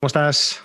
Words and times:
¿Cómo 0.00 0.06
estás? 0.06 0.62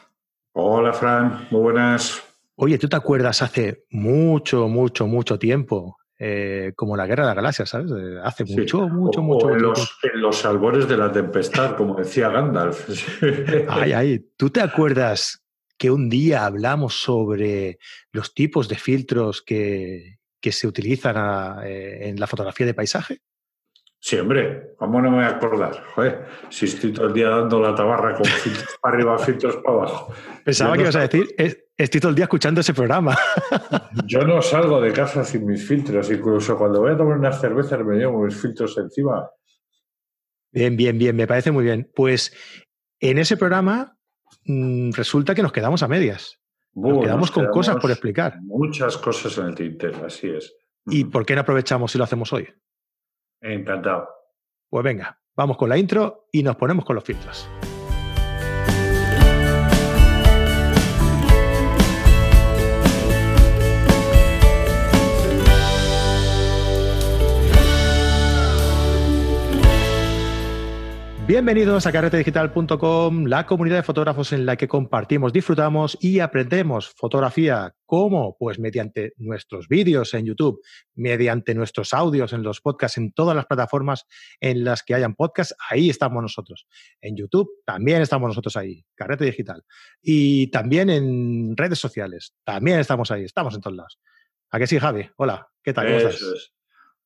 Hola, 0.53 0.93
Fran, 0.93 1.47
muy 1.51 1.59
buenas. 1.59 2.23
Oye, 2.55 2.77
¿tú 2.77 2.87
te 2.87 2.95
acuerdas 2.95 3.41
hace 3.41 3.83
mucho, 3.89 4.69
mucho, 4.69 5.07
mucho 5.07 5.37
tiempo? 5.37 5.97
Eh, 6.17 6.71
como 6.77 6.95
la 6.95 7.05
guerra 7.05 7.23
de 7.23 7.27
las 7.27 7.35
galaxias, 7.35 7.67
¿sabes? 7.69 7.91
Hace 8.23 8.45
mucho, 8.45 8.87
mucho, 8.87 9.21
mucho, 9.21 9.47
en, 9.49 9.55
mucho 9.55 9.67
los, 9.81 9.97
en 10.03 10.21
los 10.21 10.45
albores 10.45 10.87
de 10.87 10.95
la 10.95 11.11
tempestad, 11.11 11.75
como 11.75 11.95
decía 11.95 12.29
Gandalf. 12.29 12.87
Ay, 13.67 13.91
ay, 13.91 14.25
¿tú 14.37 14.49
te 14.49 14.61
acuerdas 14.61 15.43
que 15.77 15.91
un 15.91 16.09
día 16.09 16.45
hablamos 16.45 16.93
sobre 17.01 17.77
los 18.13 18.33
tipos 18.33 18.69
de 18.69 18.75
filtros 18.77 19.41
que, 19.41 20.19
que 20.39 20.53
se 20.53 20.65
utilizan 20.65 21.17
a- 21.17 21.59
eh, 21.65 22.07
en 22.07 22.21
la 22.21 22.27
fotografía 22.27 22.65
de 22.65 22.73
paisaje? 22.73 23.19
Sí, 24.07 24.17
hombre, 24.17 24.75
¿cómo 24.77 25.01
no 25.01 25.09
me 25.09 25.17
voy 25.17 25.25
a 25.25 25.29
acordar? 25.29 25.83
Joder, 25.95 26.25
si 26.51 26.65
estoy 26.65 26.93
todo 26.93 27.07
el 27.07 27.13
día 27.13 27.27
dando 27.27 27.59
la 27.59 27.73
tabarra 27.73 28.13
con 28.13 28.23
filtros 28.43 28.77
para 28.79 28.93
arriba, 28.93 29.17
filtros 29.17 29.55
para 29.55 29.77
abajo. 29.77 30.13
Pensaba 30.43 30.69
Yo 30.69 30.73
que 30.73 30.77
no 30.77 30.83
ibas 30.83 30.95
a 30.97 30.99
decir, 30.99 31.27
"Es- 31.35 31.57
estoy 31.75 31.99
todo 32.01 32.09
el 32.11 32.15
día 32.15 32.25
escuchando 32.25 32.61
ese 32.61 32.75
programa. 32.75 33.17
Yo 34.05 34.19
no 34.21 34.43
salgo 34.43 34.79
de 34.79 34.93
casa 34.93 35.23
sin 35.23 35.47
mis 35.47 35.67
filtros, 35.67 36.11
incluso 36.11 36.55
cuando 36.55 36.81
voy 36.81 36.91
a 36.91 36.97
tomar 36.97 37.17
unas 37.17 37.41
cervezas 37.41 37.83
me 37.83 37.95
llevo 37.97 38.21
mis 38.23 38.39
filtros 38.39 38.77
encima. 38.77 39.27
Bien, 40.51 40.77
bien, 40.77 40.99
bien, 40.99 41.15
me 41.15 41.25
parece 41.25 41.49
muy 41.49 41.63
bien. 41.63 41.89
Pues 41.95 42.31
en 42.99 43.17
ese 43.17 43.37
programa 43.37 43.97
mm, 44.45 44.91
resulta 44.91 45.33
que 45.33 45.41
nos 45.41 45.51
quedamos 45.51 45.81
a 45.81 45.87
medias. 45.87 46.39
Nos 46.75 46.99
quedamos 47.01 47.21
nos 47.21 47.31
con 47.31 47.47
cosas 47.47 47.77
por 47.77 47.89
explicar. 47.89 48.37
Muchas 48.43 48.97
cosas 48.99 49.35
en 49.39 49.47
el 49.47 49.55
tintero, 49.55 50.05
así 50.05 50.29
es. 50.29 50.55
¿Y 50.85 51.01
Ujú. 51.05 51.11
por 51.11 51.25
qué 51.25 51.33
no 51.33 51.41
aprovechamos 51.41 51.95
y 51.95 51.97
lo 51.97 52.03
hacemos 52.03 52.31
hoy? 52.33 52.47
Encantado. 53.41 54.09
Pues 54.69 54.83
venga, 54.83 55.19
vamos 55.35 55.57
con 55.57 55.69
la 55.69 55.77
intro 55.77 56.27
y 56.31 56.43
nos 56.43 56.55
ponemos 56.55 56.85
con 56.85 56.95
los 56.95 57.03
filtros. 57.03 57.47
Bienvenidos 71.27 71.87
a 71.87 71.91
carretedigital.com, 71.91 73.25
la 73.25 73.47
comunidad 73.47 73.77
de 73.77 73.83
fotógrafos 73.83 74.31
en 74.31 74.45
la 74.45 74.57
que 74.57 74.67
compartimos, 74.67 75.33
disfrutamos 75.33 75.97
y 75.99 76.19
aprendemos 76.19 76.93
fotografía. 76.95 77.73
¿Cómo? 77.87 78.37
Pues 78.37 78.59
mediante 78.59 79.13
nuestros 79.17 79.67
vídeos 79.67 80.13
en 80.13 80.27
YouTube, 80.27 80.61
mediante 80.93 81.55
nuestros 81.55 81.95
audios 81.95 82.31
en 82.31 82.43
los 82.43 82.61
podcasts, 82.61 82.99
en 82.99 83.11
todas 83.11 83.35
las 83.35 83.47
plataformas 83.47 84.05
en 84.39 84.63
las 84.63 84.83
que 84.83 84.93
hayan 84.93 85.15
podcasts, 85.15 85.55
ahí 85.67 85.89
estamos 85.89 86.21
nosotros. 86.21 86.67
En 87.01 87.17
YouTube 87.17 87.49
también 87.65 88.03
estamos 88.03 88.27
nosotros 88.27 88.55
ahí, 88.55 88.85
Carrete 88.93 89.25
Digital. 89.25 89.63
Y 90.03 90.51
también 90.51 90.91
en 90.91 91.57
redes 91.57 91.79
sociales, 91.79 92.35
también 92.43 92.79
estamos 92.79 93.09
ahí, 93.09 93.23
estamos 93.23 93.55
en 93.55 93.61
todos 93.61 93.75
lados. 93.75 93.99
¿A 94.51 94.59
qué 94.59 94.67
sí, 94.67 94.77
Javi? 94.77 95.09
Hola, 95.17 95.47
¿qué 95.63 95.73
tal? 95.73 95.87
¿Cómo 95.87 95.97
estás? 95.97 96.21
Es. 96.21 96.54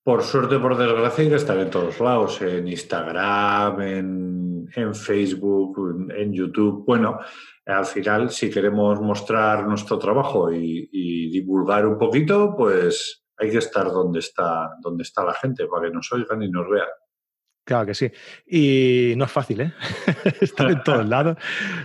Por 0.09 0.23
suerte, 0.23 0.57
por 0.57 0.75
desgracia, 0.75 1.23
hay 1.23 1.29
que 1.29 1.35
estar 1.35 1.55
en 1.59 1.69
todos 1.69 1.99
lados, 1.99 2.41
en 2.41 2.67
Instagram, 2.67 3.79
en, 3.79 4.67
en 4.75 4.95
Facebook, 4.95 6.09
en, 6.09 6.19
en 6.19 6.33
YouTube. 6.33 6.83
Bueno, 6.83 7.19
al 7.67 7.85
final, 7.85 8.31
si 8.31 8.49
queremos 8.49 8.99
mostrar 9.01 9.67
nuestro 9.67 9.99
trabajo 9.99 10.51
y, 10.51 10.89
y 10.91 11.29
divulgar 11.29 11.85
un 11.85 11.99
poquito, 11.99 12.55
pues 12.57 13.23
hay 13.37 13.51
que 13.51 13.59
estar 13.59 13.85
donde 13.91 14.17
está, 14.17 14.71
donde 14.81 15.03
está 15.03 15.23
la 15.23 15.35
gente 15.35 15.67
para 15.67 15.87
que 15.87 15.93
nos 15.93 16.11
oigan 16.11 16.41
y 16.41 16.49
nos 16.49 16.67
vean. 16.67 16.87
Claro 17.63 17.85
que 17.85 17.93
sí. 17.93 18.11
Y 18.47 19.13
no 19.15 19.25
es 19.25 19.31
fácil, 19.31 19.61
¿eh? 19.61 19.73
Estar 20.41 20.71
en 20.71 20.81
todos 20.81 21.05
lados. 21.07 21.37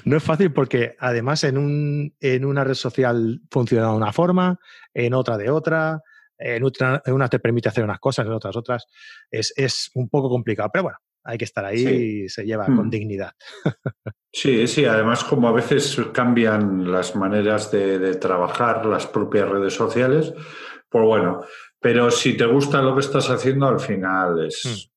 No 0.06 0.16
es 0.16 0.22
fácil 0.22 0.50
porque 0.50 0.96
además 0.98 1.44
en, 1.44 1.58
un, 1.58 2.14
en 2.20 2.46
una 2.46 2.64
red 2.64 2.72
social 2.72 3.42
funciona 3.50 3.88
de 3.90 3.96
una 3.96 4.14
forma, 4.14 4.58
en 4.94 5.12
otra 5.12 5.36
de 5.36 5.50
otra, 5.50 6.00
en, 6.44 6.62
una 7.14 7.28
te 7.28 7.38
permite 7.38 7.68
hacer 7.68 7.84
unas 7.84 7.98
cosas, 8.00 8.26
en 8.26 8.32
otras 8.32 8.56
otras. 8.56 8.86
Es, 9.30 9.52
es 9.56 9.90
un 9.94 10.08
poco 10.08 10.28
complicado, 10.28 10.68
pero 10.72 10.82
bueno, 10.84 10.98
hay 11.24 11.38
que 11.38 11.44
estar 11.46 11.64
ahí 11.64 11.78
Sí. 11.78 12.22
y 12.24 12.28
se 12.28 12.44
lleva 12.44 12.68
Mm. 12.68 12.76
con 12.76 12.90
dignidad. 12.90 13.32
Sí, 14.32 14.66
sí, 14.66 14.84
además 14.84 15.24
como 15.24 15.48
a 15.48 15.52
veces 15.52 15.96
cambian 16.12 16.90
las 16.90 17.14
maneras 17.16 17.70
de, 17.70 17.98
de 17.98 18.14
trabajar 18.16 18.84
las 18.86 19.06
propias 19.06 19.48
redes 19.48 19.74
sociales, 19.74 20.34
pues 20.88 21.04
bueno, 21.04 21.44
pero 21.80 22.10
si 22.10 22.36
te 22.36 22.46
gusta 22.46 22.82
lo 22.82 22.94
que 22.94 23.00
estás 23.00 23.30
haciendo, 23.30 23.66
al 23.66 23.80
final 23.80 24.46
es, 24.46 24.90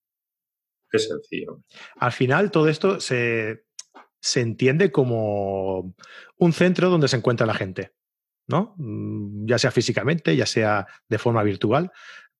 es 0.91 1.07
sencillo. 1.07 1.61
Al 1.97 2.11
final 2.11 2.51
todo 2.51 2.67
esto 2.67 2.99
se, 2.99 3.63
se 4.19 4.41
entiende 4.41 4.91
como 4.91 5.93
un 6.37 6.53
centro 6.53 6.89
donde 6.89 7.07
se 7.07 7.17
encuentra 7.17 7.45
la 7.47 7.53
gente, 7.53 7.91
¿no? 8.47 8.75
Mm, 8.77 9.45
Ya 9.47 9.57
sea 9.57 9.71
físicamente, 9.71 10.35
ya 10.35 10.45
sea 10.45 10.87
de 11.07 11.17
forma 11.17 11.43
virtual, 11.43 11.91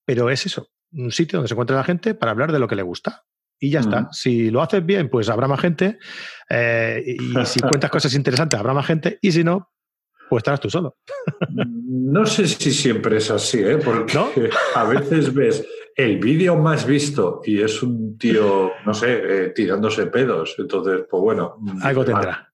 pero 0.05 0.29
es 0.29 0.45
eso, 0.45 0.69
un 0.93 1.11
sitio 1.11 1.37
donde 1.37 1.47
se 1.49 1.53
encuentra 1.53 1.75
la 1.75 1.83
gente 1.83 2.13
para 2.15 2.31
hablar 2.31 2.51
de 2.51 2.59
lo 2.59 2.67
que 2.67 2.75
le 2.75 2.83
gusta. 2.83 3.23
Y 3.59 3.71
ya 3.71 3.79
está. 3.79 4.07
Si 4.11 4.51
lo 4.51 4.61
haces 4.61 4.85
bien, 4.85 5.09
pues 5.09 5.29
habrá 5.29 5.47
más 5.47 5.59
gente. 5.59 5.97
eh, 6.49 7.03
y 7.05 7.45
si 7.45 7.59
cuentas 7.61 7.89
cosas 7.89 8.13
interesantes, 8.13 8.59
habrá 8.59 8.73
más 8.73 8.85
gente. 8.85 9.17
Y 9.19 9.31
si 9.31 9.43
no, 9.43 9.71
pues 10.29 10.41
estarás 10.41 10.59
tú 10.59 10.69
solo. 10.69 10.97
No 11.49 12.25
sé 12.27 12.47
si 12.47 12.71
siempre 12.71 13.17
es 13.17 13.31
así, 13.31 13.59
¿eh? 13.63 13.77
porque 13.83 14.13
¿No? 14.13 14.29
a 14.75 14.83
veces 14.83 15.33
ves 15.33 15.65
el 15.95 16.19
vídeo 16.19 16.55
más 16.55 16.85
visto 16.85 17.41
y 17.45 17.59
es 17.61 17.81
un 17.81 18.15
tío, 18.19 18.71
no 18.85 18.93
sé, 18.93 19.45
eh, 19.45 19.49
tirándose 19.55 20.05
pedos. 20.05 20.53
Entonces, 20.59 21.05
pues 21.09 21.21
bueno. 21.21 21.55
Algo 21.81 22.01
vale. 22.01 22.13
tendrá. 22.13 22.53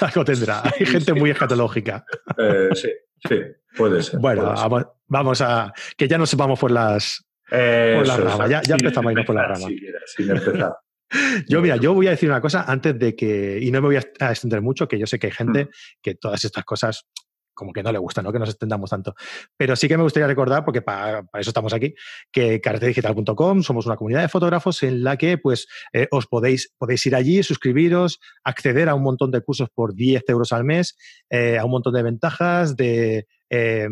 Algo 0.00 0.24
tendrá. 0.24 0.62
Hay 0.64 0.86
gente 0.86 1.12
muy 1.14 1.30
escatológica. 1.30 2.04
Eh, 2.38 2.68
sí, 2.74 2.90
sí, 3.28 3.40
puede 3.76 4.02
ser. 4.02 4.18
Bueno, 4.20 4.42
puede 4.44 4.56
ser. 4.56 4.68
vamos, 4.70 4.86
vamos 5.06 5.40
a. 5.40 5.72
Que 5.96 6.08
ya 6.08 6.18
nos 6.18 6.30
sepamos 6.30 6.58
por 6.58 6.70
las, 6.70 7.24
por 7.48 7.58
la 7.58 8.02
Eso 8.02 8.12
es, 8.14 8.20
rama, 8.24 8.46
ya- 8.48 8.62
empezamos 8.66 9.08
a 9.08 9.12
irnos 9.12 9.26
por 9.26 9.34
la 9.34 9.42
empezar, 9.42 9.62
rama. 9.62 9.68
siquiera, 9.74 9.98
sin 10.06 10.30
empezar. 10.30 10.74
Yo, 11.48 11.60
mira, 11.60 11.76
yo 11.76 11.94
voy 11.94 12.08
a 12.08 12.10
decir 12.10 12.28
una 12.28 12.40
cosa 12.40 12.64
antes 12.66 12.98
de 12.98 13.14
que, 13.14 13.58
y 13.60 13.70
no 13.70 13.80
me 13.80 13.86
voy 13.88 13.96
a 13.96 14.30
extender 14.30 14.60
mucho, 14.62 14.88
que 14.88 14.98
yo 14.98 15.06
sé 15.06 15.18
que 15.18 15.28
hay 15.28 15.32
Mm. 15.32 15.36
gente 15.36 15.68
que 16.02 16.14
todas 16.16 16.44
estas 16.44 16.64
cosas 16.64 17.06
como 17.54 17.72
que 17.72 17.82
no 17.82 17.92
le 17.92 17.98
gustan, 17.98 18.24
¿no? 18.24 18.32
que 18.32 18.38
nos 18.38 18.50
extendamos 18.50 18.90
tanto. 18.90 19.14
Pero 19.56 19.76
sí 19.76 19.88
que 19.88 19.96
me 19.96 20.02
gustaría 20.02 20.26
recordar, 20.26 20.64
porque 20.64 20.82
para, 20.82 21.20
eso 21.34 21.50
estamos 21.50 21.72
aquí, 21.72 21.94
que 22.32 22.60
carretedigital.com 22.60 23.62
somos 23.62 23.86
una 23.86 23.96
comunidad 23.96 24.22
de 24.22 24.28
fotógrafos 24.28 24.82
en 24.82 25.04
la 25.04 25.16
que 25.16 25.38
pues 25.38 25.66
eh, 25.92 26.08
os 26.10 26.26
podéis, 26.26 26.72
podéis 26.78 27.06
ir 27.06 27.14
allí, 27.14 27.42
suscribiros, 27.42 28.20
acceder 28.42 28.88
a 28.88 28.94
un 28.94 29.02
montón 29.02 29.30
de 29.30 29.40
cursos 29.40 29.68
por 29.74 29.94
10 29.94 30.24
euros 30.28 30.52
al 30.52 30.64
mes, 30.64 30.96
eh, 31.30 31.58
a 31.58 31.64
un 31.64 31.70
montón 31.70 31.94
de 31.94 32.02
ventajas, 32.02 32.76
de, 32.76 33.26
eh, 33.50 33.88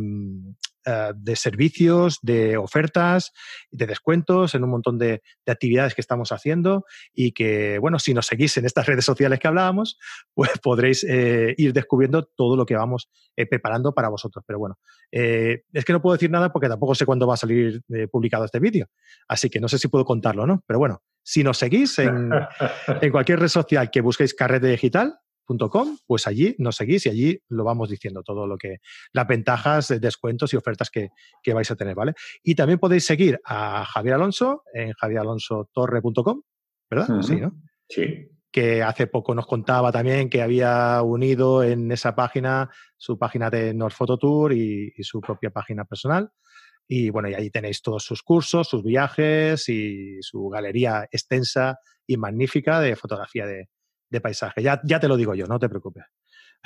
eh, 0.86 1.12
de 1.14 1.36
servicios, 1.36 2.18
de 2.22 2.56
ofertas, 2.56 3.32
de 3.70 3.86
descuentos, 3.86 4.54
en 4.54 4.64
un 4.64 4.70
montón 4.70 4.98
de, 4.98 5.22
de 5.44 5.52
actividades 5.52 5.94
que 5.94 6.00
estamos 6.00 6.32
haciendo 6.32 6.84
y 7.14 7.32
que, 7.32 7.78
bueno, 7.78 7.98
si 7.98 8.14
nos 8.14 8.26
seguís 8.26 8.56
en 8.56 8.66
estas 8.66 8.86
redes 8.92 9.04
sociales 9.04 9.38
que 9.38 9.48
hablábamos, 9.48 9.98
pues 10.34 10.50
podréis 10.62 11.04
eh, 11.04 11.54
ir 11.56 11.72
descubriendo 11.72 12.24
todo 12.36 12.56
lo 12.56 12.66
que 12.66 12.76
vamos 12.76 13.10
eh, 13.36 13.46
preparando 13.46 13.92
para 13.92 14.08
vosotros. 14.08 14.44
Pero 14.46 14.58
bueno, 14.58 14.78
eh, 15.10 15.62
es 15.72 15.84
que 15.84 15.92
no 15.92 16.02
puedo 16.02 16.14
decir 16.14 16.30
nada 16.30 16.52
porque 16.52 16.68
tampoco 16.68 16.94
sé 16.94 17.06
cuándo 17.06 17.26
va 17.26 17.34
a 17.34 17.38
salir 17.38 17.82
publicado 18.10 18.44
este 18.44 18.60
vídeo. 18.60 18.86
Así 19.28 19.50
que 19.50 19.60
no 19.60 19.68
sé 19.68 19.78
si 19.78 19.88
puedo 19.88 20.04
contarlo, 20.04 20.46
¿no? 20.46 20.62
Pero 20.66 20.78
bueno, 20.78 21.02
si 21.22 21.44
nos 21.44 21.58
seguís 21.58 21.98
en, 21.98 22.30
en 23.00 23.10
cualquier 23.10 23.40
red 23.40 23.48
social 23.48 23.90
que 23.90 24.00
busquéis 24.00 24.34
carretedigital.com, 25.58 25.98
pues 26.06 26.26
allí 26.26 26.54
nos 26.58 26.76
seguís 26.76 27.06
y 27.06 27.08
allí 27.10 27.38
lo 27.48 27.64
vamos 27.64 27.88
diciendo 27.88 28.22
todo 28.22 28.46
lo 28.46 28.56
que, 28.56 28.78
las 29.12 29.26
ventajas, 29.26 29.90
eh, 29.90 29.98
descuentos 29.98 30.52
y 30.52 30.56
ofertas 30.56 30.90
que, 30.90 31.10
que 31.42 31.54
vais 31.54 31.70
a 31.70 31.76
tener, 31.76 31.94
¿vale? 31.94 32.14
Y 32.42 32.54
también 32.54 32.78
podéis 32.78 33.04
seguir 33.06 33.40
a 33.44 33.84
Javier 33.84 34.14
Alonso 34.14 34.62
en 34.72 34.92
javieralonsotorre.com, 34.92 36.42
¿verdad? 36.90 37.22
Sí, 37.22 37.36
¿no? 37.36 37.52
Sí. 37.88 38.28
que 38.50 38.82
hace 38.82 39.06
poco 39.06 39.34
nos 39.34 39.46
contaba 39.46 39.92
también 39.92 40.28
que 40.30 40.42
había 40.42 41.02
unido 41.02 41.62
en 41.62 41.90
esa 41.92 42.14
página 42.14 42.70
su 42.96 43.18
página 43.18 43.50
de 43.50 43.74
North 43.74 43.94
Photo 43.94 44.18
Tour 44.18 44.52
y, 44.52 44.92
y 44.96 45.02
su 45.02 45.20
propia 45.20 45.50
página 45.50 45.84
personal. 45.84 46.30
Y 46.88 47.10
bueno, 47.10 47.28
y 47.28 47.34
ahí 47.34 47.50
tenéis 47.50 47.80
todos 47.80 48.04
sus 48.04 48.22
cursos, 48.22 48.68
sus 48.68 48.82
viajes 48.82 49.68
y 49.68 50.18
su 50.20 50.48
galería 50.48 51.08
extensa 51.10 51.78
y 52.06 52.16
magnífica 52.16 52.80
de 52.80 52.96
fotografía 52.96 53.46
de, 53.46 53.68
de 54.12 54.20
paisaje. 54.20 54.62
Ya, 54.62 54.80
ya 54.84 55.00
te 55.00 55.08
lo 55.08 55.16
digo 55.16 55.34
yo, 55.34 55.46
no 55.46 55.58
te 55.58 55.68
preocupes. 55.68 56.04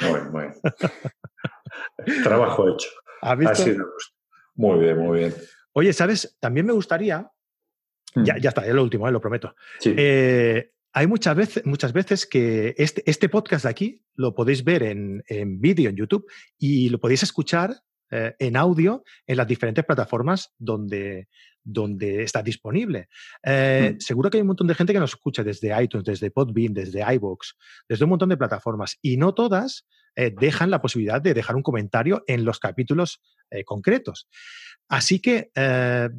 Bueno, 0.01 0.31
bueno. 0.31 0.55
Trabajo 2.25 2.69
hecho. 2.69 2.89
¿Has 3.23 3.39
visto? 3.39 3.53
Así 3.53 3.71
me 3.71 3.85
gusta. 3.85 4.15
Muy 4.57 4.79
bien, 4.81 4.99
muy 4.99 5.19
bien. 5.21 5.35
Oye, 5.73 5.93
¿sabes? 5.93 6.37
También 6.41 6.67
me 6.67 6.73
gustaría, 6.73 7.31
ya, 8.15 8.37
ya 8.39 8.49
está, 8.49 8.67
es 8.67 8.75
lo 8.75 8.83
último, 8.83 9.09
eh, 9.09 9.13
lo 9.13 9.21
prometo. 9.21 9.55
Sí. 9.79 9.95
Eh, 9.97 10.73
hay 10.93 11.07
muchas 11.07 11.37
veces, 11.37 11.67
muchas 11.67 11.93
veces 11.93 12.27
que 12.27 12.75
este, 12.79 13.09
este 13.09 13.29
podcast 13.29 13.65
de 13.65 13.71
aquí 13.71 14.05
lo 14.15 14.35
podéis 14.35 14.65
ver 14.65 14.83
en, 14.83 15.23
en 15.29 15.61
vídeo 15.61 15.91
en 15.91 15.97
YouTube 15.97 16.27
y 16.59 16.89
lo 16.89 16.99
podéis 16.99 17.23
escuchar 17.23 17.77
eh, 18.11 18.35
en 18.39 18.57
audio 18.57 19.03
en 19.27 19.37
las 19.37 19.49
diferentes 19.49 19.85
plataformas 19.85 20.53
donde, 20.59 21.29
donde 21.63 22.23
está 22.23 22.43
disponible. 22.43 23.09
Eh, 23.43 23.95
mm. 23.95 24.01
Seguro 24.01 24.31
que 24.31 24.39
hay 24.39 24.43
un 24.43 24.49
montón 24.49 24.69
de 24.69 24.75
gente 24.75 24.93
que 24.93 25.01
nos 25.01 25.15
escucha 25.15 25.43
desde 25.43 25.83
iTunes, 25.83 26.05
desde 26.05 26.31
Podbean, 26.31 26.73
desde 26.73 27.03
iVoox, 27.15 27.55
desde 27.89 28.05
un 28.05 28.11
montón 28.11 28.29
de 28.29 28.37
plataformas 28.37 28.97
y 29.03 29.17
no 29.17 29.35
todas 29.35 29.87
eh, 30.15 30.33
dejan 30.39 30.71
la 30.71 30.81
posibilidad 30.81 31.21
de 31.21 31.35
dejar 31.35 31.57
un 31.57 31.63
comentario 31.63 32.23
en 32.27 32.45
los 32.45 32.59
capítulos 32.59 33.21
concretos. 33.65 34.29
Así 34.89 35.21
que 35.21 35.51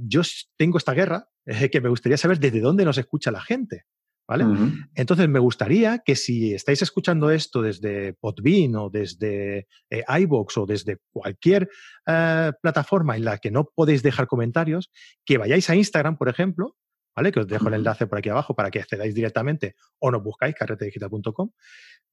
yo 0.05 0.21
tengo 0.55 0.77
esta 0.77 0.93
guerra 0.93 1.27
que 1.71 1.81
me 1.81 1.89
gustaría 1.89 2.17
saber 2.17 2.39
desde 2.39 2.61
dónde 2.61 2.85
nos 2.85 2.97
escucha 2.97 3.31
la 3.31 3.41
gente. 3.41 3.83
¿Vale? 4.27 4.45
Entonces, 4.93 5.29
me 5.29 5.39
gustaría 5.39 5.99
que 5.99 6.17
si 6.17 6.53
estáis 6.53 6.81
escuchando 6.81 7.31
esto 7.31 7.61
desde 7.61 8.13
Podbean 8.13 8.75
o 8.75 8.89
desde 8.89 9.67
eh, 9.89 10.03
iBox 10.19 10.57
o 10.57 10.65
desde 10.65 10.97
cualquier 11.13 11.69
eh, 12.05 12.51
plataforma 12.61 13.15
en 13.15 13.23
la 13.23 13.37
que 13.37 13.51
no 13.51 13.69
podéis 13.73 14.03
dejar 14.03 14.27
comentarios, 14.27 14.91
que 15.23 15.37
vayáis 15.37 15.69
a 15.69 15.75
Instagram, 15.75 16.17
por 16.17 16.27
ejemplo, 16.27 16.75
¿vale? 17.15 17.31
Que 17.31 17.39
os 17.39 17.47
dejo 17.47 17.69
el 17.69 17.75
enlace 17.75 18.05
por 18.05 18.17
aquí 18.17 18.27
abajo 18.27 18.53
para 18.53 18.69
que 18.69 18.79
accedáis 18.79 19.15
directamente 19.15 19.75
o 19.99 20.11
nos 20.11 20.21
buscáis 20.21 20.55
carretedigital.com, 20.55 21.51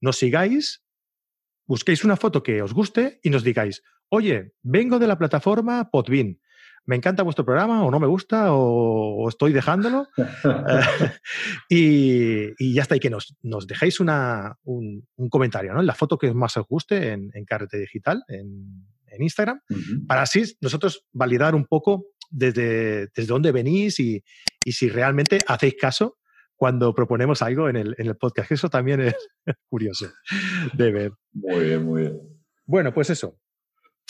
nos 0.01 0.17
sigáis, 0.17 0.85
busquéis 1.67 2.05
una 2.05 2.17
foto 2.17 2.45
que 2.45 2.63
os 2.63 2.73
guste 2.73 3.19
y 3.25 3.31
nos 3.31 3.43
digáis, 3.43 3.83
oye, 4.09 4.53
vengo 4.63 5.01
de 5.01 5.09
la 5.09 5.19
plataforma 5.19 5.91
Podbean 5.91 6.39
me 6.87 6.97
encanta 6.97 7.23
vuestro 7.23 7.45
programa 7.45 7.85
o 7.85 7.91
no 7.91 8.01
me 8.01 8.07
gusta 8.07 8.53
o, 8.53 9.29
estoy 9.29 9.53
dejándolo. 9.53 10.09
y, 11.69 12.75
ya 12.75 12.83
está, 12.83 12.97
y 12.97 13.01
que 13.01 13.11
nos, 13.11 13.37
nos 13.43 13.67
dejéis 13.67 14.01
una, 14.01 14.57
un, 14.65 15.07
comentario, 15.31 15.73
¿no? 15.73 15.81
En 15.81 15.87
la 15.87 15.95
foto 15.95 16.19
que 16.19 16.33
más 16.35 16.57
os 16.57 16.67
guste 16.67 17.13
en, 17.13 17.31
en 17.35 17.45
Carrete 17.45 17.79
Digital, 17.79 18.23
en, 18.29 18.87
Instagram, 19.17 19.61
para 20.09 20.23
así 20.23 20.43
nosotros 20.61 21.05
validar 21.13 21.55
un 21.55 21.67
poco 21.67 22.07
desde, 22.33 23.07
desde 23.15 23.27
dónde 23.27 23.53
venís 23.53 24.01
y, 24.01 24.25
y 24.65 24.73
si 24.73 24.89
realmente 24.89 25.39
hacéis 25.47 25.77
caso 25.81 26.19
cuando 26.57 26.95
proponemos 26.95 27.43
algo 27.43 27.69
en 27.69 27.77
el, 27.77 27.95
en 27.99 28.09
el 28.09 28.17
podcast. 28.17 28.51
Eso 28.51 28.69
también 28.69 29.01
es 29.01 29.15
curioso 29.69 30.11
de 30.73 30.91
ver. 30.91 31.13
Muy 31.33 31.65
bien, 31.65 31.85
muy 31.85 32.03
bien. 32.03 32.21
Bueno, 32.67 32.93
pues 32.93 33.11
eso. 33.11 33.39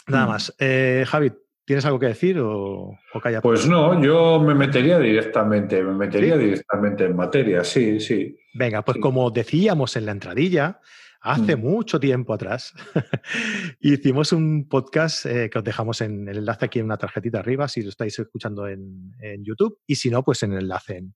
Nada 0.07 0.27
más. 0.27 0.55
Eh, 0.59 1.05
Javi, 1.07 1.33
¿Tienes 1.65 1.85
algo 1.87 1.99
que 1.99 2.07
decir 2.07 2.39
o, 2.39 2.99
o 3.15 3.21
calla? 3.21 3.41
Pues 3.41 3.67
no, 3.67 4.03
yo 4.03 4.39
me 4.41 4.55
metería 4.55 4.99
directamente, 4.99 5.83
me 5.83 5.95
metería 5.95 6.37
directamente 6.37 7.05
en 7.05 7.17
materia, 7.17 7.65
sí, 7.65 8.01
sí. 8.01 8.37
Venga, 8.53 8.83
pues 8.83 8.99
como 8.99 9.31
decíamos 9.31 9.97
en 9.97 10.07
la 10.07 10.13
entradilla, 10.13 10.81
hace 11.25 11.57
mm. 11.57 11.61
mucho 11.61 11.99
tiempo 11.99 12.35
atrás, 12.35 12.75
hicimos 13.81 14.33
un 14.33 14.69
podcast 14.69 15.25
eh, 15.25 15.49
que 15.49 15.59
os 15.59 15.65
dejamos 15.65 16.03
en 16.03 16.29
el 16.29 16.39
enlace 16.39 16.67
aquí 16.67 16.81
en 16.81 16.85
una 16.85 16.99
tarjetita 16.99 17.39
arriba, 17.39 17.67
si 17.67 17.81
lo 17.81 17.89
estáis 17.89 18.19
escuchando 18.19 18.69
en, 18.69 19.15
YouTube, 19.43 19.79
y 19.87 19.95
si 19.95 20.11
no, 20.11 20.23
pues 20.23 20.43
en 20.43 20.53
el 20.53 20.61
enlace 20.61 20.99
en, 20.99 21.15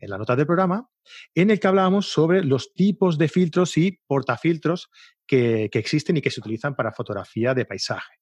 la 0.00 0.16
nota 0.16 0.34
del 0.34 0.46
programa, 0.46 0.88
en 1.34 1.50
el 1.50 1.60
que 1.60 1.68
hablábamos 1.68 2.06
sobre 2.06 2.42
los 2.42 2.72
tipos 2.72 3.18
de 3.18 3.28
filtros 3.28 3.76
y 3.76 4.00
portafiltros 4.06 4.88
que, 5.26 5.68
que 5.70 5.78
existen 5.78 6.16
y 6.16 6.22
que 6.22 6.30
se 6.30 6.40
utilizan 6.40 6.74
para 6.74 6.90
fotografía 6.90 7.52
de 7.52 7.66
paisaje. 7.66 8.14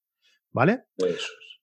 ¿Vale? 0.51 0.87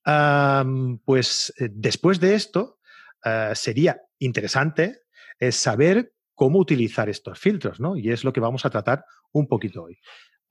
Pues 0.05 0.99
pues 1.03 1.53
eh, 1.57 1.69
después 1.71 2.19
de 2.19 2.35
esto, 2.35 2.79
ah, 3.23 3.53
sería 3.55 3.99
interesante 4.19 4.99
eh, 5.39 5.51
saber 5.51 6.13
cómo 6.35 6.59
utilizar 6.59 7.09
estos 7.09 7.39
filtros, 7.39 7.79
¿no? 7.79 7.97
Y 7.97 8.11
es 8.11 8.23
lo 8.23 8.31
que 8.31 8.39
vamos 8.39 8.65
a 8.65 8.69
tratar 8.69 9.05
un 9.31 9.47
poquito 9.47 9.83
hoy. 9.83 9.97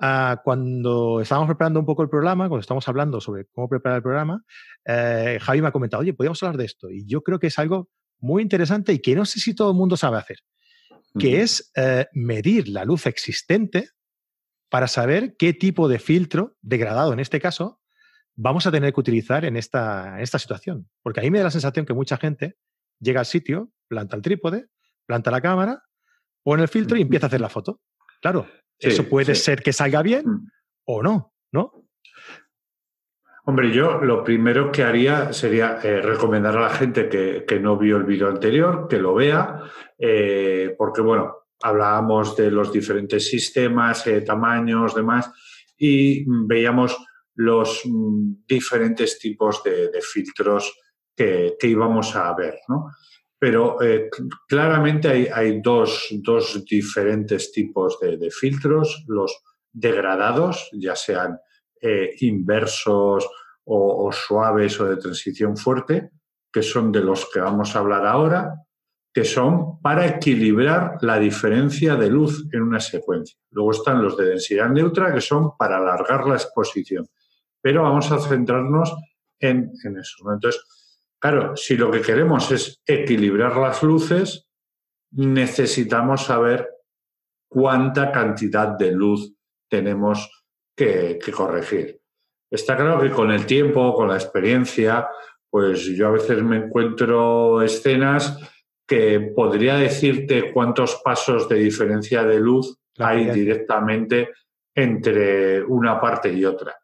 Ah, 0.00 0.40
cuando 0.42 1.20
estábamos 1.20 1.46
preparando 1.46 1.78
un 1.78 1.86
poco 1.86 2.02
el 2.02 2.08
programa, 2.08 2.48
cuando 2.48 2.62
estamos 2.62 2.88
hablando 2.88 3.20
sobre 3.20 3.46
cómo 3.46 3.68
preparar 3.68 3.98
el 3.98 4.02
programa, 4.02 4.42
eh, 4.86 5.38
Javi 5.40 5.62
me 5.62 5.68
ha 5.68 5.72
comentado, 5.72 6.00
oye, 6.00 6.14
podríamos 6.14 6.42
hablar 6.42 6.56
de 6.56 6.64
esto. 6.64 6.90
Y 6.90 7.06
yo 7.06 7.22
creo 7.22 7.38
que 7.38 7.46
es 7.46 7.58
algo 7.58 7.90
muy 8.18 8.42
interesante 8.42 8.92
y 8.92 8.98
que 8.98 9.14
no 9.14 9.24
sé 9.24 9.38
si 9.38 9.54
todo 9.54 9.70
el 9.70 9.76
mundo 9.76 9.96
sabe 9.96 10.18
hacer, 10.18 10.38
que 11.16 11.42
es 11.42 11.70
medir 12.12 12.68
la 12.68 12.84
luz 12.84 13.06
existente 13.06 13.90
para 14.68 14.88
saber 14.88 15.36
qué 15.36 15.52
tipo 15.52 15.86
de 15.88 16.00
filtro, 16.00 16.56
degradado 16.60 17.12
en 17.12 17.20
este 17.20 17.40
caso, 17.40 17.80
vamos 18.36 18.66
a 18.66 18.70
tener 18.70 18.92
que 18.92 19.00
utilizar 19.00 19.44
en 19.44 19.56
esta, 19.56 20.20
esta 20.20 20.38
situación. 20.38 20.88
Porque 21.02 21.20
a 21.20 21.22
mí 21.22 21.30
me 21.30 21.38
da 21.38 21.44
la 21.44 21.50
sensación 21.50 21.86
que 21.86 21.94
mucha 21.94 22.16
gente 22.16 22.56
llega 23.00 23.20
al 23.20 23.26
sitio, 23.26 23.70
planta 23.88 24.16
el 24.16 24.22
trípode, 24.22 24.66
planta 25.06 25.30
la 25.30 25.40
cámara, 25.40 25.82
pone 26.42 26.62
el 26.62 26.68
filtro 26.68 26.96
y 26.96 27.02
empieza 27.02 27.26
a 27.26 27.28
hacer 27.28 27.40
la 27.40 27.48
foto. 27.48 27.80
Claro, 28.20 28.46
eso 28.78 29.08
puede 29.08 29.34
ser 29.34 29.62
que 29.62 29.72
salga 29.72 30.02
bien 30.02 30.26
mm. 30.26 30.48
o 30.86 31.02
no, 31.02 31.34
¿no? 31.52 31.84
Hombre, 33.46 33.70
yo 33.72 34.00
lo 34.00 34.24
primero 34.24 34.72
que 34.72 34.82
haría 34.82 35.34
sería 35.34 35.78
eh, 35.82 36.00
recomendar 36.00 36.56
a 36.56 36.62
la 36.62 36.70
gente 36.70 37.10
que, 37.10 37.60
no 37.60 37.76
vio 37.76 37.98
el 37.98 38.04
vídeo 38.04 38.28
anterior, 38.28 38.88
que 38.88 38.98
lo 38.98 39.14
vea, 39.14 39.60
eh, 39.98 40.74
porque 40.78 41.02
bueno, 41.02 41.44
hablábamos 41.62 42.36
de 42.36 42.50
los 42.50 42.72
diferentes 42.72 43.28
sistemas, 43.28 44.06
eh, 44.06 44.22
tamaños, 44.22 44.94
demás, 44.94 45.30
y 45.76 46.24
veíamos 46.46 46.96
los 47.34 47.82
mm, 47.84 48.44
diferentes 48.46 49.18
tipos 49.18 49.62
de, 49.62 49.90
filtros 50.00 50.72
que, 51.16 51.56
íbamos 51.62 52.14
a 52.16 52.34
ver. 52.34 52.58
¿no? 52.68 52.90
Pero 53.38 53.80
eh, 53.82 54.08
claramente 54.48 55.30
hay, 55.32 55.60
dos, 55.60 56.08
diferentes 56.68 57.52
tipos 57.52 57.98
de, 58.00 58.30
filtros, 58.30 59.04
los 59.08 59.42
degradados, 59.72 60.70
ya 60.72 60.94
sean 60.94 61.38
eh, 61.80 62.14
inversos 62.20 63.28
o, 63.64 64.10
suaves 64.12 64.78
o 64.80 64.86
de 64.86 64.96
transición 64.96 65.56
fuerte, 65.56 66.10
que 66.52 66.62
son 66.62 66.92
de 66.92 67.00
los 67.00 67.28
que 67.32 67.40
vamos 67.40 67.74
a 67.74 67.80
hablar 67.80 68.06
ahora, 68.06 68.54
que 69.12 69.24
son 69.24 69.80
para 69.80 70.06
equilibrar 70.06 70.98
la 71.00 71.18
diferencia 71.18 71.96
de 71.96 72.10
luz 72.10 72.46
en 72.52 72.62
una 72.62 72.80
secuencia. 72.80 73.38
Luego 73.50 73.72
están 73.72 74.02
los 74.02 74.16
de 74.16 74.26
densidad 74.26 74.70
neutra, 74.70 75.12
que 75.12 75.20
son 75.20 75.56
para 75.56 75.78
alargar 75.78 76.26
la 76.26 76.34
exposición 76.34 77.08
pero 77.64 77.82
vamos 77.82 78.12
a 78.12 78.18
centrarnos 78.18 78.94
en, 79.40 79.72
eso. 79.98 80.30
Entonces, 80.30 80.62
claro, 81.18 81.56
si 81.56 81.78
lo 81.78 81.90
que 81.90 82.02
queremos 82.02 82.52
es 82.52 82.82
equilibrar 82.84 83.56
las 83.56 83.82
luces, 83.82 84.46
necesitamos 85.12 86.26
saber 86.26 86.68
cuánta 87.48 88.12
cantidad 88.12 88.76
de 88.76 88.92
luz 88.92 89.34
tenemos 89.66 90.44
que, 90.76 91.18
corregir. 91.34 92.02
Está 92.50 92.76
claro 92.76 93.00
que 93.00 93.10
con 93.10 93.30
el 93.30 93.46
tiempo, 93.46 93.94
con 93.94 94.08
la 94.08 94.16
experiencia, 94.16 95.08
pues 95.48 95.86
yo 95.86 96.08
a 96.08 96.12
veces 96.12 96.42
me 96.42 96.66
encuentro 96.66 97.62
escenas 97.62 98.38
que 98.86 99.32
podría 99.34 99.76
decirte 99.76 100.52
cuántos 100.52 100.96
pasos 101.02 101.48
de 101.48 101.60
diferencia 101.60 102.24
de 102.24 102.40
luz 102.40 102.76
hay 102.98 103.30
directamente 103.30 104.32
entre 104.74 105.62
una 105.62 105.98
parte 105.98 106.30
y 106.30 106.44
otra 106.44 106.78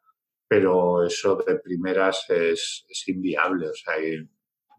pero 0.50 1.06
eso 1.06 1.36
de 1.46 1.60
primeras 1.60 2.28
es, 2.28 2.84
inviable. 3.06 3.68
O 3.68 3.72
sea, 3.72 3.94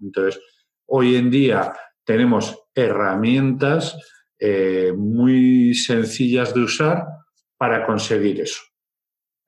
entonces, 0.01 0.43
hoy 0.87 1.15
en 1.15 1.31
día 1.31 1.71
tenemos 2.03 2.65
herramientas 2.75 3.97
eh, 4.37 4.91
muy 4.93 5.73
sencillas 5.73 6.53
de 6.53 6.59
usar 6.59 7.05
para 7.55 7.85
conseguir 7.85 8.41
eso. 8.41 8.61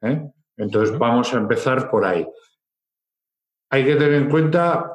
¿eh? 0.02 0.22
Entonces, 0.56 0.98
vamos 0.98 1.34
a 1.34 1.40
empezar 1.40 1.92
por 1.92 2.06
ahí. 2.06 2.26
Hay 3.70 3.84
que 3.84 3.96
tener 3.96 4.14
en 4.14 4.30
cuenta 4.30 4.94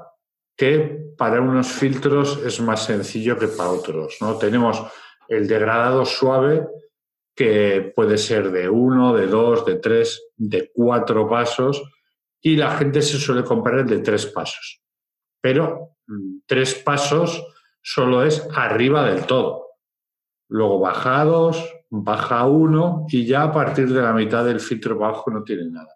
que 0.56 1.12
para 1.18 1.42
unos 1.42 1.70
filtros 1.70 2.42
es 2.42 2.58
más 2.62 2.86
sencillo 2.86 3.38
que 3.38 3.48
para 3.48 3.68
otros. 3.68 4.16
¿no? 4.22 4.38
Tenemos 4.38 4.82
el 5.28 5.46
degradado 5.46 6.06
suave, 6.06 6.66
que 7.38 7.92
puede 7.94 8.18
ser 8.18 8.50
de 8.50 8.68
uno, 8.68 9.14
de 9.14 9.28
dos, 9.28 9.64
de 9.64 9.76
tres, 9.76 10.28
de 10.36 10.72
cuatro 10.74 11.28
pasos, 11.28 11.80
y 12.40 12.56
la 12.56 12.76
gente 12.76 13.00
se 13.00 13.16
suele 13.16 13.44
comprar 13.44 13.78
el 13.78 13.86
de 13.86 14.00
tres 14.00 14.26
pasos. 14.26 14.82
Pero 15.40 15.98
mm, 16.08 16.38
tres 16.46 16.74
pasos 16.74 17.40
solo 17.80 18.24
es 18.24 18.44
arriba 18.52 19.08
del 19.08 19.24
todo. 19.24 19.66
Luego 20.48 20.80
baja 20.80 21.24
dos, 21.24 21.64
baja 21.88 22.44
uno 22.44 23.06
y 23.08 23.24
ya 23.24 23.44
a 23.44 23.52
partir 23.52 23.88
de 23.92 24.02
la 24.02 24.12
mitad 24.12 24.44
del 24.44 24.58
filtro 24.58 24.98
bajo 24.98 25.30
no 25.30 25.44
tiene 25.44 25.70
nada. 25.70 25.94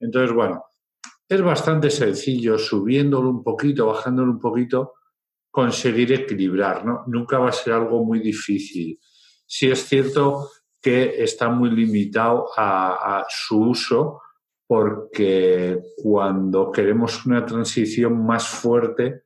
Entonces, 0.00 0.34
bueno, 0.34 0.64
es 1.28 1.40
bastante 1.40 1.88
sencillo, 1.90 2.58
subiéndolo 2.58 3.30
un 3.30 3.44
poquito, 3.44 3.86
bajándolo 3.86 4.32
un 4.32 4.40
poquito, 4.40 4.94
conseguir 5.52 6.12
equilibrar, 6.12 6.84
¿no? 6.84 7.04
Nunca 7.06 7.38
va 7.38 7.50
a 7.50 7.52
ser 7.52 7.74
algo 7.74 8.04
muy 8.04 8.18
difícil. 8.18 8.98
Si 9.46 9.70
es 9.70 9.86
cierto 9.86 10.48
que 10.80 11.22
está 11.22 11.48
muy 11.48 11.70
limitado 11.70 12.48
a, 12.56 13.26
su 13.28 13.60
uso 13.60 14.22
porque 14.66 15.80
cuando 16.02 16.70
queremos 16.70 17.26
una 17.26 17.44
transición 17.44 18.24
más 18.24 18.48
fuerte, 18.48 19.24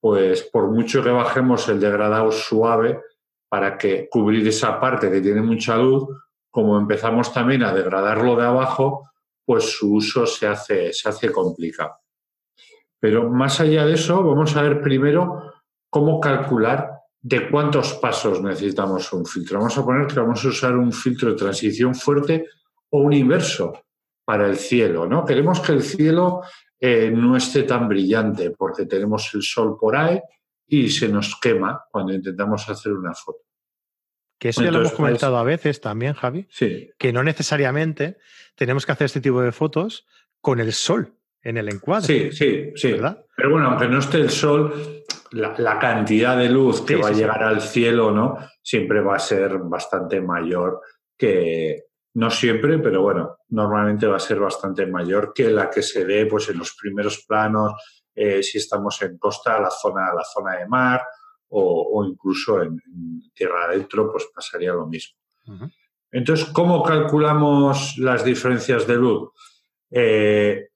pues 0.00 0.42
por 0.42 0.70
mucho 0.70 1.02
que 1.02 1.10
bajemos 1.10 1.68
el 1.68 1.80
degradado 1.80 2.30
suave 2.30 3.00
para 3.48 3.78
que 3.78 4.08
cubrir 4.10 4.46
esa 4.46 4.78
parte 4.78 5.10
que 5.10 5.20
tiene 5.20 5.40
mucha 5.40 5.76
luz, 5.76 6.08
como 6.50 6.78
empezamos 6.78 7.32
también 7.32 7.62
a 7.62 7.72
degradarlo 7.72 8.36
de 8.36 8.44
abajo, 8.44 9.08
pues 9.44 9.76
su 9.76 9.94
uso 9.94 10.26
se 10.26 10.46
hace, 10.46 10.92
se 10.92 11.08
hace 11.08 11.32
complicado. 11.32 11.96
Pero 13.00 13.30
más 13.30 13.60
allá 13.60 13.86
de 13.86 13.94
eso, 13.94 14.22
vamos 14.22 14.54
a 14.56 14.62
ver 14.62 14.80
primero 14.82 15.52
cómo 15.90 16.20
calcular 16.20 17.01
de 17.22 17.48
cuántos 17.48 17.94
pasos 17.94 18.42
necesitamos 18.42 19.12
un 19.12 19.24
filtro. 19.24 19.58
Vamos 19.58 19.78
a 19.78 19.84
poner 19.84 20.08
que 20.08 20.18
vamos 20.18 20.44
a 20.44 20.48
usar 20.48 20.76
un 20.76 20.92
filtro 20.92 21.30
de 21.30 21.36
transición 21.36 21.94
fuerte 21.94 22.46
o 22.90 23.00
un 23.00 23.12
inverso 23.12 23.84
para 24.24 24.48
el 24.48 24.56
cielo. 24.56 25.06
¿no? 25.06 25.24
Queremos 25.24 25.60
que 25.60 25.72
el 25.72 25.82
cielo 25.82 26.42
eh, 26.80 27.12
no 27.14 27.36
esté 27.36 27.62
tan 27.62 27.88
brillante 27.88 28.50
porque 28.50 28.86
tenemos 28.86 29.32
el 29.34 29.42
sol 29.42 29.76
por 29.78 29.96
ahí 29.96 30.20
y 30.66 30.88
se 30.88 31.08
nos 31.08 31.38
quema 31.38 31.84
cuando 31.90 32.12
intentamos 32.12 32.68
hacer 32.68 32.92
una 32.92 33.14
foto. 33.14 33.38
Que 34.36 34.48
eso 34.48 34.64
ya 34.64 34.72
lo 34.72 34.80
hemos 34.80 34.92
comentado 34.92 35.36
a 35.36 35.44
veces 35.44 35.80
también, 35.80 36.14
Javi. 36.14 36.48
Sí. 36.50 36.90
Que 36.98 37.12
no 37.12 37.22
necesariamente 37.22 38.18
tenemos 38.56 38.84
que 38.84 38.90
hacer 38.90 39.04
este 39.04 39.20
tipo 39.20 39.40
de 39.40 39.52
fotos 39.52 40.06
con 40.40 40.58
el 40.58 40.72
sol 40.72 41.14
en 41.42 41.56
el 41.56 41.68
encuadre. 41.68 42.32
Sí, 42.32 42.36
sí, 42.36 42.72
sí. 42.74 42.96
Pero 43.36 43.50
bueno, 43.50 43.70
aunque 43.70 43.86
no 43.86 44.00
esté 44.00 44.18
el 44.18 44.30
sol, 44.30 45.01
la, 45.32 45.78
cantidad 45.78 46.36
de 46.36 46.48
luz 46.48 46.82
que 46.82 46.96
va 46.96 47.08
a 47.08 47.12
llegar 47.12 47.42
al 47.42 47.60
cielo, 47.60 48.10
¿no? 48.10 48.38
Siempre 48.62 49.00
va 49.00 49.16
a 49.16 49.18
ser 49.18 49.58
bastante 49.58 50.20
mayor 50.20 50.80
que, 51.16 51.84
no 52.14 52.30
siempre, 52.30 52.78
pero 52.78 53.02
bueno, 53.02 53.38
normalmente 53.48 54.06
va 54.06 54.16
a 54.16 54.20
ser 54.20 54.38
bastante 54.38 54.86
mayor 54.86 55.32
que 55.34 55.50
la 55.50 55.70
que 55.70 55.82
se 55.82 56.04
ve 56.04 56.26
pues, 56.26 56.48
en 56.50 56.58
los 56.58 56.74
primeros 56.74 57.24
planos, 57.26 57.72
eh, 58.14 58.42
si 58.42 58.58
estamos 58.58 59.00
en 59.02 59.16
costa, 59.18 59.58
la 59.60 59.70
zona, 59.70 60.12
la 60.14 60.24
zona 60.24 60.58
de 60.58 60.66
mar, 60.66 61.02
o, 61.54 62.04
incluso 62.08 62.62
en, 62.62 62.78
tierra 63.34 63.64
adentro, 63.66 64.10
pues 64.10 64.26
pasaría 64.34 64.72
lo 64.72 64.86
mismo. 64.86 65.18
Entonces, 66.10 66.46
¿cómo 66.46 66.82
calculamos 66.82 67.98
las 67.98 68.24
diferencias 68.24 68.86
de 68.86 68.96
luz? 68.96 69.30
Eh, 69.94 70.68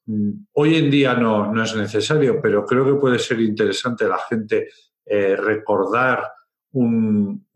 hoy 0.53 0.77
en 0.77 0.91
día 0.91 1.15
no, 1.15 1.53
no, 1.53 1.63
es 1.63 1.75
necesario, 1.75 2.39
pero 2.41 2.65
creo 2.67 2.85
que 2.85 3.01
puede 3.01 3.19
ser 3.19 3.41
interesante 3.41 4.07
la 4.07 4.19
gente 4.19 4.69
eh, 5.05 5.37
recordar 5.37 6.33
un, 6.73 7.47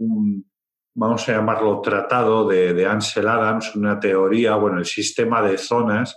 vamos 0.94 1.28
a 1.28 1.32
llamarlo 1.32 1.80
tratado 1.80 2.48
de, 2.48 2.86
Ansel 2.86 3.28
Adams, 3.28 3.74
una 3.76 4.00
teoría, 4.00 4.54
bueno, 4.54 4.78
el 4.78 4.86
sistema 4.86 5.42
de 5.42 5.58
zonas, 5.58 6.16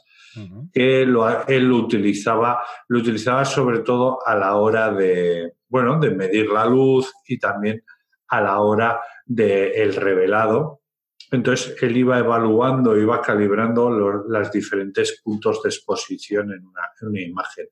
que 0.72 1.04
él 1.04 1.12
lo 1.12 1.78
utilizaba, 1.78 2.64
lo 2.88 3.00
utilizaba 3.00 3.46
sobre 3.46 3.80
todo 3.80 4.18
a 4.26 4.36
la 4.36 4.56
hora 4.56 4.92
de, 4.92 5.54
bueno, 5.68 6.00
de 6.00 6.10
medir 6.10 6.50
la 6.50 6.66
luz 6.66 7.14
y 7.28 7.38
también 7.38 7.84
a 8.30 8.42
la 8.42 8.60
hora 8.60 9.00
del 9.26 9.96
revelado. 9.96 10.83
Entonces, 11.34 11.76
él 11.82 11.98
iba 11.98 12.20
evaluando, 12.20 12.96
iba 12.96 13.20
calibrando 13.20 13.90
los 13.90 14.52
diferentes 14.52 15.20
puntos 15.24 15.64
de 15.64 15.70
exposición 15.70 16.54
en 16.54 16.64
una, 16.68 17.20
imagen. 17.20 17.70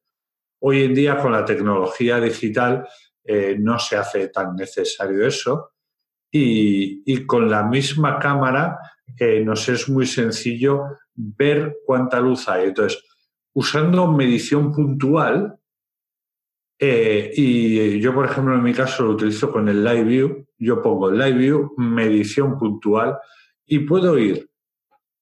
Hoy 0.61 0.81
en 0.81 0.95
día, 0.95 1.19
con 1.19 1.31
la 1.31 1.45
tecnología 1.45 2.19
digital, 2.19 2.87
eh, 3.23 3.55
no 3.59 3.77
se 3.77 3.97
hace 3.97 4.29
tan 4.29 4.55
necesario 4.55 5.27
eso 5.27 5.73
y, 6.31 7.23
con 7.27 7.51
la 7.51 7.61
misma 7.61 8.17
cámara 8.17 8.79
eh, 9.19 9.41
nos 9.45 9.69
es 9.69 9.87
muy 9.87 10.07
sencillo 10.07 10.97
ver 11.13 11.77
cuánta 11.85 12.19
luz 12.19 12.49
hay. 12.49 12.69
Entonces, 12.69 13.03
usando 13.53 14.11
medición 14.11 14.73
puntual, 14.73 15.55
eh, 16.79 17.31
y 17.35 17.99
yo, 17.99 18.11
por 18.11 18.25
ejemplo, 18.25 18.55
en 18.55 18.63
mi 18.63 18.73
caso 18.73 19.03
lo 19.03 19.11
utilizo 19.11 19.51
con 19.51 19.69
el 19.69 19.83
Live 19.83 20.03
View. 20.03 20.47
Yo 20.57 20.81
pongo 20.81 21.11
Live 21.11 21.37
View, 21.37 21.75
medición 21.77 22.57
puntual, 22.57 23.19
y 23.71 23.79
puedo 23.79 24.17
ir 24.17 24.49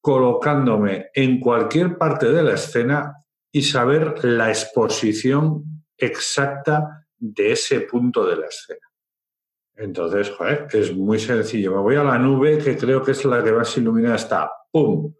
colocándome 0.01 1.09
en 1.13 1.39
cualquier 1.39 1.97
parte 1.97 2.31
de 2.31 2.41
la 2.41 2.55
escena 2.55 3.15
y 3.51 3.61
saber 3.61 4.25
la 4.25 4.49
exposición 4.49 5.85
exacta 5.95 7.05
de 7.15 7.51
ese 7.51 7.81
punto 7.81 8.25
de 8.25 8.37
la 8.37 8.47
escena. 8.47 8.87
Entonces, 9.75 10.31
joder, 10.31 10.67
es 10.73 10.95
muy 10.95 11.19
sencillo. 11.19 11.75
Me 11.75 11.81
voy 11.81 11.95
a 11.95 12.03
la 12.03 12.17
nube, 12.17 12.57
que 12.57 12.75
creo 12.75 13.03
que 13.03 13.11
es 13.11 13.23
la 13.23 13.43
que 13.43 13.51
más 13.51 13.77
iluminada 13.77 14.15
está. 14.15 14.51
¡Pum! 14.71 15.13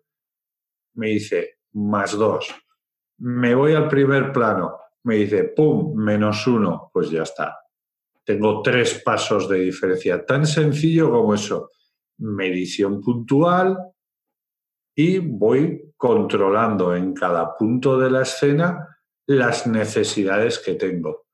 Me 0.96 1.10
dice 1.10 1.60
más 1.74 2.14
dos. 2.14 2.54
Me 3.20 3.54
voy 3.54 3.74
al 3.74 3.88
primer 3.88 4.32
plano 4.32 4.80
me 5.04 5.16
dice, 5.16 5.46
¡pum!, 5.56 5.96
menos 5.96 6.46
uno, 6.48 6.90
pues 6.94 7.10
ya 7.10 7.24
está. 7.24 7.58
Tengo 8.24 8.62
tres 8.62 9.02
pasos 9.04 9.48
de 9.48 9.60
diferencia, 9.60 10.26
tan 10.26 10.46
sencillo 10.46 11.10
como 11.10 11.34
eso. 11.34 11.72
Medición 12.20 13.02
puntual 13.02 13.78
y 14.96 15.20
voy 15.20 15.94
controlando 15.98 16.96
en 16.96 17.14
cada 17.14 17.56
punto 17.58 17.98
de 17.98 18.12
la 18.12 18.22
escena 18.22 18.98
las 19.26 19.68
necesidades 19.68 20.60
que 20.60 20.76
tengo. 20.76 21.26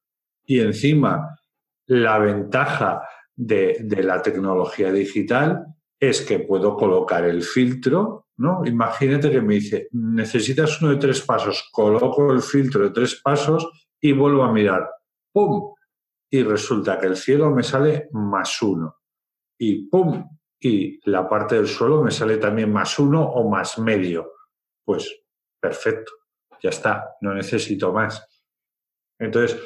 Y 0.45 0.59
encima, 0.59 1.39
la 1.87 2.19
ventaja 2.19 3.01
de, 3.35 3.77
de 3.81 4.03
la 4.03 4.21
tecnología 4.21 4.91
digital 4.91 5.65
es 5.99 6.21
que 6.21 6.39
puedo 6.39 6.75
colocar 6.75 7.25
el 7.25 7.41
filtro 7.41 8.25
¿no? 8.37 8.65
Imagínate 8.65 9.31
que 9.31 9.41
me 9.41 9.55
dice, 9.55 9.87
necesitas 9.91 10.81
uno 10.81 10.91
de 10.91 10.97
tres 10.97 11.21
pasos, 11.21 11.69
coloco 11.71 12.31
el 12.31 12.41
filtro 12.41 12.83
de 12.83 12.89
tres 12.89 13.21
pasos 13.21 13.87
y 14.01 14.11
vuelvo 14.11 14.43
a 14.43 14.51
mirar. 14.51 14.89
¡Pum! 15.31 15.73
Y 16.29 16.43
resulta 16.43 16.99
que 16.99 17.07
el 17.07 17.15
cielo 17.15 17.51
me 17.51 17.63
sale 17.63 18.09
más 18.11 18.61
uno. 18.61 18.97
Y 19.57 19.87
¡pum! 19.87 20.29
Y 20.65 20.99
la 21.07 21.29
parte 21.29 21.53
del 21.53 21.67
suelo 21.67 22.01
me 22.01 22.09
sale 22.09 22.37
también 22.37 22.73
más 22.73 22.97
uno 22.97 23.21
o 23.23 23.47
más 23.47 23.77
medio. 23.77 24.31
Pues 24.83 25.21
perfecto, 25.61 26.11
ya 26.59 26.71
está, 26.71 27.17
no 27.21 27.35
necesito 27.35 27.93
más. 27.93 28.27
Entonces, 29.19 29.61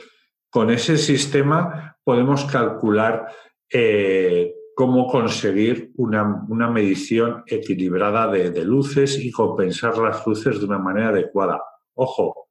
con 0.50 0.70
ese 0.70 0.98
sistema 0.98 1.98
podemos 2.03 2.44
calcular 2.44 3.34
eh, 3.72 4.53
cómo 4.75 5.08
conseguir 5.08 5.94
una, 5.96 6.70
medición 6.70 7.46
equilibrada 7.48 8.27
de, 8.27 8.65
luces 8.65 9.24
y 9.24 9.32
compensar 9.32 9.98
las 10.00 10.27
luces 10.27 10.60
de 10.60 10.65
una 10.65 10.79
manera 10.79 11.10
adecuada. 11.10 11.62
Ojo, 11.94 12.50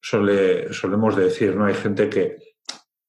solemos 0.00 1.16
decir, 1.16 1.56
¿no? 1.56 1.64
Hay 1.64 1.74
gente 1.74 2.08
que, 2.08 2.36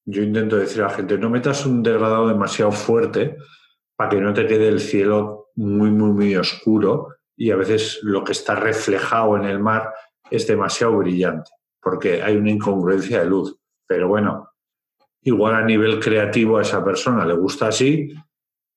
yo 0.04 0.24
intento 0.24 0.56
decir 0.56 0.82
a 0.82 0.88
la 0.88 0.94
gente, 0.96 1.20
no 1.20 1.30
metas 1.30 1.64
un 1.68 1.84
degradado 1.84 2.28
demasiado 2.28 2.72
fuerte 2.72 3.38
para 3.98 4.12
que 4.12 4.22
no 4.22 4.34
te 4.34 4.46
quede 4.46 4.70
el 4.70 4.80
cielo 4.80 5.50
muy, 5.56 5.90
muy, 5.90 6.12
muy 6.12 6.36
oscuro 6.36 7.16
y 7.36 7.52
a 7.52 7.56
veces 7.56 8.00
lo 8.04 8.24
que 8.24 8.32
está 8.32 8.56
reflejado 8.56 9.36
en 9.38 9.46
el 9.46 9.60
mar 9.60 9.94
es 10.30 10.48
demasiado 10.48 10.98
brillante, 10.98 11.52
porque 11.82 12.22
hay 12.22 12.38
una 12.38 12.52
incongruencia 12.52 13.20
de 13.20 13.26
luz. 13.26 13.58
Pero 13.88 14.08
bueno, 14.08 14.50
igual 15.22 15.56
a 15.56 15.66
nivel 15.66 16.00
creativo 16.00 16.58
a 16.58 16.62
esa 16.62 16.84
persona 16.84 17.26
le 17.26 17.34
gusta 17.34 17.68
así 17.68 18.14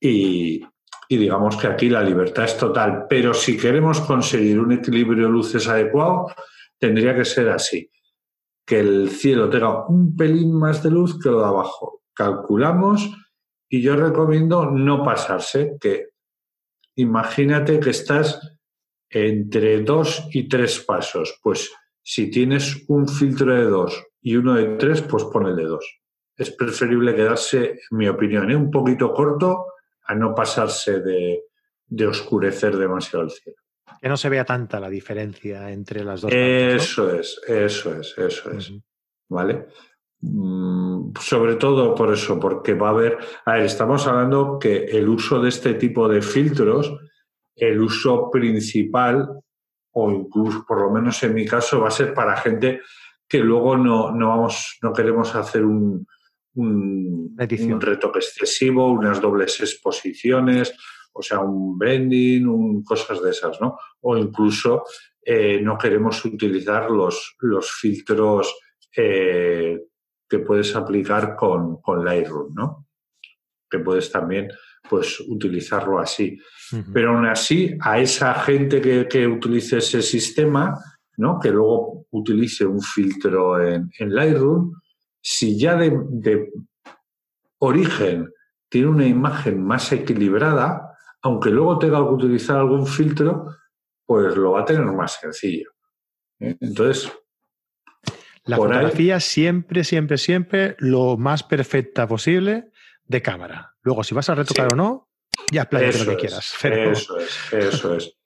y, 0.01 0.65
digamos 1.09 1.57
que 1.57 1.67
aquí 1.67 1.89
la 1.89 2.03
libertad 2.03 2.45
es 2.45 2.57
total. 2.57 3.07
Pero 3.09 3.35
si 3.35 3.57
queremos 3.57 4.01
conseguir 4.01 4.59
un 4.59 4.73
equilibrio 4.73 5.27
de 5.27 5.33
luces 5.33 5.69
adecuado, 5.69 6.33
tendría 6.79 7.15
que 7.15 7.25
ser 7.25 7.51
así, 7.51 7.91
que 8.65 8.81
el 8.81 9.11
cielo 9.11 9.51
tenga 9.51 9.87
un 9.87 10.17
pelín 10.17 10.57
más 10.59 10.83
de 10.83 10.91
luz 10.91 11.19
que 11.19 11.29
lo 11.29 11.41
de 11.41 11.47
abajo. 11.47 12.03
Calculamos 12.15 13.11
y 13.71 13.81
yo 13.81 13.97
recomiendo 13.97 14.67
no 14.67 15.03
pasarse, 15.03 15.79
que 15.81 16.09
imagínate 16.97 17.81
que 17.81 17.91
estás 17.91 18.59
entre 19.09 19.81
dos 19.81 20.29
y 20.33 20.49
tres 20.49 20.81
pasos. 20.81 21.39
Pues 21.43 21.73
si 22.03 22.31
tienes 22.31 22.85
un 22.89 23.09
filtro 23.09 23.55
de 23.55 23.65
dos 23.65 24.05
y 24.21 24.37
uno 24.37 24.55
de 24.57 24.77
tres, 24.77 25.01
pues 25.01 25.25
pon 25.25 25.47
el 25.47 25.57
de 25.57 25.65
dos 25.65 26.01
es 26.41 26.51
preferible 26.53 27.15
quedarse, 27.15 27.81
en 27.91 27.99
mi 27.99 28.09
opinión, 28.09 28.51
¿eh? 28.51 28.57
un 28.57 28.71
poquito 28.71 29.13
corto 29.13 29.67
a 30.05 30.15
no 30.15 30.35
pasarse 30.35 31.01
de, 31.01 31.43
oscurecer 32.07 32.79
demasiado 32.79 33.27
el 33.27 33.31
cielo. 33.31 33.59
Que 34.01 34.09
no 34.09 34.17
se 34.17 34.31
vea 34.31 34.47
tanta 34.47 34.81
la 34.81 34.89
diferencia 34.89 35.71
entre 35.71 36.03
las 36.03 36.23
dos. 36.23 36.33
Eso 36.33 37.15
es, 37.15 37.39
eso 37.47 37.95
es, 37.95 38.17
eso 38.17 38.51
es. 38.53 38.73
¿Vale? 39.29 39.67
Mm, 40.23 41.13
sobre 41.19 41.57
todo 41.57 41.95
por 41.95 42.13
eso, 42.13 42.39
porque 42.39 42.75
va 42.75 42.89
a 42.89 42.91
haber. 42.91 43.19
A 43.47 43.55
ver, 43.55 43.63
estamos 43.63 44.07
hablando 44.07 44.59
que 44.59 44.85
el 44.85 45.09
uso 45.09 45.41
de 45.41 45.49
este 45.49 45.75
tipo 45.75 46.09
de 46.09 46.21
filtros, 46.21 46.95
el 47.57 47.81
uso 47.81 48.31
principal, 48.31 49.29
o 49.93 50.11
incluso 50.11 50.65
por 50.67 50.81
lo 50.83 50.91
menos 50.91 51.23
en 51.23 51.35
mi 51.35 51.47
caso, 51.47 51.81
va 51.81 51.89
a 51.89 51.93
ser 51.93 52.13
para 52.13 52.37
gente 52.37 52.81
que 53.27 53.39
luego 53.39 53.77
no, 53.77 54.13
no 54.13 54.29
vamos, 54.29 54.79
no 54.83 54.93
queremos 54.93 55.35
hacer 55.35 55.65
un, 55.65 56.07
un, 56.55 57.37
retoque 57.81 58.19
excesivo, 58.19 58.93
unas 58.93 59.21
dobles 59.21 59.61
exposiciones, 59.61 60.75
o 61.13 61.23
sea, 61.23 61.41
un 61.41 61.79
branding, 61.79 62.45
un, 62.47 62.85
cosas 62.85 63.23
de 63.23 63.31
esas, 63.31 63.61
¿no? 63.61 63.79
O 64.01 64.17
incluso 64.17 64.85
eh, 65.23 65.61
no 65.63 65.79
queremos 65.79 66.25
utilizar 66.25 66.91
los, 66.91 67.37
los 67.41 67.71
filtros 67.71 68.55
eh, 68.97 69.79
que 70.31 70.39
puedes 70.39 70.75
aplicar 70.77 71.35
con, 71.35 71.83
con 71.83 72.05
Lightroom, 72.05 72.55
¿no? 72.55 72.87
Que 73.69 73.81
puedes 73.81 74.11
también 74.11 74.49
pues 74.89 75.21
utilizarlo 75.21 75.99
así. 75.99 76.39
Pero 76.93 77.11
aún 77.11 77.27
así, 77.27 77.77
a 77.81 77.99
esa 77.99 78.35
gente 78.35 78.81
que, 78.81 79.27
utilice 79.27 79.79
ese 79.79 80.03
sistema, 80.03 80.79
¿no? 81.17 81.39
que 81.39 81.51
luego 81.51 82.07
utilice 82.11 82.65
un 82.65 82.81
filtro 82.81 83.63
en, 83.63 83.91
Lightroom, 83.99 84.73
si 85.21 85.59
ya 85.59 85.77
de, 85.77 86.51
origen 87.59 88.33
tiene 88.69 88.89
una 88.89 89.07
imagen 89.07 89.63
más 89.63 89.93
equilibrada, 89.93 90.97
aunque 91.23 91.51
luego 91.51 91.79
tenga 91.79 91.99
que 91.99 92.15
utilizar 92.15 92.57
algún 92.57 92.87
filtro, 92.87 93.47
pues 94.07 94.37
lo 94.37 94.53
va 94.53 94.63
a 94.63 94.65
tener 94.65 94.87
más 94.87 95.19
sencillo. 95.21 95.71
¿eh? 96.39 96.57
Entonces, 96.61 97.13
la 98.45 98.57
fotografía 98.57 99.21
siempre, 99.21 99.85
siempre, 99.85 100.19
siempre 100.19 100.77
lo 100.79 101.17
más 101.17 101.43
perfecta 101.43 102.07
posible 102.07 102.71
de 103.05 103.23
cámara. 103.23 103.75
Luego, 103.83 104.05
si 104.05 104.15
vas 104.15 104.31
a 104.31 104.35
retocar 104.35 104.73
o 104.73 104.77
no, 104.77 105.09
ya 105.53 105.67
playa 105.67 106.05
lo 106.05 106.11
que 106.11 106.17
quieras. 106.17 106.55
Eso 106.63 107.19
es, 107.19 107.53
eso 107.53 107.95
es. 107.95 108.17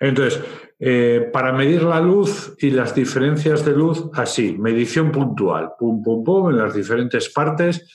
Entonces, 0.00 0.42
eh, 0.78 1.28
para 1.32 1.52
medir 1.52 1.82
la 1.82 2.00
luz 2.00 2.54
y 2.58 2.70
las 2.70 2.94
diferencias 2.94 3.64
de 3.64 3.72
luz, 3.72 4.10
así, 4.14 4.56
medición 4.56 5.10
puntual, 5.10 5.72
pum, 5.78 6.02
pum, 6.02 6.24
pum, 6.24 6.50
en 6.50 6.58
las 6.58 6.74
diferentes 6.74 7.28
partes, 7.30 7.88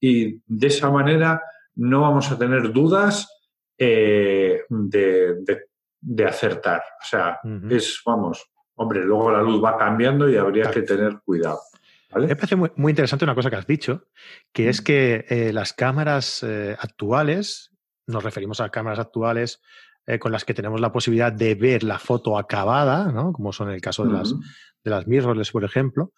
y 0.00 0.40
de 0.46 0.66
esa 0.66 0.90
manera 0.90 1.42
no 1.74 2.00
vamos 2.02 2.30
a 2.30 2.38
tener 2.38 2.72
dudas 2.72 3.28
eh, 3.76 4.62
de, 4.68 6.26
acertar. 6.26 6.82
O 7.02 7.06
sea, 7.06 7.38
es, 7.68 8.00
vamos, 8.04 8.50
hombre, 8.80 9.04
luego 9.04 9.30
la 9.30 9.42
luz 9.42 9.62
va 9.62 9.76
cambiando 9.76 10.28
y 10.28 10.36
habría 10.36 10.70
que 10.70 10.80
tener 10.82 11.20
cuidado. 11.24 11.60
Me 12.14 12.34
parece 12.34 12.56
muy, 12.56 12.90
interesante 12.90 13.24
una 13.24 13.34
cosa 13.34 13.50
que 13.50 13.56
has 13.56 13.66
dicho, 13.66 14.08
que 14.52 14.68
es 14.68 14.80
que 14.80 15.26
eh, 15.28 15.52
las 15.52 15.74
cámaras 15.74 16.42
actuales, 16.78 17.70
nos 18.06 18.24
referimos 18.24 18.60
a 18.60 18.70
cámaras 18.70 18.98
actuales 18.98 19.60
eh, 20.06 20.18
con 20.18 20.32
las 20.32 20.44
que 20.44 20.54
tenemos 20.54 20.80
la 20.80 20.92
posibilidad 20.92 21.30
de 21.30 21.54
ver 21.54 21.84
la 21.84 21.98
foto 21.98 22.38
acabada, 22.38 23.12
¿no? 23.12 23.32
como 23.32 23.52
son 23.52 23.70
el 23.70 23.82
caso 23.82 24.04
de, 24.04 24.12
las, 24.12 24.34
de 24.82 24.90
las 24.90 25.06
mirrorless, 25.06 25.50
por 25.50 25.62
ejemplo, 25.62 26.12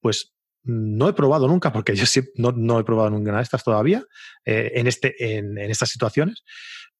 pues 0.00 0.34
no 0.64 1.08
he 1.08 1.12
probado 1.12 1.48
nunca, 1.48 1.72
porque 1.72 1.94
yo 1.94 2.06
sí, 2.06 2.20
no, 2.36 2.78
he 2.78 2.84
probado 2.84 3.10
ninguna 3.10 3.38
de 3.38 3.42
estas 3.42 3.64
todavía 3.64 4.04
eh, 4.44 4.72
en, 4.74 4.86
este, 4.86 5.36
en, 5.36 5.58
estas 5.58 5.90
situaciones. 5.90 6.44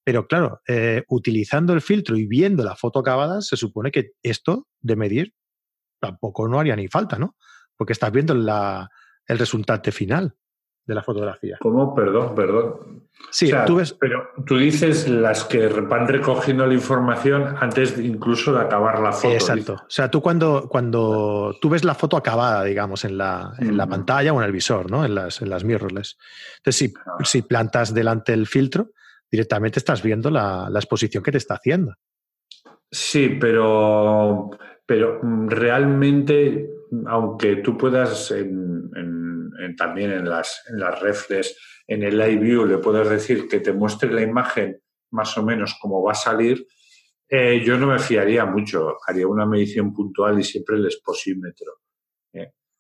Pero 0.04 0.26
claro, 0.26 0.61
eh, 0.66 1.04
utilizando 1.09 1.73
el 1.73 1.80
filtro 1.80 2.16
y 2.16 2.26
viendo 2.26 2.64
la 2.64 2.76
foto 2.76 2.99
acabada, 2.99 3.40
se 3.40 3.56
supone 3.56 3.90
que 3.90 4.11
esto 4.23 4.66
de 4.80 4.97
medir 4.97 5.35
tampoco 6.00 6.49
no 6.49 6.59
haría 6.59 6.75
ni 6.75 6.88
falta, 6.88 7.18
¿no? 7.18 7.37
Porque 7.76 7.92
estás 7.92 8.11
viendo 8.11 8.35
la, 8.35 8.88
el 9.26 9.38
resultante 9.38 9.92
final 9.92 10.35
de 10.85 10.94
la 10.94 11.02
fotografía. 11.02 11.59
¿Cómo? 11.61 11.94
Perdón, 11.94 12.35
perdón. 12.35 13.09
Sí, 13.30 13.52
tú 13.66 13.76
ves. 13.76 13.92
Pero 14.00 14.30
tú 14.44 14.59
dices 14.59 15.09
las 15.09 15.44
que 15.44 15.68
van 15.68 16.09
recogiendo 16.09 16.66
la 16.66 16.75
información 16.75 17.54
antes 17.61 17.97
incluso 17.99 18.52
de 18.52 18.62
acabar 18.62 18.99
la 19.00 19.12
foto. 19.12 19.32
Exacto. 19.32 19.75
O 19.75 19.90
sea, 19.90 20.11
tú 20.11 20.21
cuando, 20.21 20.68
cuando 20.68 21.56
tú 21.61 21.68
ves 21.68 21.85
la 21.85 21.94
foto 21.94 22.16
acabada, 22.16 22.64
digamos, 22.64 23.04
en 23.04 23.16
la, 23.16 23.54
en 23.59 23.76
la 23.76 23.87
pantalla 23.87 24.32
o 24.32 24.40
en 24.40 24.47
el 24.47 24.52
visor, 24.52 24.90
¿no? 24.90 25.04
En 25.04 25.14
las, 25.14 25.40
en 25.40 25.50
las 25.50 25.62
mirrorless. 25.62 26.18
Entonces, 26.56 26.76
si, 26.76 26.94
ah. 27.06 27.25
si 27.25 27.42
plantas 27.42 27.94
delante 27.94 28.32
el 28.32 28.49
filtro, 28.49 28.90
directamente 29.32 29.80
estás 29.80 30.02
viendo 30.02 30.30
la, 30.30 30.68
exposición 30.74 31.24
que 31.24 31.32
te 31.32 31.38
está 31.38 31.54
haciendo. 31.54 31.94
Sí, 32.88 33.38
pero, 33.40 34.50
pero 34.86 35.18
mm, 35.22 35.48
realmente, 35.48 36.70
aunque 37.06 37.56
tú 37.56 37.76
puedas 37.76 38.30
en 38.30 38.72
también 39.76 40.12
en 40.12 40.28
las, 40.28 40.62
en 40.68 40.78
las 40.78 41.00
reflex, 41.00 41.56
en 41.86 42.02
el 42.02 42.16
live 42.16 42.36
view, 42.36 42.66
le 42.66 42.78
puedes 42.78 43.08
decir 43.08 43.48
que 43.48 43.60
te 43.60 43.72
muestre 43.72 44.12
la 44.12 44.22
imagen 44.22 44.80
más 45.10 45.36
o 45.36 45.42
menos 45.42 45.76
como 45.80 46.02
va 46.02 46.12
a 46.12 46.16
salir, 46.16 46.66
eh, 47.28 47.62
yo 47.64 47.78
no 47.78 47.86
me 47.86 47.98
fiaría 47.98 48.44
mucho. 48.44 48.96
Haría 49.06 49.26
una 49.26 49.46
medición 49.46 49.92
puntual 49.92 50.38
y 50.38 50.44
siempre 50.44 50.76
el 50.76 50.86
exposímetro. 50.86 51.80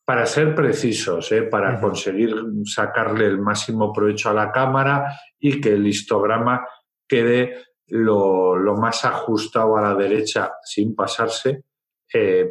¿Eh? 0.02 0.04
Para 0.04 0.26
ser 0.26 0.54
precisos, 0.54 1.30
¿eh? 1.32 1.42
para 1.42 1.80
conseguir 1.80 2.34
sacarle 2.64 3.26
el 3.26 3.38
máximo 3.38 3.92
provecho 3.92 4.30
a 4.30 4.34
la 4.34 4.50
cámara 4.50 5.18
y 5.38 5.60
que 5.60 5.70
el 5.70 5.86
histograma 5.86 6.66
quede 7.08 7.56
lo, 7.86 8.56
lo 8.56 8.76
más 8.76 9.04
ajustado 9.04 9.76
a 9.76 9.82
la 9.82 9.94
derecha 9.94 10.52
sin 10.64 10.94
pasarse 10.94 11.64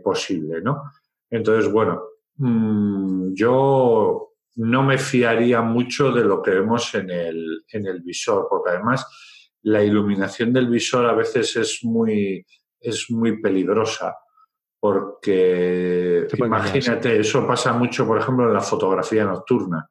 posible. 0.04 0.62
¿no? 0.62 0.82
Entonces, 1.30 1.72
bueno, 1.72 2.02
Mm, 2.44 3.34
yo 3.36 4.34
no 4.56 4.84
me 4.84 4.98
fiaría 4.98 5.62
mucho 5.62 6.12
de 6.12 6.24
lo 6.24 6.42
que 6.42 6.52
vemos 6.52 6.94
en 6.96 7.12
el, 7.12 7.64
en 7.72 7.86
el 7.86 8.02
visor, 8.02 8.48
porque 8.50 8.72
además 8.72 9.06
la 9.62 9.84
iluminación 9.84 10.52
del 10.52 10.68
visor 10.68 11.06
a 11.06 11.14
veces 11.14 11.56
es 11.56 11.80
muy, 11.84 12.44
es 12.80 13.12
muy 13.12 13.40
peligrosa, 13.40 14.18
porque 14.82 16.28
imagínate, 16.40 17.20
eso 17.20 17.46
pasa 17.46 17.72
mucho, 17.72 18.08
por 18.08 18.18
ejemplo, 18.18 18.48
en 18.48 18.54
la 18.56 18.62
fotografía 18.62 19.24
nocturna. 19.26 19.88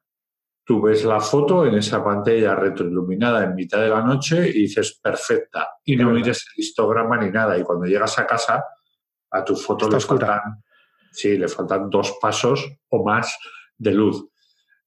Tú 0.65 0.81
ves 0.81 1.05
la 1.05 1.21
foto 1.21 1.65
en 1.65 1.75
esa 1.75 2.03
pantalla 2.03 2.55
retroiluminada 2.55 3.45
en 3.45 3.55
mitad 3.55 3.79
de 3.79 3.87
la 3.87 4.01
noche 4.01 4.49
y 4.49 4.63
dices 4.63 4.99
perfecta, 5.01 5.69
y 5.85 5.95
no 5.95 6.11
mires 6.11 6.45
el 6.45 6.61
histograma 6.61 7.17
ni 7.17 7.31
nada, 7.31 7.57
y 7.57 7.63
cuando 7.63 7.85
llegas 7.85 8.19
a 8.19 8.27
casa, 8.27 8.65
a 9.31 9.45
tu 9.45 9.55
foto 9.55 9.89
le 9.89 10.01
faltan 10.01 10.61
Sí, 11.13 11.37
le 11.37 11.47
faltan 11.47 11.89
dos 11.89 12.17
pasos 12.21 12.69
o 12.89 13.03
más 13.03 13.37
de 13.77 13.93
luz. 13.93 14.25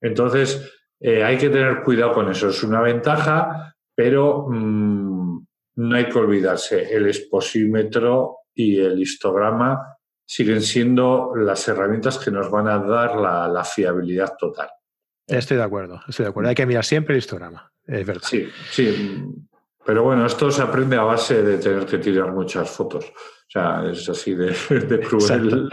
Entonces, 0.00 0.70
eh, 1.00 1.22
hay 1.22 1.36
que 1.38 1.50
tener 1.50 1.82
cuidado 1.82 2.12
con 2.12 2.30
eso. 2.30 2.48
Es 2.48 2.62
una 2.62 2.80
ventaja, 2.80 3.74
pero 3.94 4.46
mm, 4.48 5.46
no 5.76 5.96
hay 5.96 6.08
que 6.08 6.18
olvidarse. 6.18 6.94
El 6.94 7.06
exposímetro 7.06 8.38
y 8.54 8.80
el 8.80 9.00
histograma 9.00 9.93
siguen 10.26 10.62
siendo 10.62 11.34
las 11.37 11.66
herramientas 11.68 12.18
que 12.18 12.30
nos 12.30 12.50
van 12.50 12.68
a 12.68 12.78
dar 12.78 13.16
la, 13.16 13.64
fiabilidad 13.64 14.37
total. 14.38 14.68
Estoy 15.26 15.56
de 15.56 15.62
acuerdo, 15.62 16.00
estoy 16.08 16.24
de 16.24 16.30
acuerdo. 16.30 16.48
Hay 16.48 16.54
que 16.54 16.66
mirar 16.66 16.84
siempre 16.84 17.14
el 17.14 17.18
histograma, 17.18 17.72
es 17.87 18.06
verdad. 18.06 18.26
Sí, 18.28 18.48
sí. 18.70 19.24
Pero 19.84 20.02
bueno, 20.02 20.26
esto 20.26 20.50
se 20.50 20.62
aprende 20.62 20.96
a 20.96 21.02
base 21.02 21.42
de 21.42 21.58
tener 21.58 21.87
que 21.87 21.98
tirar 21.98 22.32
muchas 22.32 22.70
fotos. 22.70 23.04
O 23.04 23.50
sea, 23.50 23.84
es 23.90 24.08
así 24.08 24.34
de, 24.34 24.54
cruel. 25.08 25.68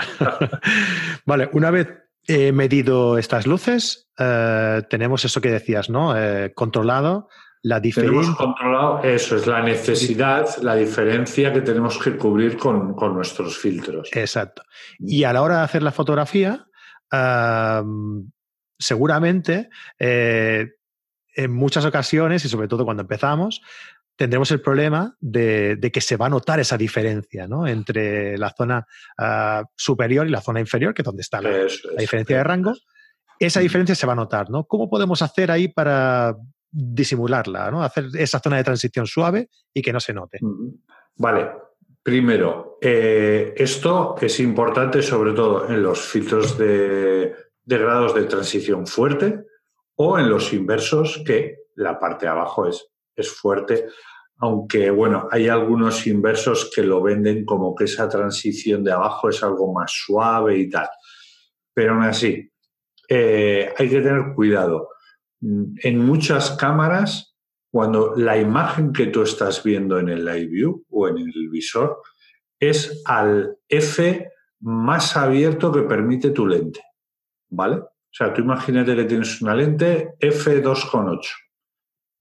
vale, 1.25 1.49
una 1.53 1.71
vez 1.71 1.87
he 2.27 2.51
medido 2.51 3.17
estas 3.17 3.47
luces, 3.47 4.09
eh, 4.17 4.83
tenemos 4.89 5.25
eso 5.25 5.41
que 5.41 5.51
decías, 5.51 5.89
¿no? 5.89 6.17
Eh, 6.17 6.53
controlado 6.53 7.29
la 7.63 7.79
diferencia. 7.79 8.19
Tenemos 8.19 8.37
controlado, 8.37 9.03
eso 9.03 9.35
es 9.35 9.45
la 9.45 9.61
necesidad, 9.61 10.47
la 10.61 10.75
diferencia 10.75 11.53
que 11.53 11.61
tenemos 11.61 11.97
que 11.97 12.17
cubrir 12.17 12.57
con, 12.57 12.95
nuestros 13.13 13.57
filtros. 13.57 14.09
Exacto. 14.13 14.63
Y 14.99 15.23
a 15.23 15.33
la 15.33 15.41
hora 15.41 15.57
de 15.57 15.63
hacer 15.63 15.83
la 15.83 15.91
fotografía, 15.91 16.65
seguramente 18.79 19.69
eh, 19.99 20.71
en 21.35 21.51
muchas 21.51 21.85
ocasiones, 21.85 22.43
y 22.45 22.49
sobre 22.49 22.67
todo 22.67 22.85
cuando 22.85 23.01
empezamos, 23.01 23.61
tendremos 24.15 24.51
el 24.51 24.61
problema 24.61 25.15
de, 25.19 25.89
que 25.91 26.01
se 26.01 26.17
va 26.17 26.27
a 26.27 26.29
notar 26.29 26.59
esa 26.59 26.77
diferencia 26.77 27.47
¿no? 27.47 27.67
entre 27.67 28.37
la 28.37 28.51
zona 28.51 28.85
ah, 29.17 29.63
superior 29.75 30.27
y 30.27 30.29
la 30.29 30.41
zona 30.41 30.59
inferior, 30.59 30.93
que 30.93 31.01
es 31.01 31.05
donde 31.05 31.21
está 31.21 31.41
la, 31.41 31.65
diferencia 31.97 32.37
de 32.37 32.43
rango. 32.43 32.73
Esa 33.39 33.61
diferencia 33.61 33.95
se 33.95 34.05
va 34.05 34.13
a 34.13 34.17
notar, 34.17 34.51
¿no? 34.51 34.65
¿Cómo 34.65 34.87
podemos 34.87 35.23
hacer 35.23 35.49
ahí 35.49 35.67
para 35.67 36.35
disimularla, 36.71 37.69
¿no? 37.69 37.83
Hacer 37.83 38.05
esa 38.17 38.39
zona 38.39 38.57
de 38.57 38.63
transición 38.63 39.05
suave 39.05 39.49
y 39.73 39.81
que 39.81 39.93
no 39.93 39.99
se 39.99 40.13
note. 40.13 40.39
Vale. 41.17 41.51
Primero, 42.03 42.79
eh, 42.81 43.53
esto 43.55 44.15
es 44.19 44.39
importante 44.39 45.03
sobre 45.03 45.33
todo 45.33 45.69
en 45.69 45.83
los 45.83 46.01
filtros 46.01 46.57
de, 46.57 47.35
de 47.63 47.77
grados 47.77 48.15
de 48.15 48.23
transición 48.23 48.87
fuerte 48.87 49.45
o 49.95 50.17
en 50.17 50.27
los 50.27 50.51
inversos 50.51 51.21
que 51.23 51.57
la 51.75 51.99
parte 51.99 52.25
de 52.25 52.31
abajo 52.31 52.67
es, 52.67 52.87
es 53.15 53.29
fuerte 53.29 53.85
aunque 54.41 54.89
bueno, 54.89 55.27
hay 55.31 55.47
algunos 55.47 56.07
inversos 56.07 56.71
que 56.73 56.81
lo 56.81 57.01
venden 57.01 57.45
como 57.45 57.75
que 57.75 57.83
esa 57.83 58.09
transición 58.09 58.83
de 58.83 58.91
abajo 58.91 59.29
es 59.29 59.43
algo 59.43 59.71
más 59.71 59.91
suave 59.91 60.57
y 60.57 60.67
tal. 60.67 60.89
Pero 61.73 61.93
aún 61.93 62.03
así, 62.03 62.51
eh, 63.07 63.71
hay 63.77 63.89
que 63.89 64.01
tener 64.01 64.33
cuidado. 64.33 64.89
En 65.41 65.97
muchas 66.05 66.51
cámaras, 66.51 67.35
cuando 67.71 68.13
la 68.15 68.37
imagen 68.37 68.93
que 68.93 69.07
tú 69.07 69.23
estás 69.23 69.63
viendo 69.63 69.97
en 69.97 70.09
el 70.09 70.23
live 70.23 70.47
view 70.47 70.85
o 70.89 71.07
en 71.07 71.17
el 71.17 71.49
visor 71.49 72.01
es 72.59 73.01
al 73.05 73.57
F 73.67 74.29
más 74.59 75.17
abierto 75.17 75.71
que 75.71 75.81
permite 75.81 76.29
tu 76.29 76.45
lente, 76.45 76.81
¿vale? 77.49 77.77
O 77.77 78.13
sea, 78.13 78.33
tú 78.33 78.41
imagínate 78.41 78.95
que 78.95 79.05
tienes 79.05 79.41
una 79.41 79.55
lente 79.55 80.13
F2.8 80.19 81.19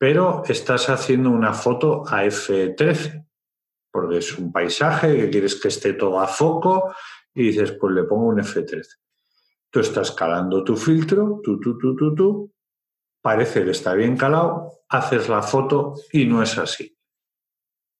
pero 0.00 0.42
estás 0.48 0.88
haciendo 0.88 1.28
una 1.28 1.52
foto 1.52 2.04
a 2.09 2.24
F13, 2.24 3.22
porque 3.92 4.16
es 4.16 4.38
un 4.38 4.50
paisaje 4.50 5.14
que 5.14 5.28
quieres 5.28 5.61
que 5.61 5.68
esté 5.68 5.92
todo 5.92 6.18
a 6.20 6.26
foco 6.26 6.94
y 7.35 7.48
dices, 7.48 7.72
pues 7.72 7.92
le 7.92 8.04
pongo 8.04 8.28
un 8.28 8.38
F13. 8.38 8.83
Tú 9.68 9.80
estás 9.80 10.12
calando 10.12 10.64
tu 10.64 10.74
filtro, 10.74 11.42
tú, 11.44 11.61
tú, 11.61 11.76
tú, 11.76 11.94
tú, 11.94 12.14
tú, 12.14 12.52
parece 13.20 13.64
que 13.64 13.70
está 13.70 13.94
bien 13.94 14.16
calado, 14.16 14.80
haces 14.88 15.28
la 15.28 15.42
foto 15.42 15.94
y 16.12 16.26
no 16.26 16.42
es 16.42 16.59
así. 16.59 16.96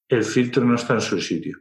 El 0.09 0.25
filtro 0.25 0.65
no 0.65 0.75
está 0.75 0.95
en 0.95 1.01
su 1.01 1.21
sitio. 1.21 1.59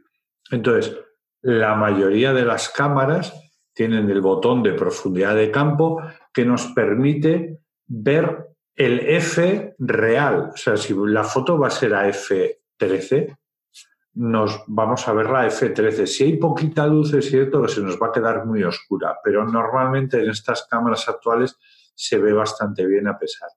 Entonces, 0.50 0.96
la 1.42 1.74
mayoría 1.74 2.32
de 2.32 2.44
las 2.44 2.68
cámaras 2.68 3.32
tienen 3.72 4.10
el 4.10 4.20
botón 4.20 4.62
de 4.62 4.72
profundidad 4.72 5.34
de 5.34 5.50
campo 5.50 6.02
que 6.32 6.44
nos 6.44 6.66
permite 6.68 7.60
ver 7.86 8.48
el 8.74 9.00
F 9.00 9.74
real. 9.78 10.50
O 10.52 10.56
sea, 10.56 10.76
si 10.76 10.94
la 11.06 11.24
foto 11.24 11.58
va 11.58 11.68
a 11.68 11.70
ser 11.70 11.94
a 11.94 12.08
F13, 12.08 13.36
nos 14.14 14.64
vamos 14.66 15.06
a 15.06 15.12
ver 15.12 15.30
la 15.30 15.46
F13. 15.46 16.06
Si 16.06 16.24
hay 16.24 16.36
poquita 16.36 16.86
luz, 16.86 17.14
es 17.14 17.30
cierto 17.30 17.62
que 17.62 17.68
se 17.68 17.80
nos 17.80 18.00
va 18.00 18.08
a 18.08 18.12
quedar 18.12 18.44
muy 18.44 18.62
oscura, 18.64 19.18
pero 19.22 19.46
normalmente 19.46 20.22
en 20.22 20.30
estas 20.30 20.66
cámaras 20.68 21.08
actuales 21.08 21.56
se 21.94 22.18
ve 22.18 22.32
bastante 22.32 22.86
bien 22.86 23.06
a 23.08 23.18
pesar. 23.18 23.48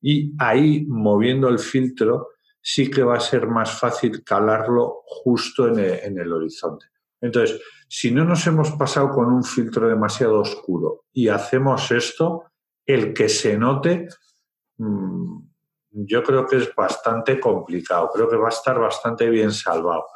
Y 0.00 0.32
ahí, 0.38 0.86
moviendo 0.86 1.48
el 1.48 1.58
filtro, 1.58 2.28
sí 2.60 2.90
que 2.90 3.02
va 3.02 3.16
a 3.16 3.20
ser 3.20 3.46
más 3.46 3.78
fácil 3.78 4.22
calarlo 4.24 5.02
justo 5.06 5.68
en 5.68 6.18
el, 6.18 6.32
horizonte. 6.32 6.86
Entonces, 7.20 7.60
si 7.88 8.10
no 8.10 8.24
nos 8.24 8.46
hemos 8.46 8.70
pasado 8.72 9.10
con 9.10 9.26
un 9.26 9.44
filtro 9.44 9.88
demasiado 9.88 10.40
oscuro 10.40 11.04
y 11.12 11.28
hacemos 11.28 11.90
esto, 11.90 12.44
el 12.86 13.12
que 13.12 13.28
se 13.28 13.58
note, 13.58 14.08
mm, 14.78 15.38
yo 15.90 16.22
creo 16.22 16.46
que 16.46 16.56
es 16.56 16.74
bastante 16.74 17.38
complicado, 17.40 18.10
creo 18.14 18.28
que 18.28 18.36
va 18.36 18.46
a 18.46 18.50
estar 18.50 18.78
bastante 18.78 19.28
bien 19.28 19.52
salvado. 19.52 20.06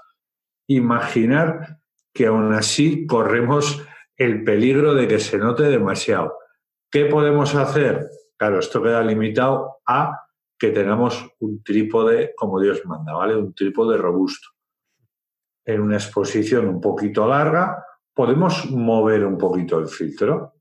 Imaginar 0.67 1.81
que 2.13 2.27
aún 2.27 2.53
así 2.55 3.07
corremos 3.07 3.83
el 4.17 4.45
peligro 4.45 4.95
de 4.95 5.09
que 5.09 5.19
se 5.19 5.37
note 5.39 5.65
demasiado. 5.65 6.39
¿Qué 6.95 7.07
podemos 7.07 7.53
hacer? 7.57 8.09
Claro, 8.37 8.61
esto 8.61 8.81
queda 8.81 9.03
limitado 9.03 9.79
a 9.85 10.29
que 10.57 10.71
tengamos 10.71 11.29
un 11.41 11.61
trípode 11.61 12.33
como 12.37 12.61
Dios 12.61 12.87
manda, 12.87 13.15
¿vale? 13.15 13.35
Un 13.35 13.53
trípode 13.53 13.97
robusto. 13.97 14.51
En 15.65 15.81
una 15.81 15.97
exposición 15.97 16.69
un 16.69 16.81
poquito 16.81 17.27
larga, 17.27 17.85
podemos 18.15 18.71
mover 18.71 19.25
un 19.25 19.37
poquito 19.37 19.81
el 19.81 19.89
filtro, 19.89 20.55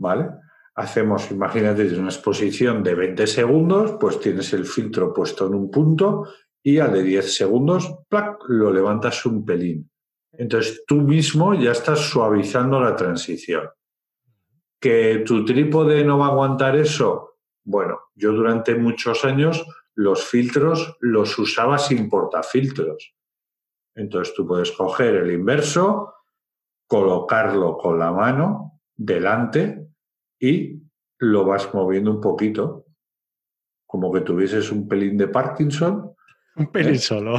¿vale? 0.00 0.30
Hacemos, 0.74 1.30
imagínate, 1.30 1.86
una 1.96 2.08
exposición 2.08 2.82
de 2.82 2.96
20 2.96 3.28
segundos, 3.28 3.98
pues 4.00 4.18
tienes 4.18 4.52
el 4.52 4.64
filtro 4.64 5.12
puesto 5.12 5.46
en 5.46 5.54
un 5.54 5.70
punto 5.70 6.26
y 6.60 6.80
al 6.80 6.92
de 6.92 7.04
10 7.04 7.32
segundos, 7.32 7.98
¡plac!, 8.08 8.36
lo 8.48 8.72
levantas 8.72 9.24
un 9.26 9.44
pelín. 9.44 9.88
Entonces 10.32 10.82
tú 10.84 10.96
mismo 10.96 11.54
ya 11.54 11.70
estás 11.70 12.00
suavizando 12.00 12.80
la 12.80 12.96
transición. 12.96 13.70
¿Que 14.82 15.22
tu 15.24 15.44
trípode 15.44 16.02
no 16.02 16.18
va 16.18 16.26
a 16.26 16.30
aguantar 16.30 16.74
eso? 16.74 17.36
Bueno, 17.62 18.00
yo 18.16 18.32
durante 18.32 18.74
muchos 18.74 19.24
años 19.24 19.64
los 19.94 20.24
filtros 20.24 20.96
los 20.98 21.38
usaba 21.38 21.78
sin 21.78 22.08
portafiltros. 22.08 23.14
Entonces 23.94 24.34
tú 24.34 24.44
puedes 24.44 24.72
coger 24.72 25.14
el 25.14 25.30
inverso, 25.30 26.14
colocarlo 26.88 27.78
con 27.78 28.00
la 28.00 28.10
mano 28.10 28.80
delante 28.96 29.86
y 30.40 30.82
lo 31.18 31.44
vas 31.44 31.72
moviendo 31.72 32.10
un 32.10 32.20
poquito, 32.20 32.86
como 33.86 34.12
que 34.12 34.22
tuvieses 34.22 34.72
un 34.72 34.88
pelín 34.88 35.16
de 35.16 35.28
Parkinson. 35.28 36.12
Un 36.56 36.72
pelín 36.72 36.94
¿eh? 36.94 36.98
solo. 36.98 37.38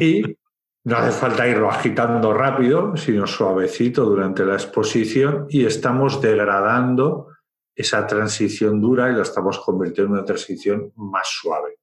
y 0.00 0.24
no 0.88 0.96
hace 0.96 1.12
falta 1.12 1.46
irlo 1.46 1.70
agitando 1.70 2.32
rápido, 2.32 2.96
sino 2.96 3.26
suavecito 3.26 4.06
durante 4.06 4.42
la 4.42 4.54
exposición 4.54 5.46
y 5.50 5.66
estamos 5.66 6.22
degradando 6.22 7.28
esa 7.74 8.06
transición 8.06 8.80
dura 8.80 9.10
y 9.10 9.14
la 9.14 9.22
estamos 9.22 9.58
convirtiendo 9.58 10.14
en 10.14 10.18
una 10.20 10.24
transición 10.24 10.90
más 10.96 11.28
suave. 11.28 11.76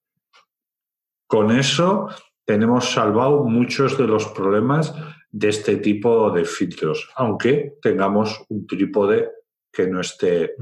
Con 1.28 1.52
eso 1.52 2.10
tenemos 2.46 2.92
salvado 2.92 3.44
muchos 3.44 3.96
de 3.96 4.08
los 4.08 4.26
problemas 4.30 4.96
de 5.30 5.50
este 5.50 5.78
tipo 5.78 6.32
de 6.32 6.44
filtros, 6.44 7.08
aunque 7.16 7.76
tengamos 7.84 8.44
un 8.50 8.66
trípode 8.66 9.30
que 9.72 9.86
no 9.86 10.02
esté, 10.02 10.56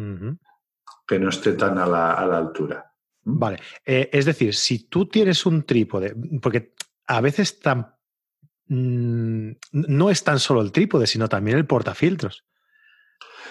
que 1.08 1.18
no 1.18 1.30
esté 1.30 1.54
tan 1.54 1.78
a 1.78 1.86
la, 1.86 2.38
altura. 2.38 2.92
Vale, 3.24 3.60
eh, 3.86 4.10
es 4.12 4.26
decir, 4.26 4.54
si 4.54 4.90
tú 4.90 5.06
tienes 5.06 5.46
un 5.46 5.64
trípode, 5.64 6.14
porque 6.42 6.74
a 7.08 7.22
veces 7.22 7.60
tan, 7.60 7.94
mm, 8.68 9.52
no 9.72 10.10
es 10.10 10.24
tan 10.24 10.40
solo 10.40 10.62
el 10.62 10.72
trípode, 10.72 11.08
sino 11.08 11.28
también 11.30 11.58
el 11.58 11.66
portafiltros. 11.66 12.46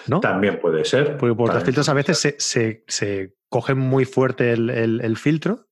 ¿no? 0.07 0.19
También 0.19 0.59
puede 0.59 0.85
ser. 0.85 1.17
Porque 1.17 1.35
portafiltros 1.35 1.87
a 1.89 1.93
veces 1.93 2.35
se, 2.37 2.83
se, 2.87 3.33
cogen 3.49 3.77
muy 3.77 4.05
fuerte 4.05 4.51
el, 4.51 5.17
filtro, 5.17 5.67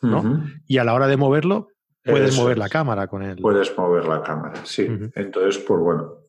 ¿no? 0.00 0.44
Y 0.66 0.78
a 0.78 0.84
la 0.84 0.94
hora 0.94 1.06
de 1.06 1.16
moverlo, 1.16 1.68
puedes 2.04 2.36
mover 2.36 2.58
la 2.58 2.68
cámara 2.68 3.06
con 3.06 3.22
él. 3.22 3.38
Puedes 3.40 3.76
mover 3.76 4.06
la 4.06 4.22
cámara, 4.22 4.64
sí. 4.64 4.86
Entonces, 5.14 5.62
pues 5.66 5.80
bueno, 5.80 6.22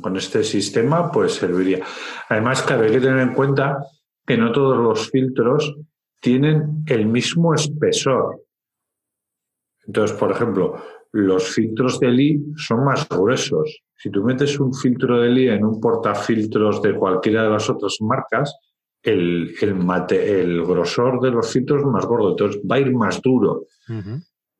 con 0.00 0.16
este 0.16 0.44
sistema 0.44 1.10
pues 1.10 1.34
serviría. 1.34 1.84
Además, 2.28 2.62
claro, 2.62 2.84
hay 2.84 2.92
que 2.92 3.00
tener 3.00 3.18
en 3.18 3.34
cuenta 3.34 3.78
que 4.26 4.36
no 4.36 4.52
todos 4.52 4.78
los 4.78 5.10
filtros 5.10 5.74
tienen 6.20 6.84
el 6.86 7.06
mismo 7.06 7.54
espesor. 7.54 8.44
Entonces, 9.86 10.16
por 10.16 10.30
ejemplo, 10.30 10.76
los 11.12 11.48
filtros 11.48 11.98
de 12.00 12.08
Lee 12.08 12.42
son 12.56 12.84
más 12.84 13.08
gruesos. 13.08 13.82
Si 13.96 14.10
tú 14.10 14.22
metes 14.22 14.58
un 14.60 14.74
filtro 14.74 15.20
de 15.20 15.28
Lee 15.30 15.48
en 15.48 15.64
un 15.64 15.80
portafiltros 15.80 16.82
de 16.82 16.94
cualquiera 16.94 17.44
de 17.44 17.50
las 17.50 17.68
otras 17.68 17.96
marcas, 18.00 18.54
el, 19.02 19.54
el, 19.60 20.62
grosor 20.64 21.20
de 21.20 21.30
los 21.30 21.52
filtros 21.52 21.80
es 21.80 21.86
más 21.86 22.04
gordo, 22.06 22.30
entonces 22.30 22.60
va 22.70 22.76
a 22.76 22.80
ir 22.80 22.92
más 22.92 23.22
duro. 23.22 23.64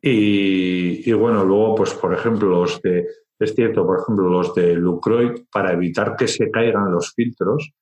y, 0.01 1.11
y, 1.11 1.13
bueno, 1.13 1.45
luego, 1.45 1.75
pues 1.75 1.93
por 1.95 2.15
ejemplo, 2.15 2.49
los 2.49 2.81
de 2.83 3.07
es 3.39 3.55
cierto, 3.55 3.87
por 3.87 4.01
ejemplo, 4.01 4.29
los 4.29 4.55
de 4.55 4.75
Lucroid, 4.75 5.43
para 5.53 5.73
evitar 5.73 6.17
que 6.17 6.27
se 6.27 6.51
caigan 6.51 6.91
los 6.91 7.13
filtros, 7.15 7.73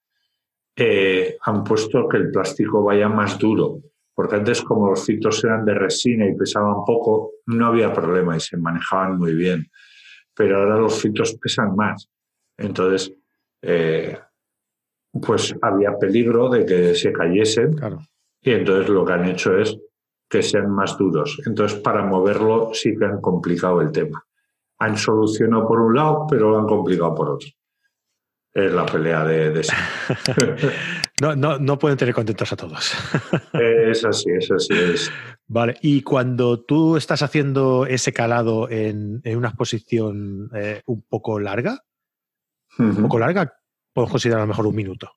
eh, 0.76 1.38
han 1.40 1.64
puesto 1.64 2.06
que 2.08 2.18
el 2.18 2.30
plástico 2.30 2.82
vaya 2.84 3.08
más 3.08 3.38
duro. 3.38 3.80
Porque 4.16 4.36
antes, 4.36 4.62
como 4.62 4.88
los 4.88 5.04
filtros 5.04 5.44
eran 5.44 5.64
de 5.64 5.74
resina 5.74 6.26
y 6.26 6.34
pesaban 6.34 6.84
poco, 6.86 7.34
no 7.46 7.66
había 7.66 7.92
problema 7.92 8.36
y 8.36 8.40
se 8.40 8.56
manejaban 8.56 9.18
muy 9.18 9.34
bien. 9.34 9.70
Pero 10.34 10.58
ahora 10.58 10.78
los 10.78 11.00
filtros 11.00 11.36
pesan 11.36 11.76
más. 11.76 12.08
Entonces, 12.56 13.12
eh, 13.62 14.18
pues 15.12 15.54
había 15.62 15.96
peligro 15.98 16.48
de 16.48 16.64
que 16.64 16.94
se 16.94 17.12
cayesen. 17.12 17.76
Y 18.40 18.52
entonces 18.52 18.88
lo 18.88 19.04
que 19.04 19.12
han 19.12 19.26
hecho 19.26 19.56
es 19.56 19.78
que 20.28 20.42
sean 20.42 20.70
más 20.70 20.96
duros. 20.96 21.40
Entonces, 21.46 21.78
para 21.78 22.02
moverlo 22.02 22.70
sí 22.72 22.96
que 22.96 23.04
han 23.04 23.20
complicado 23.20 23.82
el 23.82 23.92
tema 23.92 24.26
han 24.78 24.96
solucionado 24.96 25.66
por 25.66 25.80
un 25.80 25.94
lado, 25.94 26.26
pero 26.28 26.50
lo 26.50 26.58
han 26.58 26.66
complicado 26.66 27.14
por 27.14 27.30
otro. 27.30 27.48
Es 28.52 28.72
la 28.72 28.86
pelea 28.86 29.24
de, 29.24 29.50
de 29.50 29.62
no, 31.20 31.36
no, 31.36 31.58
no, 31.58 31.78
pueden 31.78 31.96
tener 31.96 32.14
contentos 32.14 32.52
a 32.52 32.56
todos. 32.56 32.94
es 33.52 34.04
así, 34.04 34.30
es 34.30 34.50
así. 34.50 34.74
Es. 34.74 35.10
Vale, 35.48 35.76
y 35.80 36.02
cuando 36.02 36.60
tú 36.60 36.96
estás 36.96 37.22
haciendo 37.22 37.86
ese 37.86 38.12
calado 38.12 38.68
en, 38.68 39.22
una 39.24 39.48
exposición 39.48 40.50
eh, 40.54 40.82
un 40.86 41.02
poco 41.02 41.38
larga, 41.38 41.80
un 42.78 43.02
poco 43.02 43.18
larga, 43.18 43.54
podemos 43.92 44.10
considerar 44.10 44.40
a 44.40 44.44
lo 44.44 44.48
mejor 44.48 44.66
un 44.66 44.76
minuto. 44.76 45.10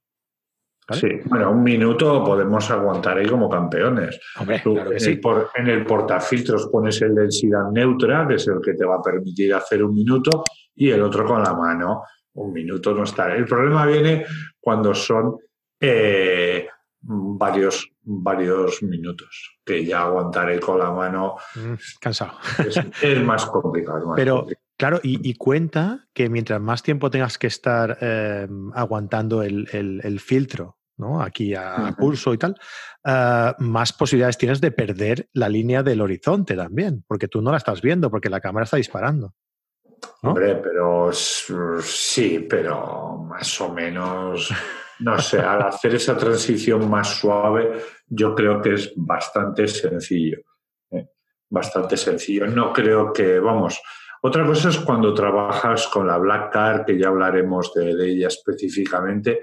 Sí, 0.91 1.07
bueno, 1.25 1.51
un 1.51 1.61
minuto 1.61 2.23
podemos 2.23 2.69
aguantar 2.71 3.17
ahí 3.17 3.27
como 3.27 3.49
campeones. 3.49 4.19
en, 4.39 5.67
el 5.67 5.85
portafiltros 5.85 6.67
pones 6.67 7.01
el 7.01 7.13
densidad 7.13 7.69
neutra, 7.71 8.27
que 8.27 8.35
es 8.35 8.47
el 8.47 8.59
que 8.63 8.73
te 8.73 8.85
va 8.85 8.95
a 8.95 9.01
permitir 9.01 9.53
hacer 9.53 9.83
un 9.83 9.93
minuto, 9.93 10.43
y 10.75 10.89
el 10.89 11.01
otro 11.01 11.25
con 11.25 11.43
la 11.43 11.53
mano. 11.53 12.03
Un 12.33 12.53
minuto 12.53 12.93
no 12.93 13.03
está. 13.03 13.35
El 13.35 13.45
problema 13.45 13.85
viene 13.85 14.25
cuando 14.59 14.93
son 14.93 15.35
eh, 15.79 16.67
varios, 17.01 17.91
varios 18.01 18.83
minutos, 18.83 19.59
que 19.65 19.85
ya 19.85 20.01
aguantaré 20.01 20.59
con 20.59 20.79
la 20.79 20.91
mano. 20.91 21.37
Mm, 21.55 21.73
cansado. 21.99 22.33
Es, 23.01 23.23
más 23.23 23.45
complicado. 23.45 24.13
Pero. 24.15 24.47
Claro, 24.77 25.01
y, 25.03 25.33
cuenta 25.33 26.07
que 26.13 26.29
mientras 26.29 26.61
más 26.61 26.81
tiempo 26.83 27.09
tengas 27.09 27.37
que 27.37 27.47
estar 27.47 27.97
eh, 27.99 28.47
aguantando 28.73 29.43
el, 29.43 30.21
filtro 30.21 30.79
aquí 31.19 31.53
a, 31.55 31.95
pulso 31.97 32.33
y 32.33 32.37
tal, 32.37 32.55
ah, 33.03 33.55
más 33.59 33.93
posibilidades 33.93 34.37
tienes 34.37 34.61
de 34.61 34.71
perder 34.71 35.29
la 35.33 35.49
línea 35.49 35.83
del 35.83 36.01
horizonte 36.01 36.55
también, 36.55 37.03
porque 37.07 37.27
tú 37.27 37.41
no 37.41 37.51
la 37.51 37.57
estás 37.57 37.81
viendo, 37.81 38.09
porque 38.09 38.29
la 38.29 38.41
cámara 38.41 38.65
está 38.65 38.77
disparando. 38.77 39.33
Hombre, 40.21 40.55
pero 40.55 41.11
sí, 41.11 42.45
pero 42.49 43.17
más 43.17 43.59
o 43.61 43.73
menos, 43.73 44.49
no 44.99 45.17
sé, 45.19 45.39
al 45.39 45.61
hacer 45.61 45.95
esa 45.95 46.17
transición 46.17 46.89
más 46.89 47.19
suave, 47.19 47.81
yo 48.07 48.35
creo 48.35 48.61
que 48.61 48.73
es 48.73 48.93
bastante 48.95 49.67
sencillo. 49.67 50.39
¿eh? 50.91 51.07
Bastante 51.49 51.97
sencillo. 51.97 52.47
No 52.47 52.73
creo 52.73 53.13
que, 53.13 53.39
vamos, 53.39 53.81
otra 54.21 54.45
cosa 54.45 54.69
es 54.69 54.79
cuando 54.79 55.13
trabajas 55.13 55.87
con 55.87 56.07
la 56.07 56.17
Black 56.17 56.51
Card, 56.51 56.85
que 56.85 56.97
ya 56.97 57.07
hablaremos 57.07 57.73
de 57.73 58.11
ella 58.11 58.27
específicamente, 58.27 59.41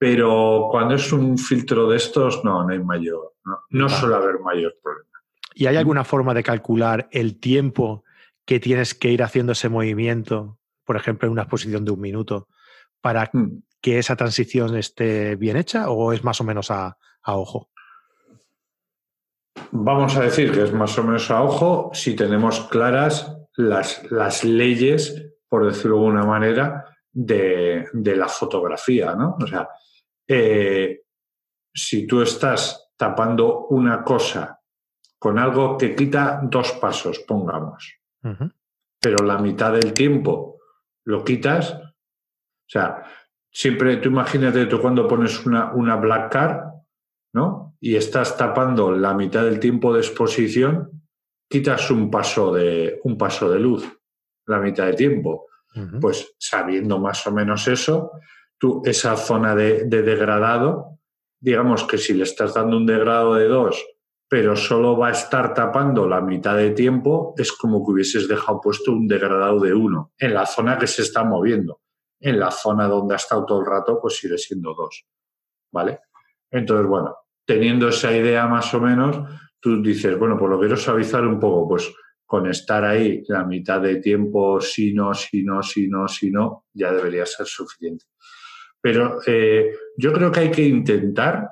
Pero 0.00 0.68
cuando 0.70 0.94
es 0.94 1.12
un 1.12 1.36
filtro 1.36 1.88
de 1.88 1.96
estos, 1.96 2.44
no, 2.44 2.64
no 2.64 2.72
hay 2.72 2.78
mayor, 2.78 3.34
no, 3.70 3.88
suele 3.88 4.14
haber 4.14 4.38
mayor 4.38 4.76
problema. 4.80 5.10
¿Y 5.54 5.66
hay 5.66 5.74
alguna 5.74 6.04
forma 6.04 6.34
de 6.34 6.44
calcular 6.44 7.08
el 7.10 7.40
tiempo 7.40 8.04
que 8.44 8.60
tienes 8.60 8.94
que 8.94 9.10
ir 9.10 9.24
haciendo 9.24 9.52
ese 9.52 9.68
movimiento, 9.68 10.58
por 10.84 10.96
ejemplo, 10.96 11.26
en 11.26 11.32
una 11.32 11.42
exposición 11.42 11.84
de 11.84 11.90
un 11.90 12.00
minuto, 12.00 12.46
para 13.00 13.28
hmm. 13.32 13.62
Que 13.80 13.98
esa 13.98 14.16
transición 14.16 14.76
esté 14.76 15.36
bien 15.36 15.56
hecha 15.56 15.90
o 15.90 16.12
es 16.12 16.24
más 16.24 16.40
o 16.40 16.44
menos 16.44 16.70
a, 16.70 16.96
ojo? 17.24 17.70
Vamos 19.70 20.16
a 20.16 20.22
decir 20.22 20.52
que 20.52 20.62
es 20.62 20.72
más 20.72 20.96
o 20.98 21.04
menos 21.04 21.30
a 21.30 21.42
ojo 21.42 21.90
si 21.92 22.16
tenemos 22.16 22.60
claras 22.68 23.36
las, 23.56 24.10
las 24.10 24.44
leyes, 24.44 25.32
por 25.48 25.66
decirlo 25.66 25.96
de 25.96 26.06
alguna 26.06 26.24
manera, 26.24 26.84
de, 27.12 27.88
de 27.92 28.16
la 28.16 28.28
fotografía, 28.28 29.14
¿no? 29.14 29.36
O 29.40 29.46
sea, 29.46 29.68
eh, 30.26 31.02
si 31.74 32.06
tú 32.06 32.22
estás 32.22 32.90
tapando 32.96 33.66
una 33.68 34.02
cosa 34.02 34.60
con 35.18 35.38
algo 35.38 35.76
que 35.76 35.94
quita 35.94 36.40
dos 36.42 36.72
pasos, 36.72 37.20
pongamos, 37.20 37.98
pero 39.00 39.24
la 39.24 39.38
mitad 39.38 39.72
del 39.72 39.92
tiempo 39.92 40.60
lo 41.04 41.24
quitas, 41.24 41.72
o 41.72 42.70
sea, 42.70 43.04
siempre 43.50 43.96
tú 43.98 44.08
imagínate 44.08 44.66
tú 44.66 44.80
cuando 44.80 45.06
pones 45.06 45.44
una, 45.46 45.72
una 45.72 45.96
black 45.96 46.32
car, 46.32 46.64
¿no? 47.32 47.76
Y 47.80 47.96
estás 47.96 48.36
tapando 48.36 48.92
la 48.92 49.14
mitad 49.14 49.44
del 49.44 49.60
tiempo 49.60 49.92
de 49.94 50.00
exposición, 50.00 51.02
quitas 51.48 51.90
un 51.90 52.10
paso 52.10 52.52
de, 52.52 53.00
un 53.04 53.16
paso 53.16 53.50
de 53.50 53.60
luz, 53.60 53.88
la 54.46 54.58
mitad 54.58 54.86
de 54.86 54.94
tiempo. 54.94 55.46
Pues 56.00 56.34
sabiendo 56.38 56.98
más 56.98 57.24
o 57.28 57.30
menos 57.30 57.68
eso, 57.68 58.10
tú 58.58 58.82
esa 58.84 59.16
zona 59.16 59.54
de, 59.54 59.84
degradado, 59.84 60.98
digamos 61.38 61.84
que 61.84 61.98
si 61.98 62.14
le 62.14 62.24
estás 62.24 62.54
dando 62.54 62.76
un 62.76 62.86
degrado 62.86 63.34
de 63.34 63.46
2, 63.46 63.86
pero 64.28 64.56
solo 64.56 64.96
va 64.96 65.08
a 65.08 65.12
estar 65.12 65.54
tapando 65.54 66.08
la 66.08 66.20
mitad 66.20 66.56
de 66.56 66.72
tiempo, 66.72 67.32
es 67.38 67.52
como 67.52 67.84
que 67.84 67.92
hubieses 67.92 68.26
dejado 68.26 68.60
puesto 68.60 68.90
un 68.90 69.06
degradado 69.06 69.60
de 69.60 69.72
1 69.72 70.14
en 70.18 70.34
la 70.34 70.46
zona 70.46 70.78
que 70.78 70.88
se 70.88 71.02
está 71.02 71.22
moviendo. 71.22 71.80
En 72.20 72.38
la 72.38 72.50
zona 72.50 72.86
donde 72.86 73.14
ha 73.14 73.16
estado 73.16 73.44
todo 73.46 73.60
el 73.60 73.66
rato, 73.66 73.98
pues 74.00 74.16
sigue 74.16 74.38
siendo 74.38 74.74
2. 74.74 75.06
¿Vale? 75.72 76.00
Entonces, 76.50 76.86
bueno, 76.86 77.16
teniendo 77.44 77.88
esa 77.88 78.16
idea 78.16 78.46
más 78.46 78.72
o 78.74 78.80
menos, 78.80 79.18
tú 79.60 79.82
dices, 79.82 80.18
bueno, 80.18 80.36
pues 80.38 80.50
lo 80.50 80.58
quiero 80.58 80.76
suavizar 80.76 81.26
un 81.26 81.38
poco, 81.38 81.68
pues 81.68 81.92
con 82.26 82.46
estar 82.46 82.84
ahí 82.84 83.22
la 83.28 83.44
mitad 83.44 83.80
de 83.80 83.96
tiempo, 83.96 84.60
si 84.60 84.92
no, 84.92 85.14
si 85.14 85.42
no, 85.42 85.62
si 85.62 85.88
no, 85.88 86.06
si 86.06 86.30
no, 86.30 86.66
ya 86.74 86.92
debería 86.92 87.24
ser 87.24 87.46
suficiente. 87.46 88.04
Pero 88.80 89.20
eh, 89.26 89.72
yo 89.96 90.12
creo 90.12 90.30
que 90.30 90.40
hay 90.40 90.50
que 90.50 90.62
intentar 90.62 91.48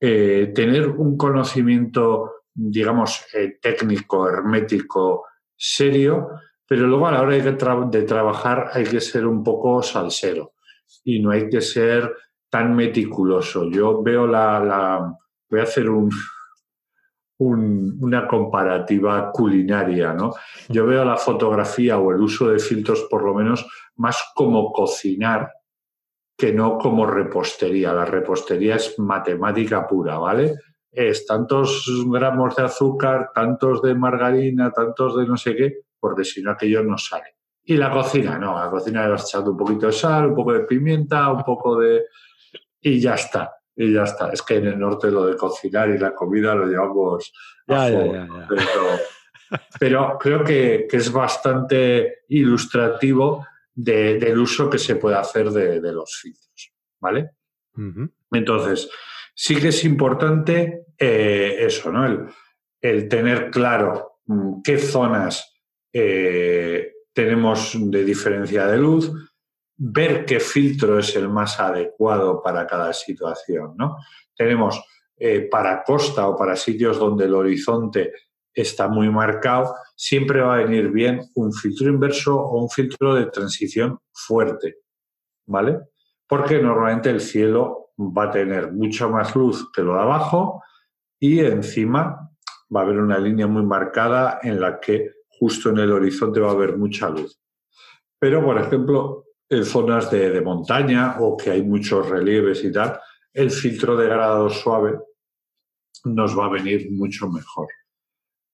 eh, 0.00 0.52
tener 0.54 0.88
un 0.88 1.16
conocimiento, 1.16 2.44
digamos, 2.54 3.26
eh, 3.34 3.58
técnico, 3.60 4.28
hermético, 4.28 5.24
serio, 5.56 6.28
pero 6.70 6.86
luego 6.86 7.08
a 7.08 7.10
la 7.10 7.22
hora 7.22 7.34
de, 7.34 8.02
trabajar 8.04 8.70
hay 8.72 8.84
que 8.84 9.00
ser 9.00 9.26
un 9.26 9.42
poco 9.42 9.82
salsero 9.82 10.52
y 11.02 11.18
no 11.18 11.32
hay 11.32 11.48
que 11.48 11.60
ser 11.60 12.14
tan 12.48 12.76
meticuloso. 12.76 13.68
Yo 13.68 14.04
veo 14.04 14.24
la, 14.24 15.12
voy 15.50 15.58
a 15.58 15.64
hacer 15.64 15.90
un, 15.90 16.12
una 17.38 18.28
comparativa 18.28 19.32
culinaria, 19.32 20.12
¿no? 20.12 20.32
Yo 20.68 20.86
veo 20.86 21.04
la 21.04 21.16
fotografía 21.16 21.98
o 21.98 22.12
el 22.12 22.20
uso 22.20 22.50
de 22.50 22.60
filtros, 22.60 23.04
por 23.10 23.24
lo 23.24 23.34
menos, 23.34 23.66
más 23.96 24.30
como 24.32 24.70
cocinar 24.72 25.50
que 26.38 26.52
no 26.52 26.78
como 26.78 27.04
repostería. 27.04 27.92
La 27.92 28.04
repostería 28.04 28.76
es 28.76 28.96
matemática 28.96 29.88
pura, 29.88 30.18
¿vale? 30.18 30.54
Es 30.92 31.26
tantos 31.26 31.84
gramos 32.06 32.54
de 32.54 32.62
azúcar, 32.62 33.32
tantos 33.34 33.82
de 33.82 33.96
margarina, 33.96 34.70
tantos 34.70 35.16
de 35.16 35.26
no 35.26 35.36
sé 35.36 35.56
qué, 35.56 35.89
porque 36.00 36.24
si 36.24 36.42
no 36.42 36.52
aquello 36.52 36.82
no 36.82 36.98
sale. 36.98 37.36
Y 37.62 37.76
la 37.76 37.90
cocina, 37.90 38.38
no, 38.38 38.58
la 38.58 38.70
cocina 38.70 39.04
le 39.04 39.10
vas 39.10 39.28
echando 39.28 39.52
un 39.52 39.56
poquito 39.56 39.86
de 39.86 39.92
sal, 39.92 40.28
un 40.28 40.34
poco 40.34 40.52
de 40.54 40.60
pimienta, 40.60 41.30
un 41.30 41.44
poco 41.44 41.78
de... 41.78 42.06
y 42.80 42.98
ya 42.98 43.14
está, 43.14 43.54
y 43.76 43.92
ya 43.92 44.04
está. 44.04 44.30
Es 44.30 44.42
que 44.42 44.56
en 44.56 44.66
el 44.66 44.78
norte 44.78 45.10
lo 45.10 45.26
de 45.26 45.36
cocinar 45.36 45.90
y 45.90 45.98
la 45.98 46.14
comida 46.14 46.54
lo 46.54 46.66
llevamos 46.66 47.32
a 47.68 48.26
pero, 49.78 50.16
creo 50.18 50.44
que, 50.44 50.86
que 50.88 50.96
es 50.96 51.12
bastante 51.12 52.20
ilustrativo 52.28 53.44
del 53.74 54.38
uso 54.38 54.68
que 54.68 54.78
se 54.78 54.96
puede 54.96 55.16
hacer 55.16 55.50
de, 55.50 55.92
los 55.92 56.16
filtros. 56.20 56.72
¿Vale? 57.00 57.30
Entonces, 58.30 58.90
sí 59.34 59.56
que 59.56 59.68
es 59.68 59.84
importante 59.84 60.86
eh, 60.98 61.56
eso, 61.60 61.90
¿no? 61.90 62.28
El, 62.80 63.08
tener 63.08 63.50
claro 63.50 64.20
mm, 64.26 64.62
qué 64.62 64.78
zonas 64.78 65.49
eh, 65.92 66.92
tenemos 67.12 67.76
de 67.76 68.04
diferencia 68.04 68.66
de 68.66 68.78
luz, 68.78 69.10
ver 69.76 70.24
qué 70.24 70.40
filtro 70.40 70.98
es 70.98 71.16
el 71.16 71.28
más 71.28 71.58
adecuado 71.58 72.42
para 72.42 72.66
cada 72.66 72.92
situación, 72.92 73.74
¿no? 73.76 73.96
Tenemos 74.36 74.82
eh, 75.16 75.48
para 75.50 75.82
costa 75.82 76.28
o 76.28 76.36
para 76.36 76.56
sitios 76.56 76.98
donde 76.98 77.24
el 77.24 77.34
horizonte 77.34 78.12
está 78.52 78.88
muy 78.88 79.08
marcado, 79.10 79.74
siempre 79.96 80.40
va 80.40 80.54
a 80.54 80.58
venir 80.64 80.90
bien 80.90 81.20
un 81.34 81.52
filtro 81.52 81.88
inverso 81.88 82.36
o 82.36 82.62
un 82.62 82.68
filtro 82.68 83.14
de 83.14 83.26
transición 83.26 83.98
fuerte, 84.12 84.76
¿vale? 85.46 85.78
Porque 86.26 86.60
normalmente 86.60 87.10
el 87.10 87.20
cielo 87.20 87.92
va 87.98 88.24
a 88.24 88.30
tener 88.30 88.72
mucha 88.72 89.08
más 89.08 89.34
luz 89.34 89.70
que 89.72 89.82
lo 89.82 89.94
de 89.94 90.00
abajo 90.00 90.62
y 91.18 91.40
encima 91.40 92.30
va 92.74 92.80
a 92.80 92.84
haber 92.84 92.98
una 92.98 93.18
línea 93.18 93.46
muy 93.46 93.62
marcada 93.62 94.40
en 94.42 94.60
la 94.60 94.80
que 94.80 95.19
justo 95.40 95.70
en 95.70 95.78
el 95.78 95.90
horizonte 95.90 96.38
va 96.38 96.50
a 96.50 96.52
haber 96.52 96.76
mucha 96.76 97.08
luz. 97.08 97.40
Pero, 98.18 98.44
por 98.44 98.60
ejemplo, 98.60 99.24
en 99.48 99.64
zonas 99.64 100.10
de, 100.10 100.30
de 100.30 100.40
montaña 100.42 101.16
o 101.18 101.36
que 101.36 101.50
hay 101.50 101.62
muchos 101.62 102.08
relieves 102.08 102.62
y 102.62 102.70
tal, 102.70 103.00
el 103.32 103.50
filtro 103.50 103.96
de 103.96 104.06
grado 104.06 104.50
suave 104.50 104.98
nos 106.04 106.38
va 106.38 106.46
a 106.46 106.50
venir 106.50 106.90
mucho 106.92 107.28
mejor. 107.28 107.68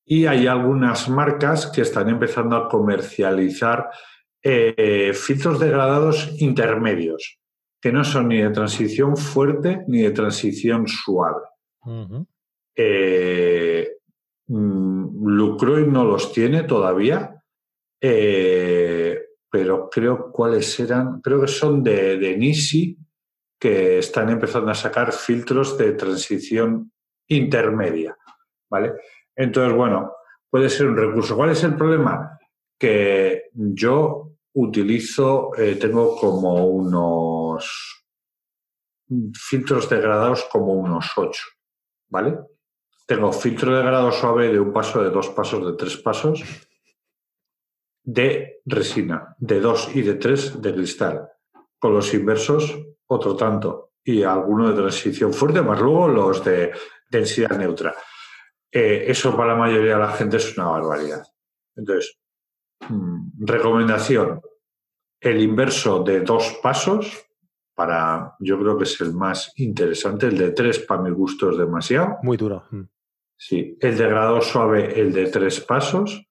Y 0.05 0.27
hay 0.27 0.47
algunas 0.47 1.09
marcas 1.09 1.67
que 1.67 1.83
están 1.83 2.09
empezando 2.09 2.57
a 2.57 2.69
comercializar 2.69 3.91
eh, 4.43 5.13
filtros 5.13 5.59
degradados 5.59 6.31
intermedios, 6.39 7.41
que 7.81 7.91
no 7.91 8.05
son 8.05 8.29
ni 8.29 8.41
de 8.41 8.51
transición 8.51 9.17
fuerte 9.17 9.83
ni 9.89 10.03
de 10.03 10.13
transición 10.13 10.87
suave. 10.87 11.43
Eh, 12.77 13.91
Lucroy 14.49 15.87
no 15.87 16.05
los 16.05 16.33
tiene 16.33 16.63
todavía, 16.65 17.43
eh, 18.01 19.19
pero 19.51 19.89
creo 19.91 20.31
cuáles 20.31 20.79
eran, 20.79 21.21
creo 21.21 21.41
que 21.41 21.49
son 21.49 21.83
de, 21.83 22.17
de 22.19 22.37
Nisi, 22.37 22.97
que 23.59 23.99
están 23.99 24.29
empezando 24.29 24.71
a 24.71 24.75
sacar 24.75 25.13
filtros 25.13 25.77
de 25.79 25.93
transición 25.93 26.93
intermedia. 27.29 28.17
¿Vale? 28.71 28.93
Entonces, 29.35 29.75
bueno, 29.75 30.13
puede 30.51 30.69
ser 30.69 30.89
un 30.89 30.97
recurso. 30.97 31.37
¿Cuál 31.37 31.51
es 31.51 31.63
el 31.65 31.77
problema? 31.77 32.39
Que 32.79 33.45
yo 33.53 34.33
utilizo, 34.55 35.51
eh, 35.57 35.77
tengo 35.77 36.17
como 36.17 36.67
unos 36.67 38.05
filtros 39.35 39.89
degradados 39.89 40.45
como 40.51 40.73
unos 40.73 41.13
ocho, 41.17 41.45
¿vale? 42.09 42.39
Tengo 43.07 43.33
filtro 43.33 43.77
de 43.77 43.83
grado 43.85 44.11
suave 44.11 44.49
de 44.49 44.59
un 44.59 44.73
paso, 44.73 45.03
de 45.03 45.11
dos 45.11 45.29
pasos, 45.29 45.65
de 45.65 45.73
tres 45.75 45.97
pasos, 45.97 46.43
de 48.03 48.61
resina, 48.65 49.37
de 49.39 49.61
dos 49.61 49.95
y 49.95 50.03
de 50.03 50.15
tres 50.15 50.61
de 50.61 50.75
cristal. 50.75 51.29
Con 51.79 51.95
los 51.95 52.13
inversos, 52.15 52.77
otro 53.07 53.37
tanto. 53.37 53.93
Y 54.03 54.23
alguno 54.23 54.69
de 54.69 54.77
transición 54.77 55.33
fuerte, 55.33 55.63
más 55.63 55.81
luego 55.81 56.09
los 56.09 56.45
de 56.45 56.73
densidad 57.09 57.57
neutra. 57.57 57.95
Eh, 58.71 59.05
eso 59.09 59.37
para 59.37 59.53
la 59.53 59.59
mayoría 59.59 59.95
de 59.95 60.01
la 60.01 60.13
gente 60.13 60.37
es 60.37 60.57
una 60.57 60.69
barbaridad. 60.69 61.27
Entonces, 61.77 62.19
mm, 62.89 63.45
recomendación, 63.45 64.41
el 65.21 65.41
inverso 65.41 66.03
de 66.03 66.21
dos 66.21 66.59
pasos, 66.63 67.27
para, 67.75 68.35
yo 68.41 68.59
creo 68.59 68.77
que 68.79 68.85
es 68.85 69.01
el 69.01 69.13
más 69.13 69.53
interesante, 69.57 70.27
el 70.27 70.39
de 70.39 70.51
tres 70.51 70.79
para 70.81 71.03
mi 71.03 71.11
gusto 71.11 71.51
es 71.51 71.59
demasiado. 71.59 72.19
Muy 72.23 72.37
duro. 72.37 72.65
Sí, 73.37 73.77
el 73.81 73.97
de 73.97 74.09
grado 74.09 74.41
suave, 74.41 74.99
el 74.99 75.13
de 75.13 75.27
tres 75.27 75.61
pasos, 75.61 76.27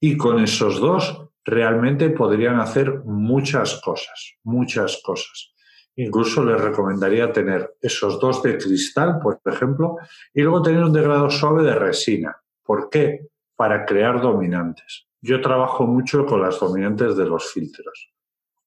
y 0.00 0.16
con 0.16 0.42
esos 0.42 0.80
dos 0.80 1.28
realmente 1.44 2.10
podrían 2.10 2.60
hacer 2.60 3.00
muchas 3.04 3.80
cosas, 3.80 4.34
muchas 4.42 5.00
cosas. 5.02 5.52
Incluso 5.96 6.44
les 6.44 6.60
recomendaría 6.60 7.32
tener 7.32 7.74
esos 7.80 8.20
dos 8.20 8.42
de 8.42 8.56
cristal, 8.56 9.18
por 9.20 9.40
ejemplo, 9.44 9.96
y 10.32 10.42
luego 10.42 10.62
tener 10.62 10.84
un 10.84 10.92
degrado 10.92 11.28
suave 11.30 11.64
de 11.64 11.74
resina. 11.74 12.36
¿Por 12.62 12.88
qué? 12.88 13.26
Para 13.56 13.84
crear 13.84 14.20
dominantes. 14.20 15.08
Yo 15.20 15.40
trabajo 15.40 15.86
mucho 15.86 16.24
con 16.24 16.40
las 16.40 16.60
dominantes 16.60 17.16
de 17.16 17.24
los 17.24 17.50
filtros. 17.52 18.12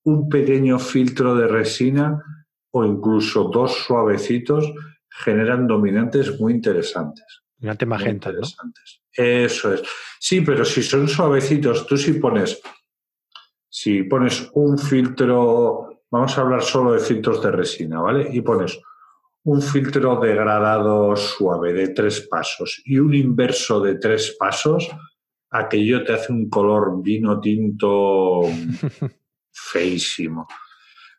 Un 0.04 0.27
pequeño 0.27 0.77
filtro 0.80 1.36
de 1.36 1.47
resina 1.47 2.21
o 2.71 2.84
incluso 2.84 3.45
dos 3.45 3.75
suavecitos 3.86 4.73
generan 5.10 5.67
dominantes 5.67 6.39
muy 6.39 6.54
interesantes. 6.54 7.40
Dominante 7.62 7.86
magenta, 7.86 8.32
Eso 9.13 9.74
es. 9.74 9.84
Sí, 10.19 10.41
pero 10.41 10.65
si 10.65 10.82
son 10.82 11.08
suavecitos, 11.08 11.86
tú 11.86 11.95
si 11.95 12.13
pones, 12.13 12.60
si 13.69 14.02
pones 14.04 14.50
un 14.54 14.80
filtro, 14.80 16.02
vamos 16.10 16.36
a 16.36 16.41
hablar 16.41 16.63
solo 16.63 16.93
de 16.93 17.00
filtros 17.00 17.43
de 17.43 17.52
resina, 17.52 18.02
¿vale? 18.02 18.28
Y 18.34 18.41
pones 18.41 18.82
un 19.43 19.62
filtro 19.62 20.19
degradado 20.19 21.15
suave 21.15 21.71
de 21.74 21.89
tres 21.89 22.21
pasos 22.21 22.82
y 22.84 22.97
un 22.97 23.13
inverso 23.13 23.80
de 23.80 23.95
tres 24.00 24.36
pasos, 24.39 24.89
aquello 25.52 26.04
te 26.04 26.13
hace 26.13 26.34
un 26.34 26.50
color 26.50 27.00
vino 27.04 27.39
tinto 27.39 28.41
feísimo. 29.52 30.47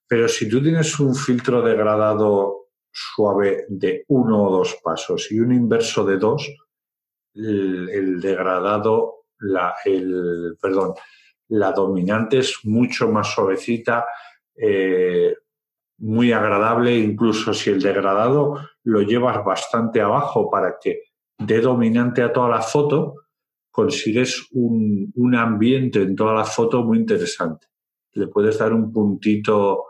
Pero 0.08 0.26
si 0.26 0.48
tú 0.48 0.60
tienes 0.60 0.98
un 0.98 1.14
filtro 1.14 1.62
degradado 1.62 2.61
suave 2.92 3.64
de 3.68 4.04
uno 4.08 4.44
o 4.44 4.58
dos 4.58 4.78
pasos 4.82 5.32
y 5.32 5.40
un 5.40 5.52
inverso 5.52 6.04
de 6.04 6.18
dos, 6.18 6.48
el, 7.34 8.20
degradado, 8.20 9.24
la, 9.38 9.74
el, 9.84 10.56
perdón, 10.60 10.94
la 11.48 11.72
dominante 11.72 12.38
es 12.38 12.58
mucho 12.64 13.08
más 13.08 13.32
suavecita, 13.32 14.04
eh, 14.54 15.34
muy 15.98 16.32
agradable, 16.32 16.96
incluso 16.96 17.54
si 17.54 17.70
el 17.70 17.80
degradado 17.80 18.58
lo 18.84 19.02
llevas 19.02 19.42
bastante 19.44 20.00
abajo 20.00 20.50
para 20.50 20.76
que 20.80 21.00
dé 21.38 21.60
dominante 21.60 22.22
a 22.22 22.32
toda 22.32 22.48
la 22.48 22.60
foto, 22.60 23.14
consigues 23.70 24.48
un, 24.52 25.10
un 25.14 25.34
ambiente 25.34 26.02
en 26.02 26.14
toda 26.14 26.34
la 26.34 26.44
foto 26.44 26.82
muy 26.82 26.98
interesante. 26.98 27.68
Le 28.12 28.26
puedes 28.26 28.58
dar 28.58 28.72
un 28.72 28.92
puntito 28.92 29.84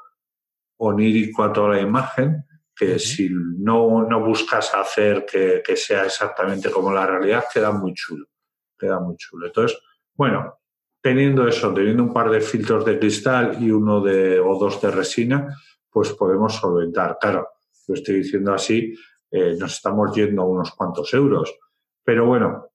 onírico 0.76 1.42
a 1.42 1.52
toda 1.52 1.70
la 1.70 1.80
imagen, 1.80 2.44
que 2.74 2.98
si 2.98 3.28
no, 3.30 4.04
no 4.04 4.24
buscas 4.24 4.74
hacer 4.74 5.26
que, 5.26 5.62
que, 5.64 5.76
sea 5.76 6.06
exactamente 6.06 6.70
como 6.70 6.92
la 6.92 7.06
realidad, 7.06 7.44
queda 7.52 7.70
muy 7.72 7.92
chulo. 7.94 8.26
Queda 8.78 8.98
muy 8.98 9.16
chulo. 9.16 9.46
Entonces, 9.46 9.78
bueno, 10.14 10.58
teniendo 11.00 11.46
eso, 11.46 11.74
teniendo 11.74 12.04
un 12.04 12.12
par 12.12 12.30
de 12.30 12.40
filtros 12.40 12.84
de 12.84 12.98
cristal 12.98 13.58
y 13.60 13.70
uno 13.70 14.00
de, 14.00 14.38
o 14.40 14.58
dos 14.58 14.80
de 14.80 14.90
resina, 14.90 15.54
pues 15.90 16.12
podemos 16.12 16.54
solventar. 16.54 17.18
Claro, 17.20 17.48
lo 17.88 17.94
estoy 17.94 18.16
diciendo 18.16 18.54
así, 18.54 18.94
eh, 19.30 19.56
nos 19.58 19.74
estamos 19.74 20.14
yendo 20.14 20.42
a 20.42 20.46
unos 20.46 20.70
cuantos 20.72 21.12
euros. 21.12 21.52
Pero 22.04 22.26
bueno, 22.26 22.68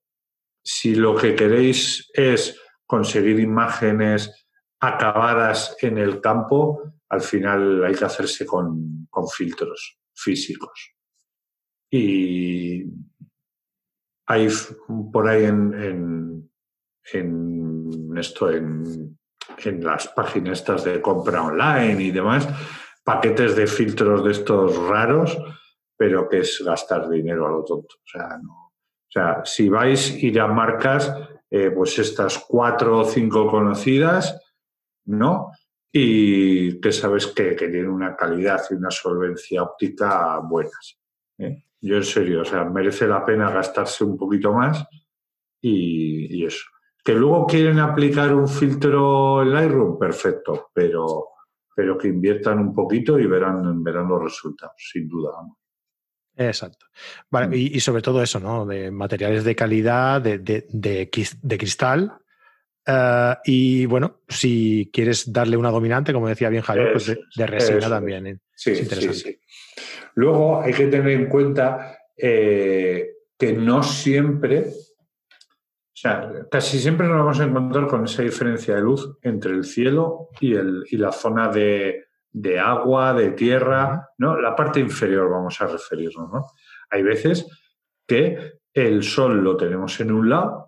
si 0.62 0.94
lo 0.94 1.16
que 1.16 1.34
queréis 1.34 2.10
es 2.12 2.60
conseguir 2.86 3.40
imágenes 3.40 4.46
acabadas 4.80 5.76
en 5.80 5.98
el 5.98 6.20
campo, 6.20 6.82
al 7.10 7.20
final 7.20 7.84
hay 7.84 7.94
que 7.94 8.04
hacerse 8.04 8.46
con, 8.46 9.08
filtros 9.34 9.98
físicos. 10.14 10.94
Y 11.90 12.84
hay 14.26 14.48
por 15.12 15.28
ahí 15.28 15.44
en, 15.44 16.50
en, 17.12 18.16
esto, 18.16 18.50
en, 18.50 19.18
en 19.64 19.84
las 19.84 20.08
páginas 20.08 20.60
estas 20.60 20.84
de 20.84 21.00
compra 21.00 21.42
online 21.42 22.00
y 22.00 22.10
demás, 22.12 22.48
paquetes 23.02 23.56
de 23.56 23.66
filtros 23.66 24.24
de 24.24 24.32
estos 24.32 24.76
raros, 24.86 25.36
pero 25.96 26.28
que 26.28 26.40
es 26.40 26.62
gastar 26.64 27.08
dinero 27.08 27.46
a 27.46 27.50
lo 27.50 27.64
tonto. 27.64 27.96
O 27.96 28.06
sea, 28.06 28.38
no. 28.40 28.52
o 28.52 29.10
sea 29.10 29.42
si 29.44 29.68
vais 29.68 30.12
a 30.12 30.18
ir 30.18 30.40
a 30.40 30.46
marcas, 30.46 31.12
eh, 31.50 31.70
pues 31.70 31.98
estas 31.98 32.38
cuatro 32.38 32.98
o 32.98 33.04
cinco 33.04 33.50
conocidas, 33.50 34.40
¿no? 35.06 35.50
Y 35.90 36.80
que 36.80 36.92
sabes 36.92 37.28
que, 37.28 37.52
tienen 37.54 37.88
una 37.88 38.14
calidad 38.14 38.62
y 38.70 38.74
una 38.74 38.90
solvencia 38.90 39.62
óptica 39.62 40.38
buenas. 40.40 40.98
¿eh? 41.38 41.64
Yo 41.80 41.96
en 41.96 42.04
serio, 42.04 42.42
o 42.42 42.44
sea, 42.44 42.64
merece 42.64 43.06
la 43.06 43.24
pena 43.24 43.50
gastarse 43.50 44.04
un 44.04 44.16
poquito 44.16 44.52
más 44.52 44.86
y, 45.60 46.40
y 46.40 46.44
eso. 46.44 46.66
Que 47.02 47.14
luego 47.14 47.46
quieren 47.46 47.78
aplicar 47.78 48.34
un 48.34 48.48
filtro 48.48 49.42
en 49.42 49.52
Lightroom, 49.52 49.98
perfecto, 49.98 50.70
pero 50.74 51.28
pero 51.78 51.96
que 51.96 52.08
inviertan 52.08 52.58
un 52.58 52.74
poquito 52.74 53.20
y 53.20 53.26
verán, 53.28 53.84
verán 53.84 54.08
los 54.08 54.20
resultados, 54.20 54.74
sin 54.78 55.06
duda. 55.08 55.30
Exacto. 56.34 56.86
Vale, 57.30 57.46
mm. 57.46 57.54
y, 57.54 57.78
sobre 57.78 58.02
todo 58.02 58.20
eso, 58.20 58.40
¿no? 58.40 58.66
De 58.66 58.90
materiales 58.90 59.44
de 59.44 59.54
calidad, 59.54 60.20
de, 60.20 60.38
de, 60.40 61.08
cristal. 61.08 62.18
Eh, 62.90 63.34
y 63.44 63.86
bueno, 63.86 64.20
si 64.26 64.90
quieres 64.90 65.30
darle 65.30 65.58
una 65.58 65.70
dominante, 65.70 66.12
como 66.12 66.28
decía 66.28 66.48
bien 66.48 66.62
Javier, 66.62 66.92
pues 66.92 67.06
de, 67.06 67.46
resina 67.46 67.88
también. 67.88 68.26
¿eh? 68.26 68.38
Sí, 68.54 68.74
sí, 68.74 69.12
sí. 69.12 69.38
Luego 70.14 70.62
hay 70.62 70.72
que 70.72 70.86
tener 70.86 71.08
en 71.08 71.28
cuenta 71.28 71.98
eh, 72.16 73.10
que 73.38 73.52
no 73.52 73.82
siempre 73.82 74.70
o 75.98 76.00
sea, 76.00 76.30
casi 76.48 76.78
siempre 76.78 77.08
nos 77.08 77.18
vamos 77.18 77.40
a 77.40 77.44
encontrar 77.44 77.88
con 77.88 78.04
esa 78.04 78.22
diferencia 78.22 78.76
de 78.76 78.82
luz 78.82 79.18
entre 79.20 79.50
el 79.52 79.64
cielo 79.64 80.28
y, 80.38 80.54
el, 80.54 80.84
y 80.88 80.96
la 80.96 81.10
zona 81.10 81.48
de, 81.48 82.04
agua, 82.62 83.12
de 83.14 83.32
tierra, 83.32 84.08
¿no? 84.18 84.40
La 84.40 84.54
parte 84.54 84.78
inferior 84.78 85.28
vamos 85.28 85.60
a 85.60 85.66
referirnos, 85.66 86.30
¿no? 86.32 86.44
Hay 86.90 87.02
veces 87.02 87.48
que 88.06 88.60
el 88.72 89.02
sol 89.02 89.42
lo 89.42 89.56
tenemos 89.56 89.98
en 89.98 90.12
un 90.12 90.30
lado 90.30 90.67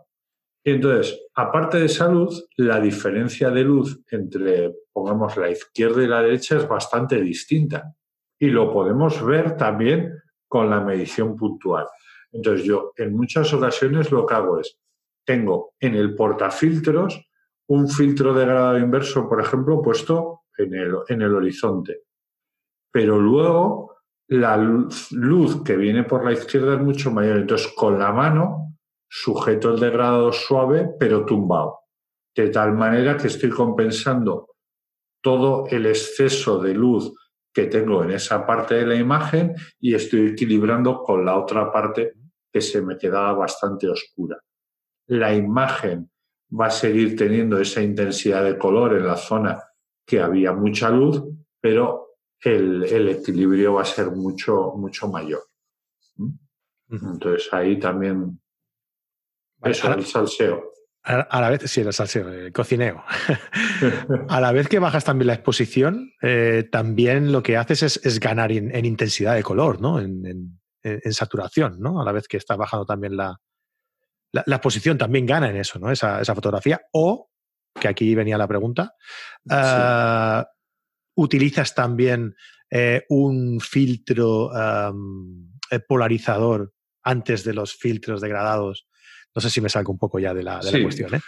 entonces, 0.64 1.18
aparte 1.34 1.78
de 1.78 1.86
esa 1.86 2.08
luz, 2.08 2.46
la 2.56 2.80
diferencia 2.80 3.50
de 3.50 3.62
luz 3.62 4.00
entre, 4.10 4.74
pongamos, 4.92 5.36
la 5.36 5.50
izquierda 5.50 6.02
y 6.02 6.06
la 6.06 6.22
derecha 6.22 6.58
es 6.58 6.68
bastante 6.68 7.20
distinta. 7.20 7.94
Y 8.38 8.48
lo 8.48 8.72
podemos 8.72 9.24
ver 9.24 9.56
también 9.56 10.12
con 10.46 10.68
la 10.68 10.80
medición 10.80 11.36
puntual. 11.36 11.86
Entonces, 12.32 12.66
yo 12.66 12.92
en 12.96 13.16
muchas 13.16 13.52
ocasiones 13.54 14.10
lo 14.10 14.26
que 14.26 14.34
hago 14.34 14.60
es 14.60 14.78
tengo 15.24 15.74
en 15.80 15.94
el 15.94 16.14
portafiltros 16.14 17.26
un 17.68 17.88
filtro 17.88 18.34
de 18.34 18.44
grado 18.44 18.78
inverso, 18.78 19.28
por 19.28 19.40
ejemplo, 19.40 19.80
puesto 19.80 20.42
en 20.58 20.74
el, 20.74 20.94
en 21.08 21.22
el 21.22 21.34
horizonte. 21.34 22.02
Pero 22.92 23.18
luego 23.18 23.96
la 24.28 24.56
luz, 24.56 25.62
que 25.64 25.76
viene 25.76 26.04
por 26.04 26.24
la 26.24 26.32
izquierda 26.32 26.74
es 26.74 26.80
mucho 26.80 27.10
mayor. 27.10 27.38
Entonces, 27.38 27.72
con 27.76 27.98
la 27.98 28.12
mano 28.12 28.69
sujeto 29.10 29.74
el 29.74 29.80
degradado 29.80 30.32
suave, 30.32 30.88
pero 30.98 31.26
tumbado. 31.26 31.80
De 32.34 32.48
tal 32.48 32.72
manera 32.72 33.16
que 33.16 33.26
estoy 33.26 33.50
compensando 33.50 34.54
todo 35.20 35.66
el 35.66 35.84
exceso 35.86 36.58
de 36.58 36.72
luz 36.72 37.12
que 37.52 37.66
tengo 37.66 38.04
en 38.04 38.12
esa 38.12 38.46
parte 38.46 38.76
de 38.76 38.86
la 38.86 38.94
imagen 38.94 39.54
y 39.78 39.94
estoy 39.94 40.28
equilibrando 40.28 41.02
con 41.02 41.24
la 41.24 41.36
otra 41.36 41.70
parte 41.70 42.14
que 42.50 42.60
se 42.60 42.80
me 42.80 42.96
quedaba 42.96 43.32
bastante 43.34 43.88
oscura 43.88 44.40
la 45.10 45.34
imagen 45.34 46.08
va 46.58 46.66
a 46.66 46.70
seguir 46.70 47.16
teniendo 47.16 47.58
esa 47.58 47.82
intensidad 47.82 48.44
de 48.44 48.56
color 48.56 48.96
en 48.96 49.06
la 49.06 49.16
zona 49.16 49.60
que 50.06 50.20
había 50.20 50.52
mucha 50.52 50.88
luz, 50.88 51.22
pero 51.60 52.16
el, 52.40 53.08
equilibrio 53.08 53.74
va 53.74 53.82
a 53.82 53.84
ser 53.84 54.10
mucho, 54.12 54.72
mucho 54.76 55.08
mayor. 55.08 55.42
¿Mm? 56.16 56.30
Entonces 56.90 57.52
ahí 57.52 57.78
también 57.78 58.40
eso, 59.64 59.92
el 59.92 60.04
salseo. 60.04 60.72
A, 61.02 61.40
la 61.40 61.48
vez, 61.48 61.62
sí, 61.70 61.80
el 61.80 61.92
salseo, 61.92 62.28
el 62.28 62.52
cocineo. 62.52 63.02
a 64.28 64.40
la 64.40 64.52
vez 64.52 64.68
que 64.68 64.78
bajas 64.78 65.04
también 65.04 65.28
la 65.28 65.34
exposición, 65.34 66.12
eh, 66.20 66.68
también 66.70 67.32
lo 67.32 67.42
que 67.42 67.56
haces 67.56 67.82
es, 68.04 68.20
ganar 68.20 68.52
en, 68.52 68.84
intensidad 68.84 69.34
de 69.34 69.42
color, 69.42 69.80
¿no? 69.80 69.98
En, 69.98 70.60
en, 70.82 71.12
saturación, 71.12 71.80
¿no? 71.80 72.00
A 72.00 72.04
la 72.04 72.12
vez 72.12 72.28
que 72.28 72.36
estás 72.36 72.58
bajando 72.58 72.84
también 72.84 73.16
la, 73.16 73.40
la, 74.32 74.56
exposición 74.56 74.98
también 74.98 75.26
gana 75.26 75.48
en 75.48 75.56
eso, 75.56 75.78
¿no? 75.78 75.90
Esa, 75.90 76.24
fotografía. 76.34 76.80
O, 76.92 77.30
que 77.78 77.88
aquí 77.88 78.14
venía 78.14 78.38
la 78.38 78.48
pregunta, 78.48 78.94
ah, 79.48 80.46
utilizas 81.14 81.74
también 81.74 82.34
eh, 82.70 83.04
un 83.08 83.60
filtro 83.60 84.50
eh, 85.70 85.80
polarizador 85.86 86.72
antes 87.02 87.44
de 87.44 87.54
los 87.54 87.74
filtros 87.74 88.20
degradados. 88.20 88.86
No 89.34 89.40
sé 89.40 89.50
si 89.50 89.60
me 89.60 89.68
salgo 89.68 89.92
un 89.92 89.98
poco 89.98 90.18
ya 90.18 90.34
de 90.34 90.42
la, 90.42 90.60
cuestión, 90.82 91.14
¿eh? 91.14 91.20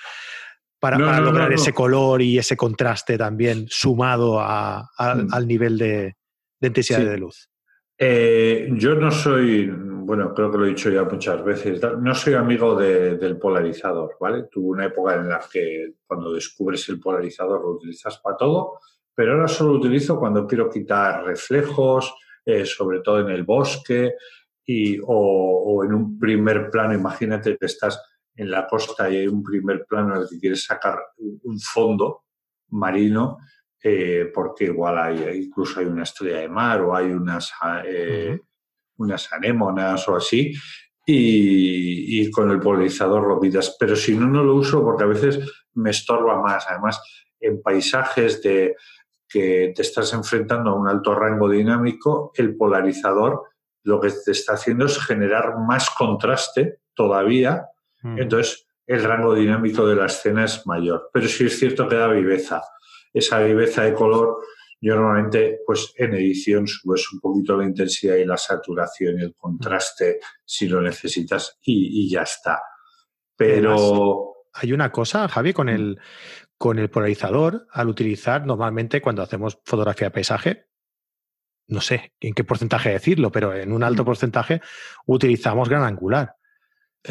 Para, 0.79 1.21
lograr 1.21 1.53
ese 1.53 1.73
color 1.73 2.23
y 2.23 2.39
ese 2.39 2.57
contraste 2.57 3.17
también 3.17 3.67
sumado 3.69 4.41
mm. 4.41 5.33
al 5.33 5.47
nivel 5.47 5.79
de, 5.79 6.17
intensidad 6.61 7.05
de 7.05 7.19
luz. 7.19 7.49
yo 7.99 8.95
no 8.97 9.13
soy, 9.13 9.71
bueno, 9.71 10.35
creo 10.35 10.51
que 10.51 10.59
lo 10.59 10.67
he 10.67 10.71
dicho 10.71 10.91
ya 10.91 11.05
muchas 11.05 11.45
veces, 11.45 11.81
no 12.01 12.15
soy 12.17 12.35
amigo 12.35 12.75
del 12.75 13.39
polarizador, 13.39 14.17
¿vale? 14.19 14.47
Tuve 14.51 14.71
una 14.71 14.87
época 14.87 15.15
en 15.15 15.29
la 15.29 15.41
que 15.51 15.95
cuando 16.05 16.33
descubres 16.33 16.89
el 16.89 16.99
polarizador 16.99 17.63
lo 17.63 17.77
utilizas 17.77 18.19
para 18.19 18.37
todo, 18.37 18.81
pero 19.15 19.35
ahora 19.35 19.47
solo 19.47 19.75
lo 19.75 19.79
utilizo 19.79 20.19
cuando 20.19 20.49
quiero 20.49 20.69
quitar 20.69 21.25
reflejos, 21.25 22.13
eh, 22.45 22.67
sobre 22.67 23.01
todo 23.01 23.21
en 23.21 23.31
el 23.31 23.45
bosque 23.45 24.15
y, 24.65 24.99
o, 25.05 25.83
en 25.85 25.95
un 25.95 26.19
primer 26.19 26.71
plano. 26.71 26.95
Imagínate 26.95 27.57
que 27.57 27.67
estás 27.67 28.01
en 28.35 28.51
la 28.51 28.67
costa 28.67 29.11
y 29.11 29.17
hay 29.17 29.29
un 29.29 29.43
primer 29.43 29.85
plano 29.87 30.17
en 30.17 30.23
el 30.23 30.29
que 30.29 30.39
quieres 30.39 30.65
sacar 30.65 30.99
un 31.19 31.59
fondo 31.61 32.25
marino. 32.71 33.39
eh, 33.85 34.31
porque 34.33 34.67
igual 34.67 34.97
hay, 34.97 35.45
incluso 35.45 35.81
hay 35.81 35.87
una 35.87 36.05
estrella 36.05 36.39
de 36.39 36.49
mar 36.49 36.83
o 36.83 36.95
hay 36.95 37.07
unas, 37.07 37.53
eh, 37.85 38.39
unas 38.99 39.33
anémonas 39.33 40.09
o 40.09 40.17
así, 40.17 40.55
y, 41.05 42.31
con 42.31 42.51
el 42.51 42.61
polarizador 42.61 43.27
lo 43.27 43.41
pidas. 43.41 43.77
Pero 43.79 43.97
si 43.97 44.17
no, 44.17 44.29
no 44.29 44.45
lo 44.45 44.55
uso 44.55 44.85
porque 44.85 45.05
a 45.05 45.09
veces 45.09 45.41
me 45.75 45.91
estorba 45.91 46.41
más. 46.41 46.65
Además, 46.69 47.01
en 47.41 47.61
paisajes 47.61 48.41
de 48.43 48.77
que 49.29 49.73
te 49.75 49.83
estás 49.83 50.13
enfrentando 50.13 50.71
a 50.71 50.75
un 50.75 50.89
alto 50.89 51.15
rango 51.15 51.49
dinámico, 51.49 52.33
el 52.37 52.57
polarizador 52.57 53.43
lo 53.85 54.01
que 54.01 54.11
te 54.11 54.33
está 54.33 54.55
haciendo 54.55 54.87
es 54.87 54.99
generar 54.99 55.59
más 55.67 55.91
contraste 55.91 56.81
todavía. 56.95 57.67
Entonces, 58.03 58.67
el 58.87 59.03
rango 59.05 59.35
dinámico 59.35 59.87
de 59.87 59.95
la 59.95 60.07
escena 60.07 60.45
es 60.45 60.67
mayor. 60.67 61.11
Pero 61.13 61.29
sí 61.29 61.47
es 61.47 61.59
cierto 61.59 61.89
que 61.89 61.97
da 61.97 62.09
viveza. 62.09 62.63
Esa 63.13 63.41
viveza 63.41 63.85
de 63.85 63.95
color, 63.95 64.39
yo 64.81 64.97
normalmente, 64.97 65.61
pues 65.67 65.93
en 65.97 66.15
edición 66.15 66.67
subes 66.67 67.13
un 67.13 67.21
poquito 67.21 67.57
la 67.57 67.65
intensidad 67.65 68.17
y 68.17 68.25
la 68.25 68.37
saturación 68.37 69.21
y 69.21 69.23
el 69.23 69.35
contraste 69.37 70.19
si 70.45 70.67
lo 70.67 70.81
necesitas 70.81 71.59
y, 71.63 72.11
ya 72.11 72.23
está. 72.23 72.61
Pero. 73.37 74.35
hay 74.55 74.73
una 74.73 74.91
cosa, 74.91 75.29
Javi, 75.29 75.53
con 75.53 75.69
el, 75.69 76.01
con 76.59 76.79
el 76.79 76.91
polarizador, 76.91 77.67
al 77.71 77.89
utilizar 77.89 78.47
normalmente 78.47 79.01
cuando 79.01 79.23
hacemos 79.23 79.59
fotografía 79.65 80.09
de 80.09 80.13
paisaje, 80.13 80.67
no 81.73 81.81
sé 81.81 82.13
en 82.21 82.35
qué 82.35 82.45
porcentaje 82.45 82.91
decirlo, 82.91 83.33
pero 83.33 83.55
en 83.55 83.73
un 83.73 83.83
alto 83.83 84.05
porcentaje 84.05 84.61
utilizamos 85.07 85.69
gran 85.69 85.83
angular. 85.83 86.37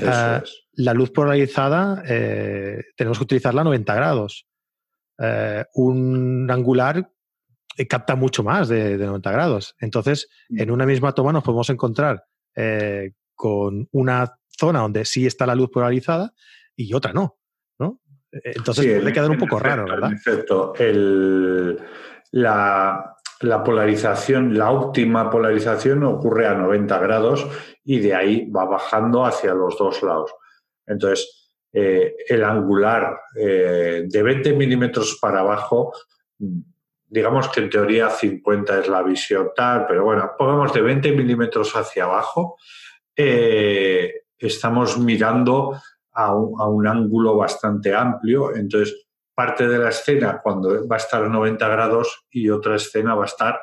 Ah, 0.05 0.41
la 0.73 0.93
luz 0.93 1.09
polarizada 1.11 2.01
eh, 2.07 2.81
tenemos 2.95 3.17
que 3.17 3.23
utilizarla 3.23 3.61
a 3.61 3.65
90 3.65 3.95
grados. 3.95 4.47
Eh, 5.17 5.65
un 5.73 6.49
angular 6.49 7.09
eh, 7.75 7.87
capta 7.87 8.15
mucho 8.15 8.43
más 8.43 8.69
de, 8.69 8.97
90 8.97 9.31
grados. 9.31 9.75
Entonces, 9.79 10.29
mm. 10.49 10.61
en 10.61 10.71
una 10.71 10.85
misma 10.85 11.13
toma 11.13 11.33
nos 11.33 11.43
podemos 11.43 11.69
encontrar 11.69 12.23
con 13.33 13.87
una 13.91 14.37
zona 14.49 14.79
donde 14.79 15.05
sí 15.05 15.25
está 15.25 15.47
la 15.47 15.55
luz 15.55 15.69
polarizada 15.71 16.33
y 16.75 16.93
otra 16.93 17.13
no. 17.13 17.39
¿no? 17.79 17.99
Entonces 18.31 18.99
puede 18.99 19.13
quedar 19.13 19.31
un 19.31 19.37
poco 19.37 19.57
raro, 19.57 19.85
¿verdad? 19.85 20.11
En 20.11 20.85
el, 20.85 21.79
la, 22.31 23.15
la 23.41 23.63
polarización, 23.63 24.57
la 24.57 24.71
óptima 24.71 25.29
polarización 25.29 26.03
ocurre 26.03 26.47
a 26.47 26.53
90 26.53 26.99
grados 26.99 27.47
y 27.83 27.99
de 27.99 28.13
ahí 28.13 28.49
va 28.49 28.65
bajando 28.65 29.25
hacia 29.25 29.53
los 29.53 29.77
dos 29.77 30.03
lados. 30.03 30.33
Entonces, 30.85 31.41
eh, 31.73 32.15
el 32.27 32.43
angular 32.43 33.19
eh, 33.35 34.03
de 34.05 34.23
20 34.23 34.53
milímetros 34.53 35.17
para 35.21 35.39
abajo, 35.39 35.93
digamos 37.07 37.49
que 37.49 37.61
en 37.61 37.69
teoría 37.69 38.09
50 38.09 38.79
es 38.79 38.87
la 38.87 39.01
visión 39.01 39.51
tal, 39.55 39.85
pero 39.87 40.03
bueno, 40.03 40.31
pongamos 40.37 40.73
de 40.73 40.81
20 40.81 41.11
milímetros 41.13 41.75
hacia 41.75 42.03
abajo, 42.03 42.57
eh, 43.15 44.23
estamos 44.37 44.97
mirando 44.97 45.79
a 46.13 46.35
un, 46.35 46.59
a 46.59 46.67
un, 46.67 46.87
ángulo 46.87 47.37
bastante 47.37 47.95
amplio, 47.95 48.55
entonces 48.55 49.07
parte 49.33 49.67
de 49.67 49.77
la 49.77 49.89
escena 49.89 50.39
cuando 50.41 50.87
va 50.87 50.95
a 50.95 50.99
estar 50.99 51.23
a 51.23 51.29
90 51.29 51.67
grados 51.67 52.25
y 52.29 52.49
otra 52.49 52.75
escena 52.75 53.15
va 53.15 53.23
a 53.23 53.27
estar 53.27 53.59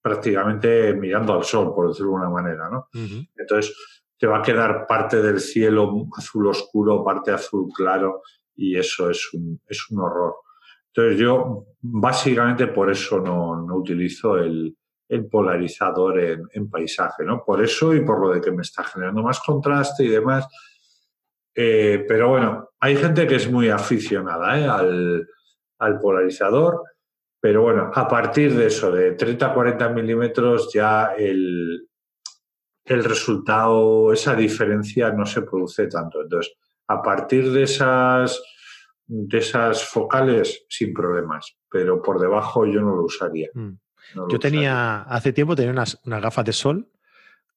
prácticamente 0.00 0.94
mirando 0.94 1.32
al 1.32 1.44
sol, 1.44 1.72
por 1.74 1.88
decirlo 1.88 2.12
de 2.12 2.16
alguna 2.16 2.30
manera, 2.30 2.68
¿no? 2.68 2.88
Entonces, 3.36 3.74
te 4.18 4.26
va 4.26 4.38
a 4.38 4.42
quedar 4.42 4.86
parte 4.86 5.22
del 5.22 5.40
cielo 5.40 6.06
azul 6.16 6.48
oscuro, 6.48 7.04
parte 7.04 7.30
azul 7.30 7.68
claro, 7.74 8.22
y 8.54 8.76
eso 8.76 9.10
es 9.10 9.32
un, 9.32 9.60
es 9.66 9.90
un 9.90 10.00
horror. 10.00 10.34
Entonces, 10.88 11.18
yo 11.18 11.66
básicamente 11.80 12.66
por 12.66 12.90
eso 12.90 13.20
no, 13.20 13.64
no 13.64 13.76
utilizo 13.76 14.36
el, 14.36 14.76
el 15.08 15.26
polarizador 15.26 16.20
en, 16.20 16.42
en, 16.52 16.68
paisaje, 16.68 17.24
¿no? 17.24 17.42
Por 17.44 17.62
eso 17.62 17.94
y 17.94 18.04
por 18.04 18.20
lo 18.20 18.32
de 18.32 18.40
que 18.40 18.52
me 18.52 18.62
está 18.62 18.84
generando 18.84 19.22
más 19.22 19.40
contraste 19.40 20.04
y 20.04 20.08
demás. 20.08 20.46
Eh, 21.54 22.04
pero 22.08 22.28
bueno, 22.28 22.70
hay 22.80 22.96
gente 22.96 23.26
que 23.26 23.36
es 23.36 23.50
muy 23.50 23.68
aficionada 23.68 24.58
¿eh? 24.58 25.26
al, 25.78 25.98
polarizador, 26.00 26.82
pero 27.40 27.62
bueno, 27.62 27.90
a 27.92 28.08
partir 28.08 28.54
de 28.54 28.66
eso, 28.66 28.90
de 28.92 29.16
30-40 29.16 29.92
milímetros, 29.92 30.72
ya 30.72 31.14
el, 31.18 31.88
el 32.84 33.04
resultado, 33.04 34.12
esa 34.12 34.34
diferencia 34.34 35.10
no 35.10 35.26
se 35.26 35.42
produce 35.42 35.88
tanto. 35.88 36.22
Entonces, 36.22 36.54
a 36.86 37.02
partir 37.02 37.50
de 37.52 37.64
esas, 37.64 38.42
de 39.06 39.38
esas 39.38 39.84
focales, 39.84 40.64
sin 40.68 40.92
problemas, 40.92 41.56
pero 41.70 42.00
por 42.00 42.20
debajo 42.20 42.66
yo 42.66 42.80
no 42.80 42.94
lo 42.96 43.04
usaría. 43.04 43.48
Mm. 43.54 43.78
yo 44.28 44.38
tenía, 44.38 45.02
hace 45.02 45.32
tiempo 45.32 45.56
tenía 45.56 45.72
unas, 45.72 46.00
unas 46.04 46.22
gafas 46.22 46.44
de 46.44 46.52
sol 46.52 46.88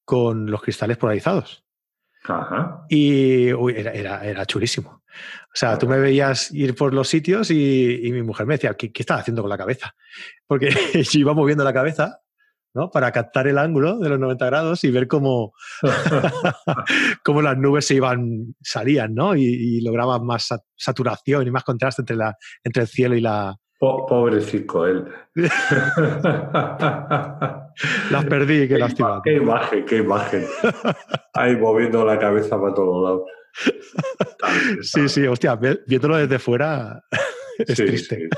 con 0.04 0.50
los 0.50 0.62
cristales 0.62 0.98
polarizados. 0.98 1.65
Y 2.90 3.50
era, 3.50 4.24
era, 4.26 4.46
chulísimo. 4.46 4.90
O 4.90 5.58
sea, 5.58 5.78
tú 5.78 5.88
me 5.88 6.00
veías 6.00 6.52
ir 6.52 6.76
por 6.76 6.94
los 6.94 7.08
sitios 7.08 7.52
y, 7.52 8.10
mi 8.12 8.22
mujer 8.22 8.46
me 8.46 8.56
decía, 8.56 8.74
¿qué, 8.74 8.92
qué 8.92 9.04
estás 9.04 9.22
haciendo 9.22 9.42
con 9.42 9.50
la 9.50 9.58
cabeza? 9.58 9.96
Porque 10.48 10.70
yo 11.12 11.20
iba 11.20 11.34
moviendo 11.34 11.64
la 11.64 11.74
cabeza 11.74 12.22
¿no? 12.74 12.92
para 12.92 13.12
captar 13.12 13.48
el 13.48 13.58
ángulo 13.58 14.00
de 14.00 14.10
los 14.10 14.20
90 14.20 14.46
grados 14.46 14.84
y 14.84 14.92
ver 14.92 15.08
cómo, 15.08 15.54
cómo 17.24 17.42
las 17.42 17.58
nubes 17.58 17.88
se 17.88 17.96
iban, 17.96 18.56
salían, 18.62 19.16
¿no? 19.16 19.36
Y, 19.36 19.44
y 19.46 19.82
lograban 19.82 20.26
más 20.26 20.50
saturación 20.76 21.48
y 21.48 21.52
más 21.52 21.64
contraste 21.64 22.02
entre, 22.02 22.18
la, 22.18 22.36
entre 22.64 22.84
el 22.84 22.88
cielo 22.90 23.16
y 23.16 23.22
la, 23.22 23.56
pobrecito 23.80 24.86
él. 24.88 25.06
Las 28.12 28.26
perdí, 28.26 28.68
qué 28.68 28.78
lástima. 28.78 29.22
Qué 29.24 29.34
imagen, 29.36 29.86
qué 29.86 29.98
imagen. 29.98 30.46
Ahí 31.34 31.58
moviendo 31.58 32.06
la 32.06 32.18
cabeza 32.18 32.60
para 32.60 32.74
todos 32.74 33.04
lados. 33.04 33.24
Sí, 34.82 35.10
sí, 35.10 35.26
hostia, 35.26 35.56
viéndolo 35.56 36.18
desde 36.18 36.40
fuera 36.40 37.02
es 37.58 37.76
triste. 37.76 38.30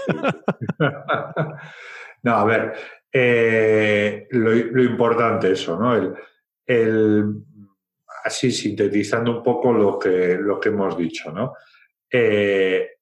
no, 2.23 2.31
a 2.31 2.45
ver, 2.45 2.73
eh, 3.11 4.27
lo, 4.31 4.83
importante 4.83 5.51
eso, 5.51 5.77
¿no? 5.77 6.15
El, 6.65 7.43
así 8.23 8.51
sintetizando 8.51 9.37
un 9.37 9.43
poco 9.43 9.73
lo 9.73 9.99
que, 9.99 10.37
lo 10.39 10.59
que 10.59 10.69
hemos 10.69 10.97
dicho, 10.97 11.31
¿no? 11.31 11.53
Eh, 12.11 12.96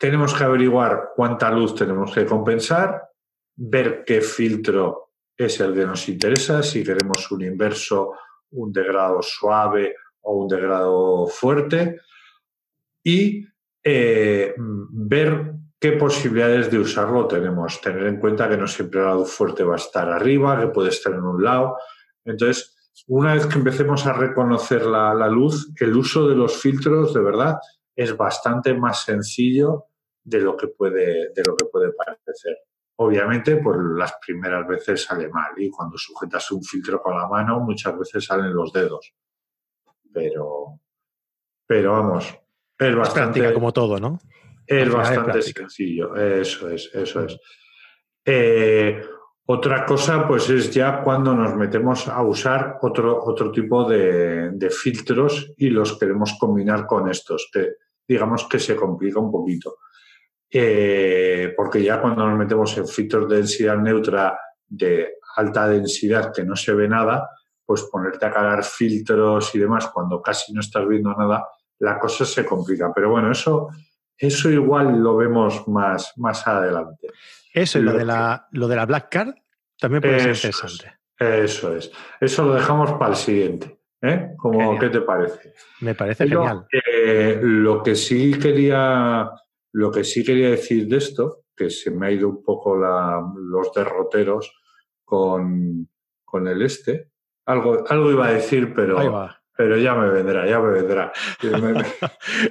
tenemos 0.00 0.32
que 0.32 0.44
averiguar 0.44 1.10
cuánta 1.14 1.50
luz 1.50 1.74
tenemos 1.74 2.10
que 2.14 2.24
compensar, 2.24 3.10
ver 3.54 4.02
qué 4.06 4.22
filtro 4.22 5.10
es 5.36 5.60
el 5.60 5.74
que 5.74 5.84
nos 5.84 6.08
interesa, 6.08 6.62
si 6.62 6.82
queremos 6.82 7.30
un 7.30 7.42
inverso, 7.42 8.14
un 8.52 8.72
degrado 8.72 9.20
suave 9.20 9.94
o 10.22 10.36
un 10.36 10.48
degrado 10.48 11.26
fuerte, 11.26 12.00
y 13.04 13.44
eh, 13.84 14.54
ver 14.56 15.52
qué 15.78 15.92
posibilidades 15.92 16.70
de 16.70 16.78
usarlo 16.78 17.26
tenemos. 17.26 17.78
Tener 17.82 18.06
en 18.06 18.18
cuenta 18.18 18.48
que 18.48 18.56
no 18.56 18.66
siempre 18.66 19.00
el 19.00 19.06
lado 19.06 19.26
fuerte 19.26 19.64
va 19.64 19.74
a 19.74 19.76
estar 19.76 20.08
arriba, 20.08 20.58
que 20.58 20.68
puede 20.68 20.88
estar 20.88 21.12
en 21.12 21.24
un 21.24 21.44
lado. 21.44 21.76
Entonces, 22.24 22.74
una 23.06 23.34
vez 23.34 23.44
que 23.44 23.58
empecemos 23.58 24.06
a 24.06 24.14
reconocer 24.14 24.86
la, 24.86 25.12
la 25.12 25.28
luz, 25.28 25.70
el 25.78 25.94
uso 25.94 26.26
de 26.26 26.36
los 26.36 26.56
filtros, 26.56 27.12
de 27.12 27.20
verdad, 27.20 27.58
es 27.94 28.16
bastante 28.16 28.72
más 28.72 29.04
sencillo 29.04 29.88
de 30.30 30.40
lo 30.40 30.56
que 30.56 30.68
puede, 30.68 31.32
de 31.34 31.42
lo 31.44 31.56
que 31.56 31.66
puede 31.66 31.92
parecer. 31.92 32.56
Obviamente, 32.96 33.56
pues 33.56 33.76
las 33.96 34.14
primeras 34.24 34.66
veces 34.66 35.02
sale 35.02 35.28
mal 35.28 35.52
y 35.56 35.70
cuando 35.70 35.96
sujetas 35.98 36.50
un 36.52 36.62
filtro 36.62 37.02
con 37.02 37.16
la 37.16 37.26
mano 37.26 37.60
muchas 37.60 37.98
veces 37.98 38.24
salen 38.24 38.54
los 38.54 38.72
dedos. 38.72 39.12
Pero, 40.12 40.80
pero 41.66 41.92
vamos, 41.92 42.38
es 42.78 42.96
bastante... 42.96 43.52
como 43.52 43.72
todo, 43.72 43.98
¿no? 43.98 44.18
Es 44.66 44.92
bastante 44.92 45.42
sencillo, 45.42 46.14
eso 46.14 46.70
es, 46.70 46.90
eso 46.94 47.24
es. 47.24 47.38
Eh, 48.24 49.02
otra 49.46 49.84
cosa, 49.84 50.28
pues 50.28 50.48
es 50.50 50.72
ya 50.72 51.02
cuando 51.02 51.34
nos 51.34 51.56
metemos 51.56 52.06
a 52.06 52.22
usar 52.22 52.78
otro, 52.82 53.24
otro 53.24 53.50
tipo 53.50 53.88
de, 53.88 54.50
de, 54.50 54.70
filtros 54.70 55.52
y 55.56 55.70
los 55.70 55.98
queremos 55.98 56.36
combinar 56.38 56.86
con 56.86 57.10
estos, 57.10 57.48
que 57.52 57.70
digamos 58.06 58.46
que 58.46 58.60
se 58.60 58.76
complica 58.76 59.18
un 59.18 59.32
poquito. 59.32 59.78
Eh, 60.52 61.52
porque 61.56 61.82
ya 61.82 62.00
cuando 62.00 62.26
nos 62.26 62.36
metemos 62.36 62.76
en 62.76 62.88
filtros 62.88 63.28
de 63.28 63.36
densidad 63.36 63.76
neutra 63.76 64.38
de 64.66 65.14
alta 65.36 65.68
densidad 65.68 66.32
que 66.34 66.42
no 66.42 66.56
se 66.56 66.74
ve 66.74 66.88
nada, 66.88 67.30
pues 67.64 67.82
ponerte 67.84 68.26
a 68.26 68.32
cargar 68.32 68.64
filtros 68.64 69.54
y 69.54 69.60
demás 69.60 69.88
cuando 69.88 70.20
casi 70.20 70.52
no 70.52 70.60
estás 70.60 70.88
viendo 70.88 71.14
nada, 71.14 71.46
la 71.78 71.98
cosa 72.00 72.24
se 72.24 72.44
complica. 72.44 72.92
Pero 72.92 73.10
bueno, 73.10 73.30
eso, 73.30 73.68
eso 74.18 74.50
igual 74.50 75.00
lo 75.00 75.16
vemos 75.16 75.68
más, 75.68 76.12
más 76.16 76.44
adelante. 76.46 77.08
Eso 77.52 77.78
y 77.78 77.82
lo, 77.82 77.92
de 77.92 78.04
la, 78.04 78.48
lo 78.50 78.66
de 78.66 78.76
la 78.76 78.86
Black 78.86 79.08
Card 79.08 79.34
también 79.78 80.02
puede 80.02 80.18
ser 80.18 80.50
interesante. 80.50 80.98
eso 81.16 81.76
es. 81.76 81.92
Eso 82.20 82.44
lo 82.44 82.54
dejamos 82.54 82.92
para 82.92 83.12
el 83.12 83.16
siguiente. 83.16 83.78
¿eh? 84.02 84.34
Como, 84.36 84.78
¿Qué 84.78 84.88
te 84.88 85.00
parece? 85.00 85.54
Me 85.80 85.94
parece 85.94 86.26
genial. 86.26 86.66
lo 87.40 87.82
que 87.84 87.94
sí 87.94 88.36
quería 88.38 89.30
lo 89.72 89.90
que 89.90 90.04
sí 90.04 90.24
quería 90.24 90.50
decir 90.50 90.86
de 90.88 90.96
esto, 90.96 91.44
que 91.56 91.70
se 91.70 91.90
me 91.90 92.06
ha 92.06 92.10
ido 92.10 92.28
un 92.28 92.42
poco 92.42 92.76
los 92.76 93.72
derroteros 93.74 94.52
con, 95.04 95.88
con 96.24 96.48
el 96.48 96.62
este. 96.62 97.10
Algo, 97.46 97.84
algo 97.88 98.10
iba 98.10 98.28
a 98.28 98.32
decir, 98.32 98.72
pero, 98.74 99.28
pero 99.56 99.76
ya 99.76 99.94
me 99.94 100.08
vendrá, 100.08 100.46
ya 100.48 100.60
me 100.60 100.70
vendrá. 100.70 101.12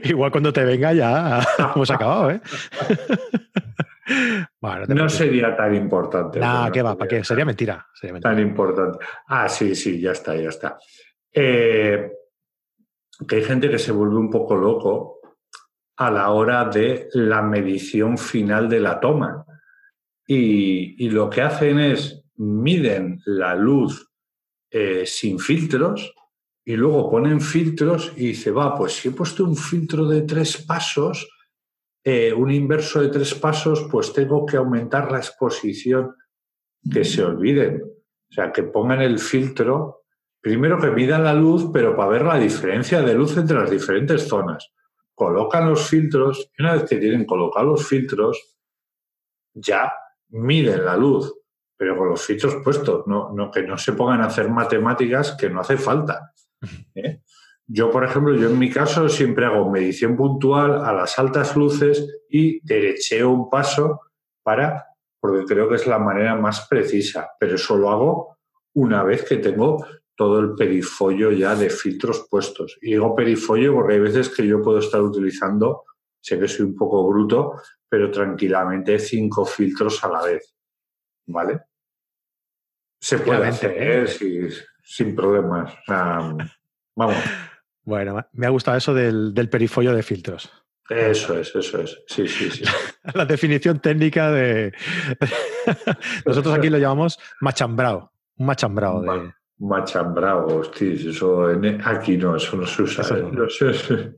Igual 0.03 0.31
cuando 0.31 0.53
te 0.53 0.63
venga 0.63 0.93
ya 0.93 1.41
hemos 1.75 1.89
acabado, 1.89 2.31
¿eh? 2.31 2.41
no, 4.89 5.09
sería 5.09 5.55
tan 5.55 5.75
importante. 5.75 6.39
Nada, 6.39 6.71
¿qué 6.71 6.81
va? 6.81 6.97
¿Para 6.97 7.07
qué? 7.07 7.23
Sería 7.23 7.45
mentira, 7.45 7.87
Tan 8.21 8.39
importante. 8.39 8.99
Ah, 9.27 9.47
sí, 9.47 9.75
sí, 9.75 9.99
ya 9.99 10.11
está, 10.11 10.35
ya 10.35 10.49
está. 10.49 10.77
Eh, 11.31 12.11
que 13.27 13.35
hay 13.35 13.43
gente 13.43 13.69
que 13.69 13.79
se 13.79 13.91
vuelve 13.91 14.17
un 14.17 14.29
poco 14.29 14.55
loco 14.55 15.18
a 15.99 16.09
la 16.09 16.29
hora 16.31 16.63
de 16.63 17.09
la 17.11 17.41
medición 17.41 18.17
final 18.17 18.69
de 18.69 18.79
la 18.79 19.01
toma. 19.01 19.45
Y, 20.25 21.09
lo 21.09 21.29
que 21.29 21.41
hacen 21.41 21.77
es 21.77 22.23
miden 22.37 23.19
la 23.25 23.53
luz 23.53 24.09
eh, 24.71 25.05
sin 25.05 25.39
filtros 25.39 26.13
y 26.63 26.77
luego 26.77 27.09
ponen 27.09 27.41
filtros 27.41 28.13
y 28.15 28.27
dice, 28.27 28.51
va, 28.51 28.77
pues 28.77 28.93
si 28.93 29.09
he 29.09 29.11
puesto 29.11 29.43
un 29.43 29.57
filtro 29.57 30.05
de 30.05 30.21
tres 30.21 30.63
pasos, 30.65 31.27
eh, 32.01 32.31
un 32.31 32.49
inverso 32.49 33.01
de 33.01 33.09
tres 33.09 33.35
pasos, 33.35 33.85
pues 33.91 34.13
tengo 34.13 34.45
que 34.45 34.55
aumentar 34.55 35.11
la 35.11 35.17
exposición. 35.17 36.15
Que 36.89 37.03
se 37.03 37.21
olviden. 37.25 37.83
O 37.83 38.33
sea, 38.33 38.53
que 38.53 38.63
pongan 38.63 39.01
el 39.01 39.19
filtro, 39.19 40.05
primero 40.39 40.79
que 40.79 40.91
midan 40.91 41.25
la 41.25 41.33
luz, 41.33 41.69
pero 41.73 41.93
para 41.93 42.09
ver 42.09 42.21
la 42.21 42.39
diferencia 42.39 43.01
de 43.01 43.15
luz 43.15 43.35
entre 43.35 43.59
las 43.59 43.69
diferentes 43.69 44.29
zonas. 44.29 44.71
Colocan 45.19 45.69
los 45.69 45.85
filtros 45.85 46.49
y 46.57 46.61
una 46.61 46.75
vez 46.75 46.85
que 46.85 46.95
tienen 46.95 47.25
colocados 47.25 47.67
los 47.67 47.87
filtros, 47.87 48.57
ya 49.53 49.91
miden 50.29 50.85
la 50.85 50.95
luz 50.95 51.35
pero 51.79 51.97
con 51.97 52.09
los 52.09 52.21
filtros 52.21 52.57
puestos, 52.61 53.07
no, 53.07 53.31
no, 53.33 53.49
que 53.49 53.63
no 53.63 53.77
se 53.77 53.93
pongan 53.93 54.19
a 54.19 54.25
hacer 54.25 54.49
matemáticas 54.49 55.37
que 55.39 55.49
no 55.49 55.61
hace 55.61 55.77
falta. 55.77 56.33
¿eh? 56.93 57.21
Yo, 57.65 57.89
por 57.89 58.03
ejemplo, 58.03 58.35
yo 58.35 58.49
en 58.49 58.59
mi 58.59 58.69
caso 58.69 59.07
siempre 59.07 59.45
hago 59.45 59.69
medición 59.71 60.17
puntual 60.17 60.83
a 60.83 60.91
las 60.91 61.17
altas 61.17 61.55
luces 61.55 62.25
y 62.29 62.59
derecheo 62.67 63.29
un 63.29 63.49
paso 63.49 64.01
para, 64.43 64.87
porque 65.21 65.45
creo 65.45 65.69
que 65.69 65.75
es 65.75 65.87
la 65.87 65.99
manera 65.99 66.35
más 66.35 66.67
precisa, 66.67 67.29
pero 67.39 67.55
eso 67.55 67.77
lo 67.77 67.89
hago 67.89 68.37
una 68.73 69.01
vez 69.03 69.23
que 69.23 69.37
tengo 69.37 69.85
todo 70.19 70.41
el 70.41 70.53
perifollo 70.53 71.31
ya 71.31 71.55
de 71.55 71.69
filtros 71.69 72.27
puestos. 72.29 72.77
Y 72.81 72.87
digo 72.87 73.15
perifollo 73.15 73.73
porque 73.73 73.93
hay 73.93 73.99
veces 74.01 74.27
que 74.27 74.45
yo 74.45 74.61
puedo 74.61 74.79
estar 74.79 74.99
utilizando, 74.99 75.85
sé 76.19 76.37
que 76.37 76.49
soy 76.49 76.65
un 76.65 76.75
poco 76.75 77.07
bruto, 77.07 77.53
pero 77.87 78.11
tranquilamente 78.11 78.99
cinco 78.99 79.45
filtros 79.45 80.03
a 80.03 80.09
la 80.09 80.21
vez. 80.23 80.53
¿Vale? 81.25 81.61
Se 82.99 83.19
puede 83.19 83.47
hacer 83.47 83.71
¿eh? 83.77 84.51
sin, 84.83 85.15
problemas. 85.15 85.73
vamos. 85.87 87.15
Bueno, 87.83 88.19
me 88.33 88.45
ha 88.45 88.49
gustado 88.49 88.77
eso 88.77 88.93
del, 88.93 89.47
perifollo 89.49 89.93
de 89.93 90.03
filtros. 90.03 90.51
Eso 90.89 91.39
es, 91.39 91.55
eso 91.55 91.79
es. 91.79 91.97
Sí, 92.07 92.27
sí, 92.27 92.51
sí. 92.51 92.65
La 93.13 93.23
definición 93.23 93.79
técnica 93.79 94.31
de. 94.31 94.73
Nosotros 96.25 96.55
aquí 96.55 96.69
lo 96.69 96.77
llamamos 96.77 97.17
machambrao. 97.39 98.11
Un 98.35 98.45
machambrao. 98.47 99.01
De... 99.01 99.38
Machambrao, 99.59 100.59
hostia, 100.59 100.93
eso 100.93 101.47
aquí 101.83 102.17
no, 102.17 102.35
eso 102.35 102.55
no 102.55 102.65
se 102.65 102.83
usa. 102.83 103.03
¿eh? 103.17 104.15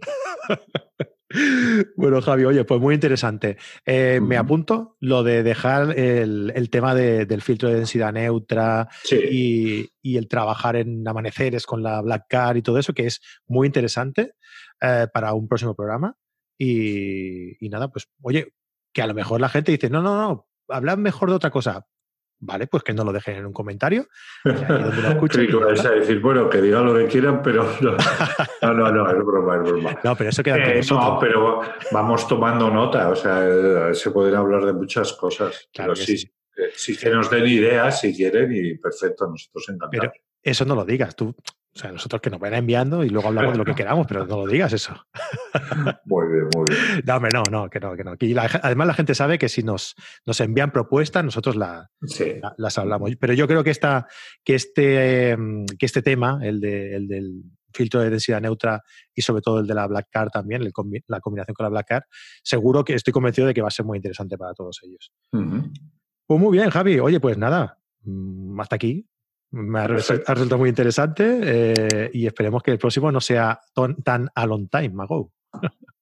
Bueno, 1.96 2.22
Javi, 2.22 2.44
oye, 2.44 2.66
pues 2.66 2.82
muy 2.82 2.94
interesante. 2.94 3.58
Eh, 3.86 4.20
me 4.22 4.36
apunto 4.38 4.98
lo 5.00 5.24
de 5.24 5.44
dejar 5.44 5.98
el, 5.98 6.70
tema 6.70 6.94
del 6.94 7.42
filtro 7.42 7.70
de 7.70 7.76
densidad 7.76 8.12
neutra 8.12 8.90
y, 9.10 9.90
el 10.04 10.28
trabajar 10.28 10.76
en 10.76 11.08
amaneceres 11.08 11.66
con 11.66 11.82
la 11.84 12.02
Black 12.02 12.26
Car 12.28 12.58
y 12.58 12.62
todo 12.62 12.78
eso, 12.78 12.94
que 12.94 13.06
es 13.06 13.22
muy 13.48 13.68
interesante 13.68 14.34
eh, 14.82 15.08
para 15.14 15.34
un 15.34 15.48
próximo 15.48 15.74
programa. 15.74 16.18
Y, 16.58 17.66
y, 17.66 17.70
nada, 17.70 17.90
pues, 17.90 18.10
oye, 18.22 18.54
que 18.94 19.02
a 19.02 19.08
lo 19.08 19.14
mejor 19.14 19.40
la 19.40 19.50
gente 19.50 19.72
dice, 19.72 19.90
no, 19.90 20.02
no, 20.02 20.18
no, 20.18 20.50
hablad 20.68 20.98
mejor 20.98 21.30
de 21.30 21.36
otra 21.36 21.50
cosa. 21.50 21.88
Vale, 22.44 22.66
pues 22.66 22.82
que 22.82 22.94
no 22.94 23.04
lo 23.04 23.14
dejen 23.14 23.38
en 23.38 23.46
un 23.46 23.54
comentario. 23.54 24.08
Donde 24.44 25.02
lo 25.02 25.10
a 25.86 25.92
decir, 25.92 26.20
bueno, 26.20 26.50
que 26.50 26.60
digan 26.60 26.86
lo 26.86 26.96
que 26.96 27.06
quieran, 27.06 27.42
pero 27.44 27.64
no, 27.82 28.74
no, 28.74 28.92
no, 28.92 29.10
es 29.12 29.26
broma, 29.26 29.58
es 29.58 29.72
broma. 29.72 30.00
No, 30.04 30.16
pero 30.16 30.32
eso 30.32 30.42
queda 30.42 30.58
eh, 30.58 30.82
No, 30.90 31.20
pero 31.20 31.62
vamos 31.92 32.28
tomando 32.28 32.72
nota, 32.72 33.10
o 33.10 33.16
sea, 33.16 33.48
eh, 33.48 33.94
se 33.94 34.10
pueden 34.10 34.34
hablar 34.36 34.66
de 34.66 34.74
muchas 34.74 35.14
cosas. 35.14 35.70
Claro 35.72 35.96
sí, 35.96 36.18
sí. 36.18 36.32
sí, 36.74 36.98
que 36.98 37.12
nos 37.12 37.30
den 37.30 37.46
ideas 37.46 38.02
si 38.02 38.16
quieren 38.16 38.52
y 38.52 38.76
perfecto, 38.76 39.28
nosotros 39.28 39.70
encantados. 39.70 40.10
Pero 40.12 40.24
eso 40.42 40.66
no 40.66 40.74
lo 40.74 40.84
digas, 40.84 41.16
tú 41.16 41.36
o 41.74 41.80
sea, 41.80 41.90
nosotros 41.92 42.22
que 42.22 42.30
nos 42.30 42.40
vayan 42.40 42.60
enviando 42.60 43.04
y 43.06 43.10
luego 43.10 43.30
hablamos 43.30 43.54
de 43.54 43.58
lo 43.58 43.64
que 43.64 43.76
queramos, 43.76 44.06
pero 44.06 44.26
no 44.26 44.38
lo 44.40 44.48
digas 44.48 44.74
eso. 44.74 44.94
Muy 46.06 46.28
bien, 46.28 46.50
muy 46.54 46.66
bien. 46.68 47.02
No, 47.06 47.20
no, 47.20 47.44
no, 47.50 47.70
que 47.70 47.80
no, 47.80 47.96
que 47.96 48.04
no. 48.04 48.16
además 48.62 48.88
la 48.88 48.94
gente 48.94 49.16
sabe 49.16 49.38
que 49.38 49.48
si 49.48 49.64
nos, 49.64 49.96
nos 50.26 50.40
envían 50.42 50.72
propuestas, 50.72 51.24
nosotros 51.24 51.56
la, 51.56 51.90
las 52.58 52.78
hablamos. 52.78 53.12
Pero 53.18 53.34
yo 53.34 53.48
creo 53.48 53.64
que, 53.64 53.70
esta, 53.70 54.08
que, 54.44 54.56
este, 54.56 55.30
em, 55.30 55.66
que 55.66 55.86
este 55.86 56.02
tema, 56.02 56.40
el, 56.42 56.60
de, 56.60 56.96
el 56.96 57.08
del 57.08 57.44
filtro 57.74 58.02
de 58.02 58.10
densidad 58.10 58.42
neutra 58.42 58.84
y 59.16 59.22
sobre 59.22 59.42
todo 59.42 59.60
el 59.60 59.68
de 59.68 59.74
la 59.74 59.88
Black 59.88 60.08
Card 60.12 60.30
también, 60.30 60.64
la 61.08 61.20
combinación 61.22 61.54
con 61.54 61.64
la 61.64 61.70
Black 61.70 61.88
Card, 61.88 62.04
seguro 62.44 62.84
que 62.84 62.96
estoy 62.96 63.14
convencido 63.14 63.48
de 63.48 63.54
que 63.54 63.62
va 63.62 63.70
a 63.70 63.72
ser 63.72 63.86
muy 63.86 63.98
interesante 63.98 64.38
para 64.38 64.54
todos 64.54 64.82
ellos. 64.84 65.14
Pues 65.32 66.40
muy 66.40 66.58
bien, 66.58 66.70
Javi. 66.70 67.00
Oye, 67.00 67.22
pues 67.22 67.38
nada, 67.38 67.78
mm, 68.04 68.60
hasta 68.60 68.76
aquí 68.76 69.08
me 69.52 69.80
ha, 69.80 69.88
resultado 69.88 70.58
muy 70.58 70.70
interesante 70.70 71.40
eh, 71.44 72.10
y 72.14 72.26
esperemos 72.26 72.64
que 72.64 72.72
el 72.72 72.78
próximo 72.78 73.12
no 73.12 73.20
sea 73.20 73.60
tan 74.04 74.30
a 74.34 74.46
long 74.46 74.70
time 74.70 75.04
ago. 75.04 75.32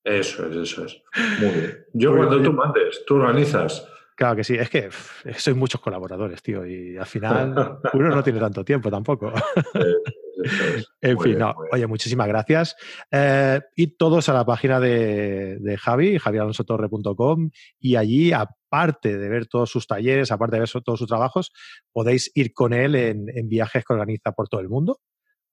Eso 0.03 0.45
es, 0.47 0.55
eso 0.55 0.85
es. 0.85 1.01
Muy 1.41 1.51
bien. 1.51 1.85
Yo 1.93 2.15
cuando 2.15 2.41
tú 2.41 2.53
mandes, 2.53 3.03
tú 3.05 3.15
organizas. 3.15 3.87
Claro 4.15 4.35
que 4.35 4.43
sí, 4.43 4.55
es 4.55 4.69
que 4.69 4.89
soy 5.37 5.53
muchos 5.53 5.79
colaboradores, 5.79 6.41
tío, 6.41 6.65
y 6.65 6.97
al 6.97 7.05
final 7.05 7.79
uno 7.93 8.09
no 8.09 8.23
tiene 8.23 8.39
tanto 8.39 8.65
tiempo 8.65 8.91
tampoco. 8.91 9.31
en 11.01 11.19
fin, 11.19 11.37
oye, 11.71 11.87
muchísimas 11.87 12.27
gracias. 12.27 12.75
Eh, 13.11 13.61
y 13.75 13.95
todos 13.95 14.27
a 14.29 14.33
la 14.33 14.45
página 14.45 14.79
de, 14.79 15.57
de 15.59 15.77
Javi, 15.77 16.17
javialonsotorre.com, 16.17 17.49
y 17.79 17.95
allí, 17.95 18.33
aparte 18.69 19.17
de 19.17 19.29
ver 19.29 19.47
todos 19.47 19.69
sus 19.69 19.87
talleres, 19.87 20.31
aparte 20.31 20.55
de 20.55 20.61
ver 20.61 20.69
todos 20.83 20.99
sus 20.99 21.07
trabajos, 21.07 21.51
podéis 21.91 22.31
ir 22.35 22.53
con 22.53 22.73
él 22.73 22.95
en, 22.95 23.49
viajes 23.49 23.83
que 23.83 23.93
organiza 23.93 24.31
por 24.31 24.47
todo 24.47 24.61
el 24.61 24.69
mundo. 24.69 24.99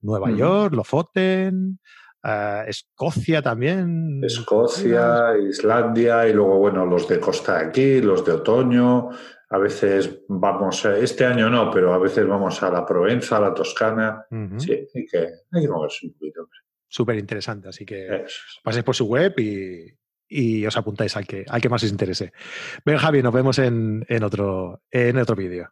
Nueva 0.03 0.31
York, 0.31 0.75
Lofoten, 0.75 1.81
uh, 2.23 2.69
Escocia 2.69 3.41
también. 3.41 4.21
Escocia, 4.23 5.37
Islandia 5.39 6.29
y 6.29 6.35
luego, 6.35 6.59
bueno, 6.59 6.85
los 6.85 7.09
de 7.09 7.19
costa 7.19 7.59
de 7.59 7.67
aquí, 7.67 8.01
los 8.03 8.25
de 8.25 8.33
otoño. 8.33 9.09
A 9.49 9.59
veces 9.59 10.23
vamos, 10.29 10.85
este 10.85 11.25
año 11.25 11.49
no, 11.49 11.71
pero 11.71 11.95
a 11.95 11.99
veces 11.99 12.27
vamos 12.27 12.63
a 12.63 12.71
la 12.71 12.85
Provenza, 12.85 13.39
a 13.39 13.41
la 13.41 13.55
Toscana. 13.55 14.27
Sí, 14.59 14.73
hay 14.73 15.07
que, 15.07 15.19
hay 15.53 15.63
que 15.63 15.69
moverse 15.69 16.07
un 16.07 16.13
poquito. 16.13 16.49
Súper 16.89 17.17
interesante, 17.17 17.69
así 17.69 17.85
que 17.85 18.25
paséis 18.63 18.85
por 18.85 18.95
su 18.95 19.07
web 19.07 19.35
y, 19.39 19.93
y 20.29 20.67
os 20.67 20.77
apuntáis 20.77 21.17
al 21.17 21.27
que, 21.27 21.45
al 21.49 21.61
que 21.61 21.69
más 21.69 21.83
os 21.83 21.91
interese. 21.91 22.33
Ven, 22.85 22.99
Javi, 22.99 23.23
nos 23.23 23.33
vemos 23.33 23.59
en, 23.59 24.05
en 24.09 24.25
otro, 24.25 24.83
en 24.91 25.19
otro 25.19 25.37
vídeo. 25.37 25.71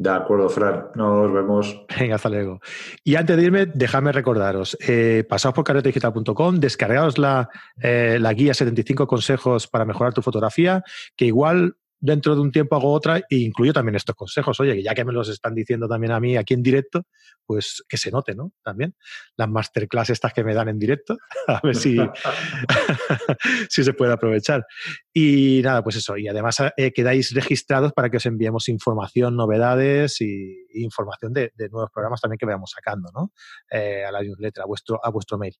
De 0.00 0.08
acuerdo, 0.08 0.48
Fran. 0.48 0.86
Nos 0.94 1.30
vemos. 1.30 1.84
Venga, 2.00 2.14
hasta 2.14 2.30
luego. 2.30 2.60
Y 3.04 3.16
antes 3.16 3.36
de 3.36 3.42
irme, 3.42 3.66
dejadme 3.66 4.12
recordaros, 4.12 4.74
eh, 4.80 5.24
pasaos 5.28 5.54
por 5.54 5.64
carretedigital.com, 5.64 6.58
descargaos 6.58 7.18
la, 7.18 7.50
eh, 7.82 8.16
la 8.18 8.32
guía 8.32 8.54
75 8.54 9.06
consejos 9.06 9.66
para 9.66 9.84
mejorar 9.84 10.14
tu 10.14 10.22
fotografía, 10.22 10.82
que 11.16 11.26
igual 11.26 11.76
dentro 12.00 12.34
de 12.34 12.40
un 12.40 12.50
tiempo 12.50 12.76
hago 12.76 12.92
otra 12.92 13.18
e 13.18 13.36
incluyo 13.36 13.72
también 13.72 13.94
estos 13.94 14.16
consejos. 14.16 14.58
Oye, 14.60 14.74
que 14.74 14.82
ya 14.82 14.94
que 14.94 15.04
me 15.04 15.12
los 15.12 15.28
están 15.28 15.54
diciendo 15.54 15.86
también 15.86 16.12
a 16.12 16.20
mí 16.20 16.36
aquí 16.36 16.54
en 16.54 16.62
directo, 16.62 17.06
pues 17.44 17.84
que 17.88 17.96
se 17.96 18.10
note, 18.10 18.34
¿no? 18.34 18.52
También 18.62 18.94
las 19.36 19.48
masterclass 19.48 20.10
estas 20.10 20.32
que 20.32 20.42
me 20.42 20.54
dan 20.54 20.68
en 20.68 20.78
directo, 20.78 21.18
a 21.46 21.60
ver 21.62 21.76
si, 21.76 21.96
si 23.68 23.84
se 23.84 23.92
puede 23.92 24.12
aprovechar. 24.12 24.66
Y 25.12 25.60
nada, 25.62 25.82
pues 25.82 25.96
eso. 25.96 26.16
Y 26.16 26.28
además 26.28 26.58
eh, 26.76 26.92
quedáis 26.92 27.34
registrados 27.34 27.92
para 27.92 28.08
que 28.08 28.16
os 28.16 28.26
enviemos 28.26 28.68
información, 28.68 29.36
novedades 29.36 30.20
y, 30.20 30.56
información 30.72 31.32
de, 31.32 31.52
nuevos 31.70 31.90
programas 31.92 32.20
también 32.20 32.38
que 32.38 32.46
vayamos 32.46 32.70
sacando, 32.70 33.10
¿no? 33.12 33.32
Eh, 33.70 34.04
a 34.04 34.12
la 34.12 34.22
newsletter, 34.22 34.62
a 34.62 34.66
vuestro, 34.66 35.00
a 35.04 35.10
vuestro 35.10 35.36
mail. 35.36 35.56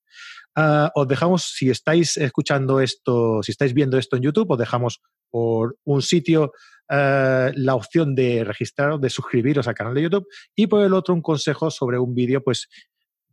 Ah, 0.54 0.90
os 0.94 1.08
dejamos, 1.08 1.42
si 1.42 1.68
estáis 1.68 2.16
escuchando 2.16 2.80
esto, 2.80 3.42
si 3.42 3.52
estáis 3.52 3.74
viendo 3.74 3.98
esto 3.98 4.16
en 4.16 4.22
YouTube, 4.22 4.52
os 4.52 4.58
dejamos 4.58 5.02
por 5.30 5.76
un 5.84 6.02
sitio 6.02 6.52
eh, 6.88 7.52
la 7.54 7.74
opción 7.76 8.14
de 8.14 8.42
registraros, 8.42 9.00
de 9.00 9.10
suscribiros 9.10 9.68
al 9.68 9.74
canal 9.74 9.94
de 9.94 10.02
YouTube 10.02 10.26
y 10.56 10.66
por 10.66 10.82
el 10.82 10.92
otro 10.92 11.14
un 11.14 11.22
consejo 11.22 11.70
sobre 11.70 11.98
un 11.98 12.14
vídeo 12.14 12.42
pues 12.42 12.68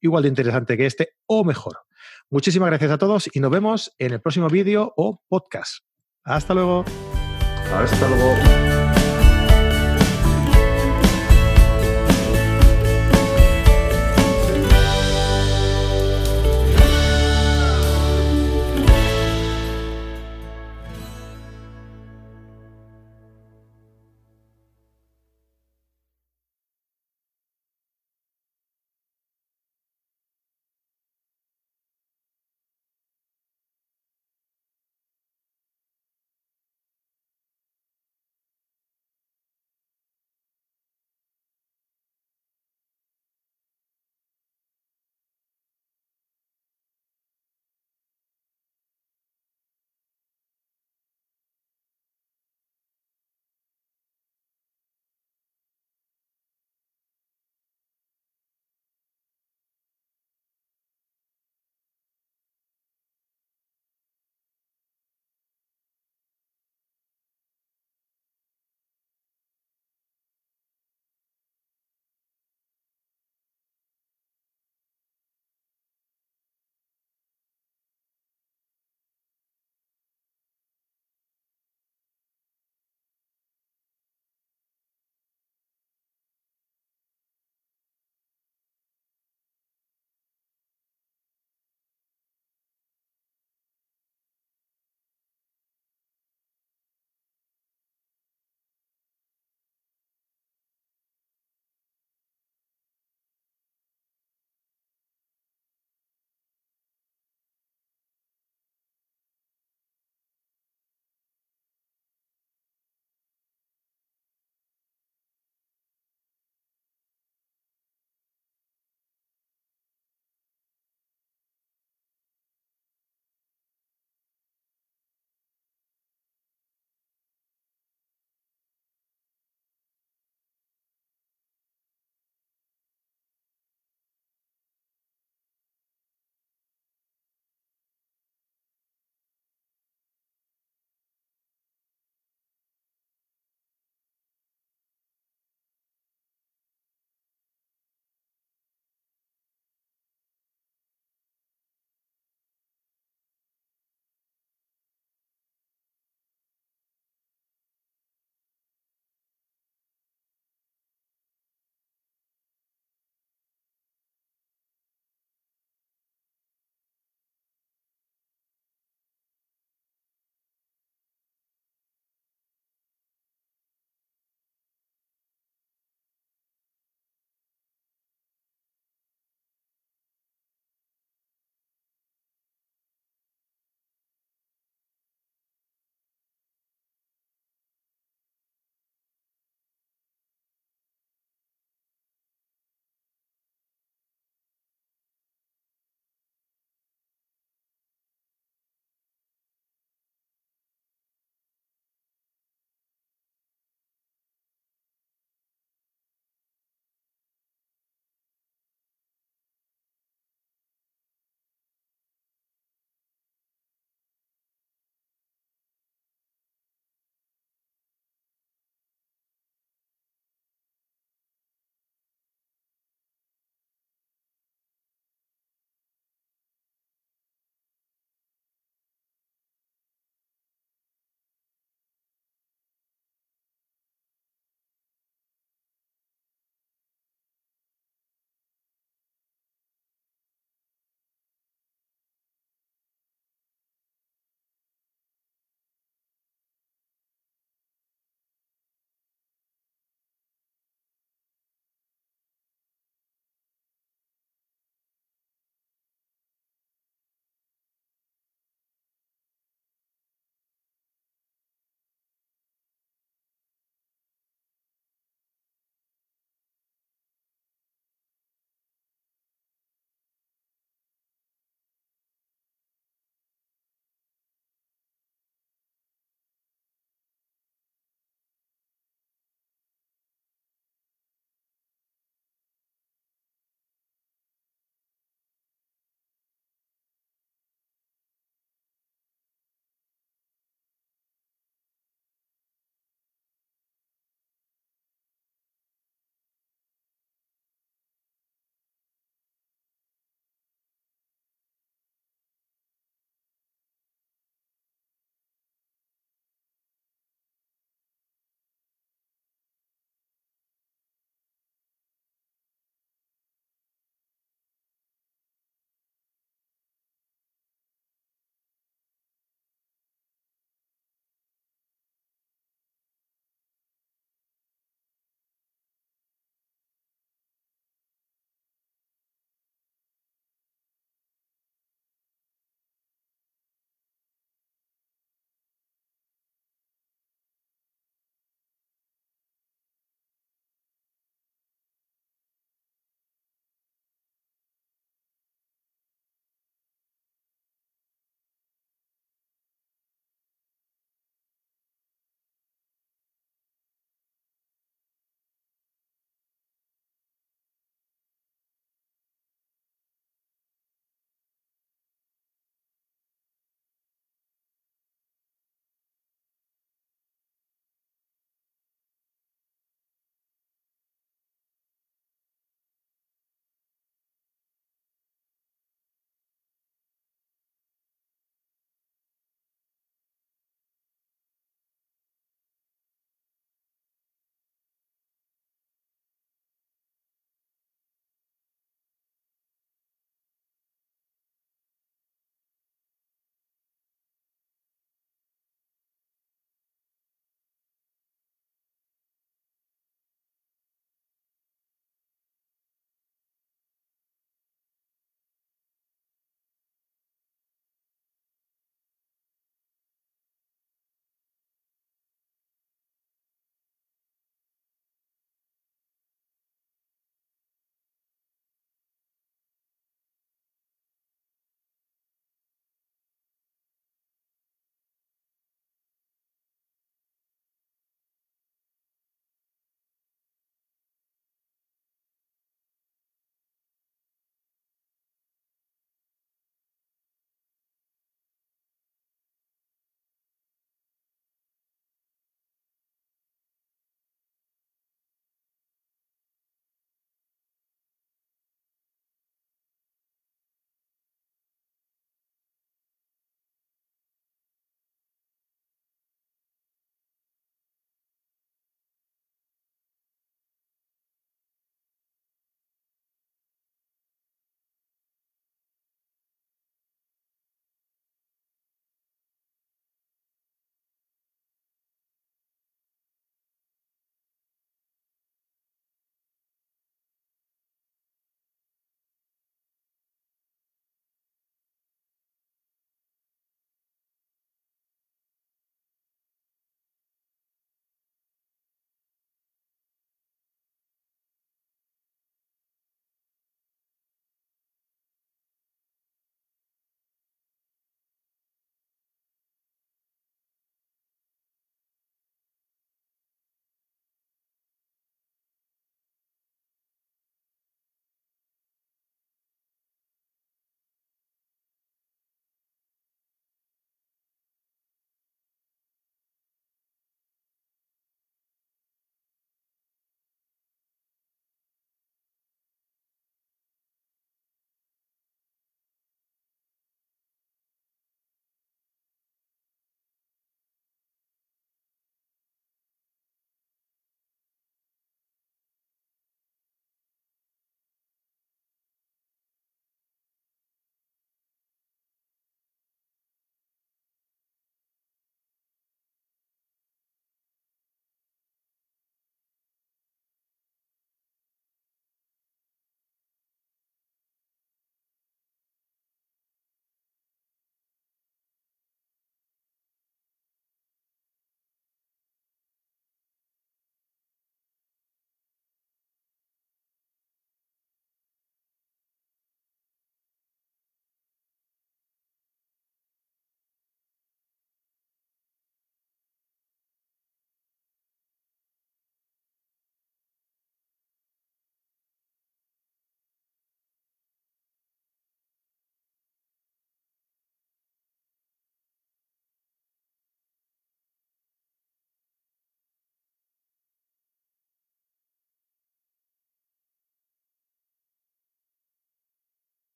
igual 0.00 0.24
de 0.24 0.28
interesante 0.28 0.76
que 0.76 0.86
este 0.86 1.10
o 1.26 1.44
mejor. 1.44 1.78
Muchísimas 2.30 2.68
gracias 2.68 2.90
a 2.90 2.98
todos 2.98 3.30
y 3.32 3.40
nos 3.40 3.50
vemos 3.50 3.94
en 3.98 4.12
el 4.12 4.20
próximo 4.20 4.48
vídeo 4.48 4.92
o 4.96 5.22
podcast. 5.28 5.84
Hasta 6.24 6.52
luego. 6.54 6.84
Hasta 7.72 8.08
luego. 8.08 8.73